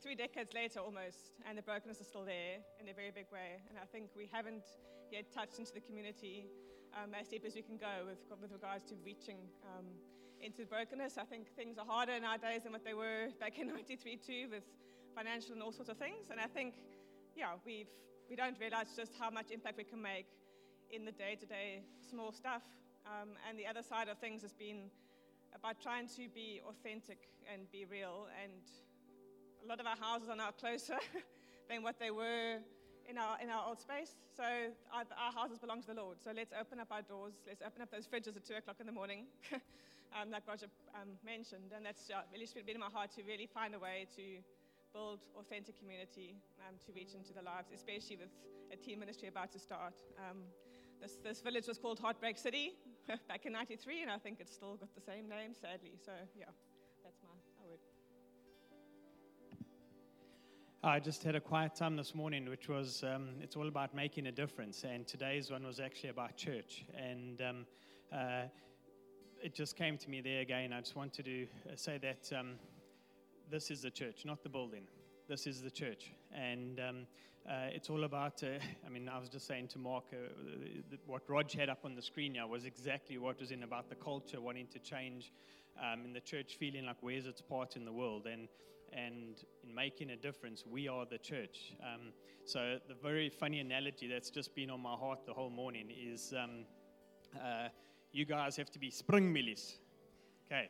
[0.03, 3.63] three decades later almost, and the brokenness is still there in a very big way.
[3.69, 4.67] And I think we haven't
[5.09, 6.51] yet touched into the community
[6.91, 9.87] um, as deep as we can go with, with regards to reaching um,
[10.43, 11.17] into brokenness.
[11.17, 14.67] I think things are harder nowadays than what they were back in 93 too, with
[15.15, 16.27] financial and all sorts of things.
[16.29, 16.75] And I think,
[17.33, 17.87] yeah, we've,
[18.29, 20.27] we don't realize just how much impact we can make
[20.91, 22.63] in the day-to-day small stuff.
[23.07, 24.91] Um, and the other side of things has been
[25.55, 28.61] about trying to be authentic and be real and
[29.63, 30.99] a lot of our houses are now closer
[31.69, 32.59] than what they were
[33.09, 34.15] in our, in our old space.
[34.35, 34.43] So
[34.91, 36.17] our, our houses belong to the Lord.
[36.19, 37.33] So let's open up our doors.
[37.47, 39.25] Let's open up those fridges at 2 o'clock in the morning,
[40.15, 41.71] um, like Roger um, mentioned.
[41.75, 44.43] And that's uh, really been in my heart to really find a way to
[44.93, 46.35] build authentic community
[46.67, 48.29] um, to reach into the lives, especially with
[48.71, 49.95] a team ministry about to start.
[50.19, 50.43] Um,
[51.01, 52.73] this, this village was called Heartbreak City
[53.27, 55.95] back in 93, and I think it's still got the same name, sadly.
[56.05, 56.51] So, yeah,
[60.85, 64.27] I just had a quiet time this morning, which was um, it's all about making
[64.27, 64.83] a difference.
[64.83, 66.83] And today's one was actually about church.
[66.97, 67.65] And um,
[68.11, 68.41] uh,
[69.41, 70.73] it just came to me there again.
[70.73, 72.55] I just wanted to uh, say that um,
[73.49, 74.83] this is the church, not the building.
[75.29, 76.11] This is the church.
[76.35, 77.07] And um,
[77.49, 80.17] uh, it's all about, uh, I mean, I was just saying to Mark, uh,
[81.07, 83.95] what Rog had up on the screen here was exactly what was in about the
[83.95, 85.31] culture wanting to change
[85.81, 88.27] um, in the church, feeling like where's its part in the world.
[88.29, 88.49] And
[88.95, 91.73] and in making a difference, we are the church.
[91.81, 92.13] Um,
[92.45, 96.33] so, the very funny analogy that's just been on my heart the whole morning is
[96.37, 96.65] um,
[97.35, 97.69] uh,
[98.11, 99.77] you guys have to be spring mielies.
[100.47, 100.69] Okay,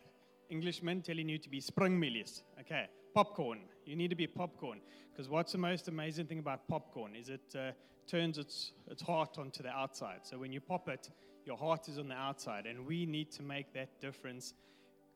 [0.52, 2.42] Englishmen telling you to be spring springmielies.
[2.60, 3.62] Okay, popcorn.
[3.86, 4.80] You need to be popcorn.
[5.12, 7.72] Because what's the most amazing thing about popcorn is it uh,
[8.08, 10.22] turns its, its heart onto the outside.
[10.24, 11.10] So when you pop it,
[11.46, 12.66] your heart is on the outside.
[12.66, 14.54] And we need to make that difference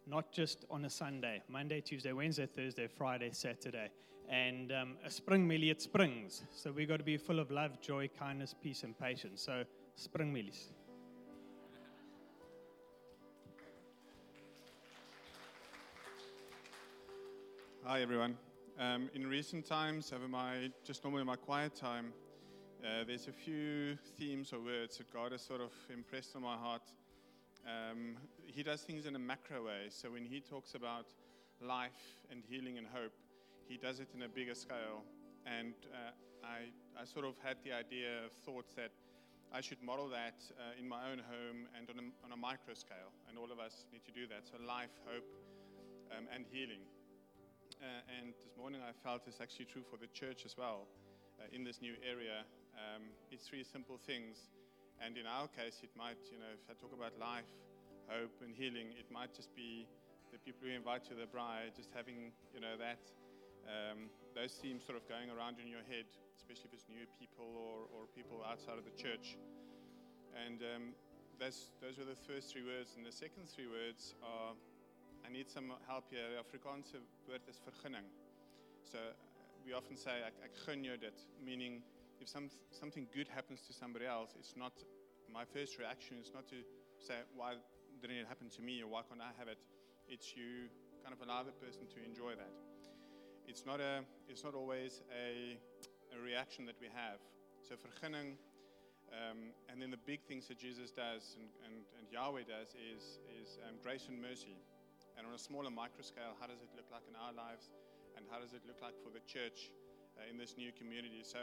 [0.09, 3.89] not just on a Sunday, Monday, Tuesday, Wednesday, Thursday, Friday, Saturday.
[4.29, 6.43] And um, a spring mielie, it springs.
[6.51, 9.41] So we've got to be full of love, joy, kindness, peace, and patience.
[9.41, 9.63] So
[9.95, 10.67] spring mielies.
[17.83, 18.37] Hi, everyone.
[18.79, 22.13] Um, in recent times, over my just normally my quiet time,
[22.83, 26.55] uh, there's a few themes or words that God has sort of impressed on my
[26.55, 26.83] heart.
[27.65, 28.15] Um,
[28.48, 29.90] he does things in a macro way.
[29.90, 31.08] So when he talks about
[31.61, 33.11] life and healing and hope,
[33.67, 35.03] he does it in a bigger scale.
[35.45, 36.11] And uh,
[36.43, 38.92] I, I sort of had the idea of thoughts that
[39.51, 42.74] I should model that uh, in my own home and on a, on a micro
[42.74, 43.11] scale.
[43.27, 44.48] And all of us need to do that.
[44.48, 45.27] So life, hope,
[46.16, 46.88] um, and healing.
[47.84, 50.88] Uh, and this morning I felt it's actually true for the church as well
[51.40, 52.48] uh, in this new area.
[52.80, 54.50] Um, it's three simple things.
[55.03, 57.45] And in our case, it might, you know, if I talk about life,
[58.07, 59.87] hope, and healing, it might just be
[60.31, 62.99] the people we invite to the bride, just having, you know, that,
[63.67, 67.47] um, those themes sort of going around in your head, especially if it's new people
[67.47, 69.35] or, or people outside of the church.
[70.35, 70.83] And um,
[71.39, 72.95] those, those were the first three words.
[72.95, 74.55] And the second three words are
[75.25, 76.23] I need some help here.
[76.31, 78.07] The Afrikaanse woord is vergunning.
[78.79, 79.11] So uh,
[79.65, 81.81] we often say, ek, ek gun jou dit, meaning
[82.21, 84.71] if some, something good happens to somebody else, it's not,
[85.27, 86.63] my first reaction is not to
[87.03, 87.59] say, why
[88.01, 89.58] didn't it happen to me or why can't I have it?
[90.08, 90.69] It's you
[91.03, 92.51] kind of allow the person to enjoy that.
[93.48, 95.56] It's not, a, it's not always a,
[96.11, 97.19] a reaction that we have.
[97.64, 98.35] So vergunning,
[99.11, 103.24] um, and then the big things that Jesus does and, and, and Yahweh does is,
[103.40, 104.59] is um, grace and mercy.
[105.16, 107.72] And on a smaller micro scale, how does it look like in our lives?
[108.19, 109.72] And how does it look like for the church
[110.19, 111.24] uh, in this new community?
[111.24, 111.40] So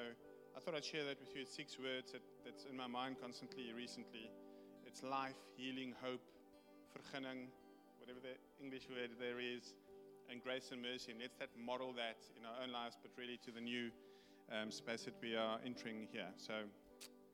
[0.55, 1.43] I thought I'd share that with you.
[1.43, 4.31] It's six words that, that's in my mind constantly recently.
[4.85, 6.23] It's life, healing, hope,
[6.95, 7.47] vergunning,
[7.99, 9.75] whatever the English word there is,
[10.31, 11.11] and grace and mercy.
[11.11, 13.91] And let's that model that in our own lives, but really to the new
[14.53, 16.29] um, space that we are entering here.
[16.37, 16.53] So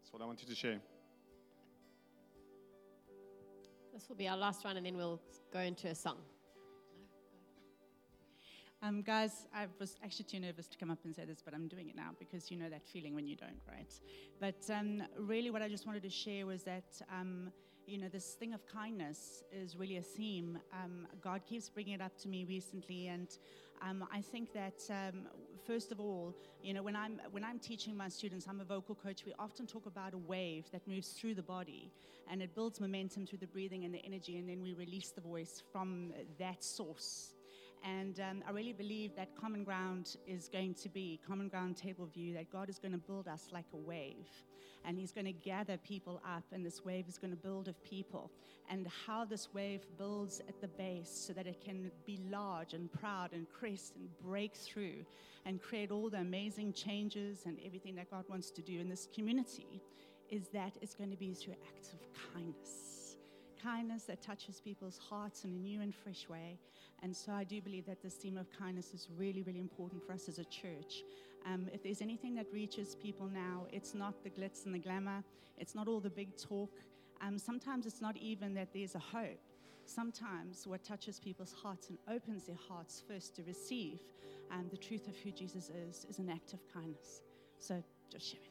[0.00, 0.80] that's what I wanted to share.
[3.92, 5.20] This will be our last one, and then we'll
[5.52, 6.16] go into a song.
[8.82, 11.68] Um, guys, I was actually too nervous to come up and say this, but I'm
[11.68, 13.92] doing it now because you know that feeling when you don't, right?
[14.40, 17.52] But um, really, what I just wanted to share was that, um,
[17.86, 20.58] you know, this thing of kindness is really a theme.
[20.72, 23.28] Um, God keeps bringing it up to me recently, and
[23.82, 25.22] um, I think that um,
[25.66, 28.94] first of all, you know, when I'm when I'm teaching my students, I'm a vocal
[28.94, 29.24] coach.
[29.24, 31.90] We often talk about a wave that moves through the body,
[32.30, 35.20] and it builds momentum through the breathing and the energy, and then we release the
[35.20, 37.34] voice from that source.
[37.84, 42.06] And um, I really believe that common ground is going to be common ground Table
[42.06, 42.34] View.
[42.34, 44.28] That God is going to build us like a wave,
[44.84, 47.82] and He's going to gather people up, and this wave is going to build of
[47.82, 48.30] people.
[48.68, 52.92] And how this wave builds at the base so that it can be large and
[52.92, 55.04] proud and crest and break through
[55.44, 59.08] and create all the amazing changes and everything that God wants to do in this
[59.12, 59.82] community
[60.30, 61.98] is that it's going to be through acts of
[62.32, 63.16] kindness.
[63.62, 66.58] Kindness that touches people's hearts in a new and fresh way.
[67.02, 70.12] And so I do believe that this theme of kindness is really, really important for
[70.12, 71.04] us as a church.
[71.46, 75.24] Um, if there's anything that reaches people now, it's not the glitz and the glamour,
[75.56, 76.70] it's not all the big talk.
[77.22, 79.40] Um, sometimes it's not even that there's a hope.
[79.86, 84.00] Sometimes what touches people's hearts and opens their hearts first to receive
[84.50, 87.22] um, the truth of who Jesus is is an act of kindness.
[87.58, 88.49] So just share that.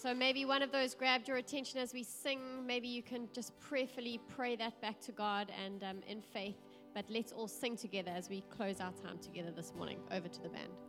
[0.00, 2.64] So maybe one of those grabbed your attention as we sing.
[2.64, 6.54] Maybe you can just prayerfully pray that back to God and um, in faith.
[6.94, 9.98] But let's all sing together as we close our time together this morning.
[10.12, 10.87] Over to the band.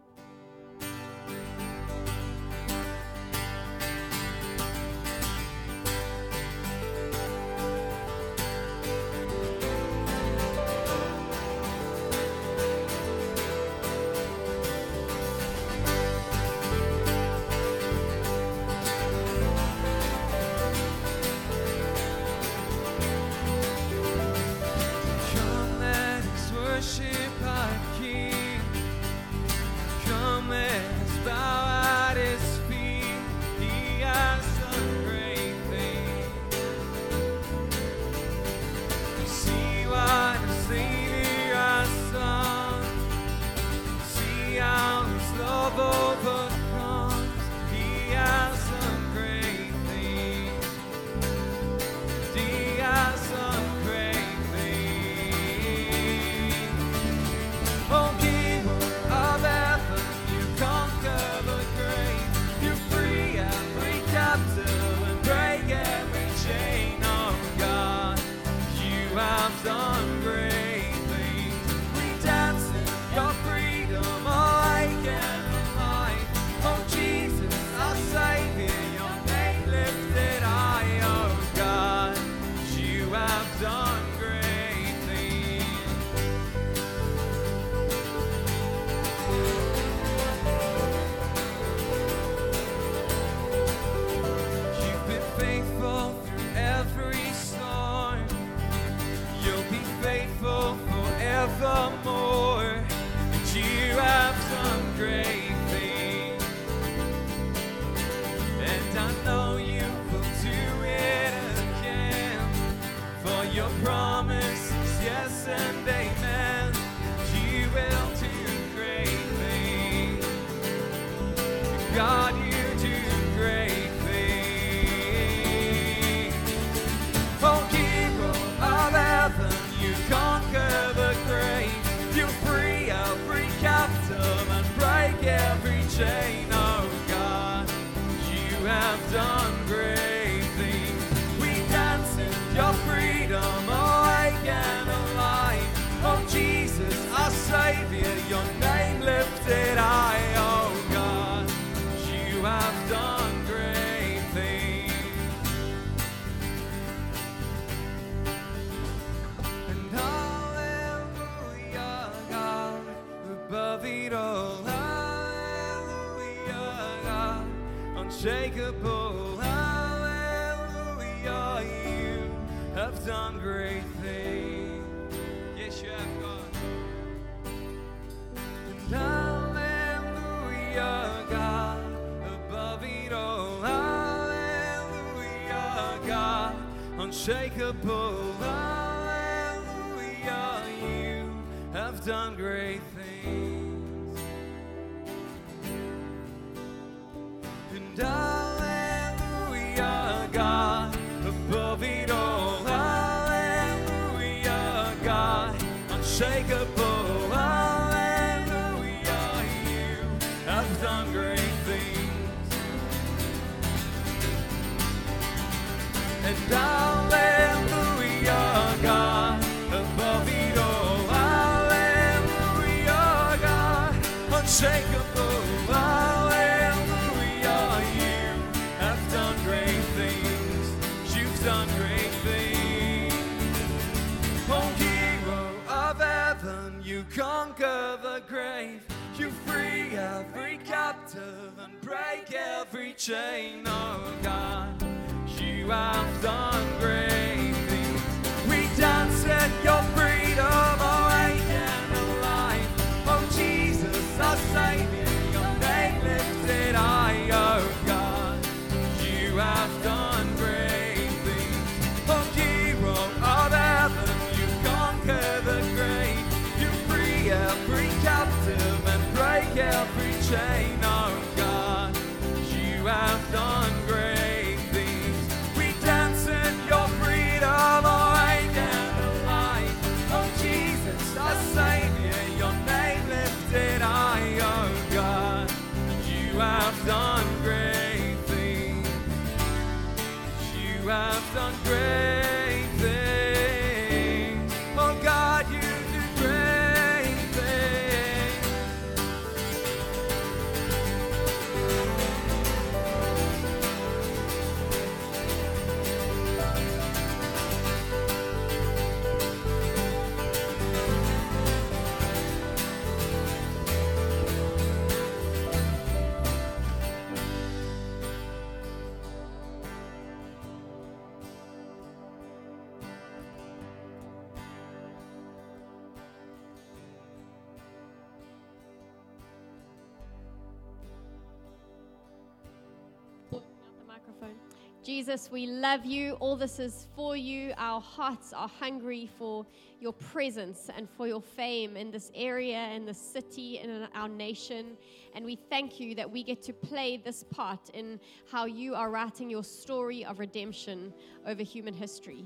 [335.09, 336.13] Jesus, we love you.
[336.19, 337.51] All this is for you.
[337.57, 339.43] Our hearts are hungry for
[339.79, 344.77] your presence and for your fame in this area, in this city, in our nation.
[345.15, 347.99] And we thank you that we get to play this part in
[348.31, 350.93] how you are writing your story of redemption
[351.25, 352.23] over human history.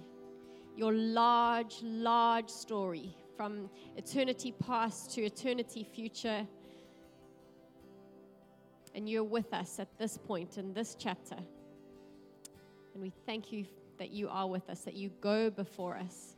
[0.75, 6.45] Your large, large story from eternity past to eternity future.
[8.93, 11.37] And you're with us at this point in this chapter.
[12.93, 13.65] And we thank you
[13.97, 16.35] that you are with us, that you go before us.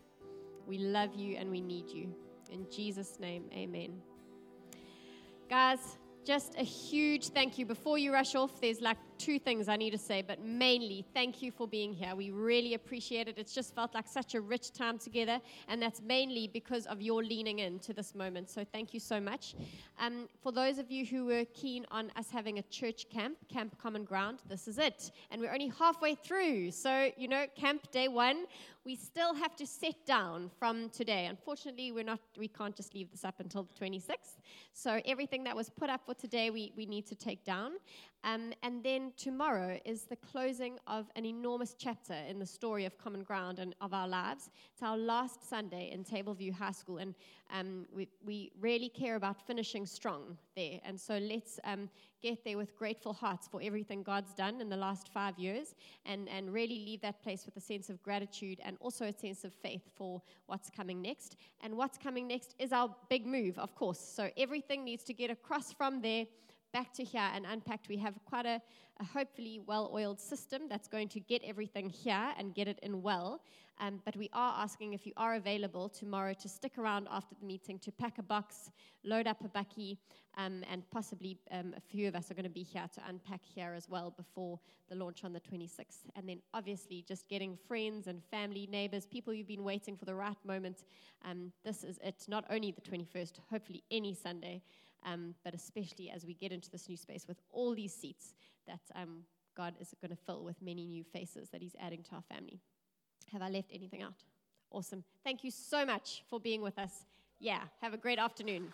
[0.68, 2.14] We love you and we need you.
[2.52, 4.02] In Jesus' name, amen.
[5.50, 7.66] Guys, just a huge thank you.
[7.66, 11.42] Before you rush off, there's like two things I need to say, but mainly thank
[11.42, 12.16] you for being here.
[12.16, 13.38] We really appreciate it.
[13.38, 17.24] It's just felt like such a rich time together, and that's mainly because of your
[17.24, 18.50] leaning into this moment.
[18.50, 19.56] So thank you so much.
[20.00, 23.78] Um, for those of you who were keen on us having a church camp, Camp
[23.78, 25.12] Common Ground, this is it.
[25.32, 26.72] And we're only halfway through.
[26.72, 28.46] So, you know, camp day one,
[28.86, 31.26] we still have to sit down from today.
[31.26, 34.38] Unfortunately, we're not, we can't just leave this up until the 26th.
[34.74, 37.74] So everything that was put up for today, we, we need to take down.
[38.26, 42.98] Um, and then tomorrow is the closing of an enormous chapter in the story of
[42.98, 44.50] Common Ground and of our lives.
[44.74, 47.14] It's our last Sunday in Table View High School, and
[47.54, 50.80] um, we, we really care about finishing strong there.
[50.84, 51.88] And so let's um,
[52.20, 55.76] get there with grateful hearts for everything God's done in the last five years
[56.08, 59.44] and, and really leave that place with a sense of gratitude and also a sense
[59.44, 61.36] of faith for what's coming next.
[61.62, 64.00] And what's coming next is our big move, of course.
[64.00, 66.26] So everything needs to get across from there
[66.76, 67.88] back to here and unpacked.
[67.88, 68.62] We have quite a,
[69.00, 73.02] a hopefully well oiled system that's going to get everything here and get it in
[73.02, 73.40] well.
[73.80, 77.46] Um, but we are asking if you are available tomorrow to stick around after the
[77.46, 78.72] meeting to pack a box,
[79.06, 79.98] load up a bakkie,
[80.38, 83.46] um, and possibly um, a few of us are going to be here to unpack
[83.46, 86.00] here as well before the launch on the 26th.
[86.18, 90.16] And then obviously just getting friends and family, neighbors, people you've been waiting for the
[90.16, 90.84] right moment.
[91.24, 94.62] Um, this is it, not only the 21st, hopefully any Sunday
[95.06, 98.34] um, but especially as we get into this new space with all these seats
[98.68, 99.24] that um,
[99.56, 102.60] God is going to fill with many new faces that He's adding to our family.
[103.32, 104.24] Have I left anything out?
[104.72, 105.04] Awesome.
[105.24, 107.06] Thank you so much for being with us.
[107.40, 108.72] Yeah, have a great afternoon.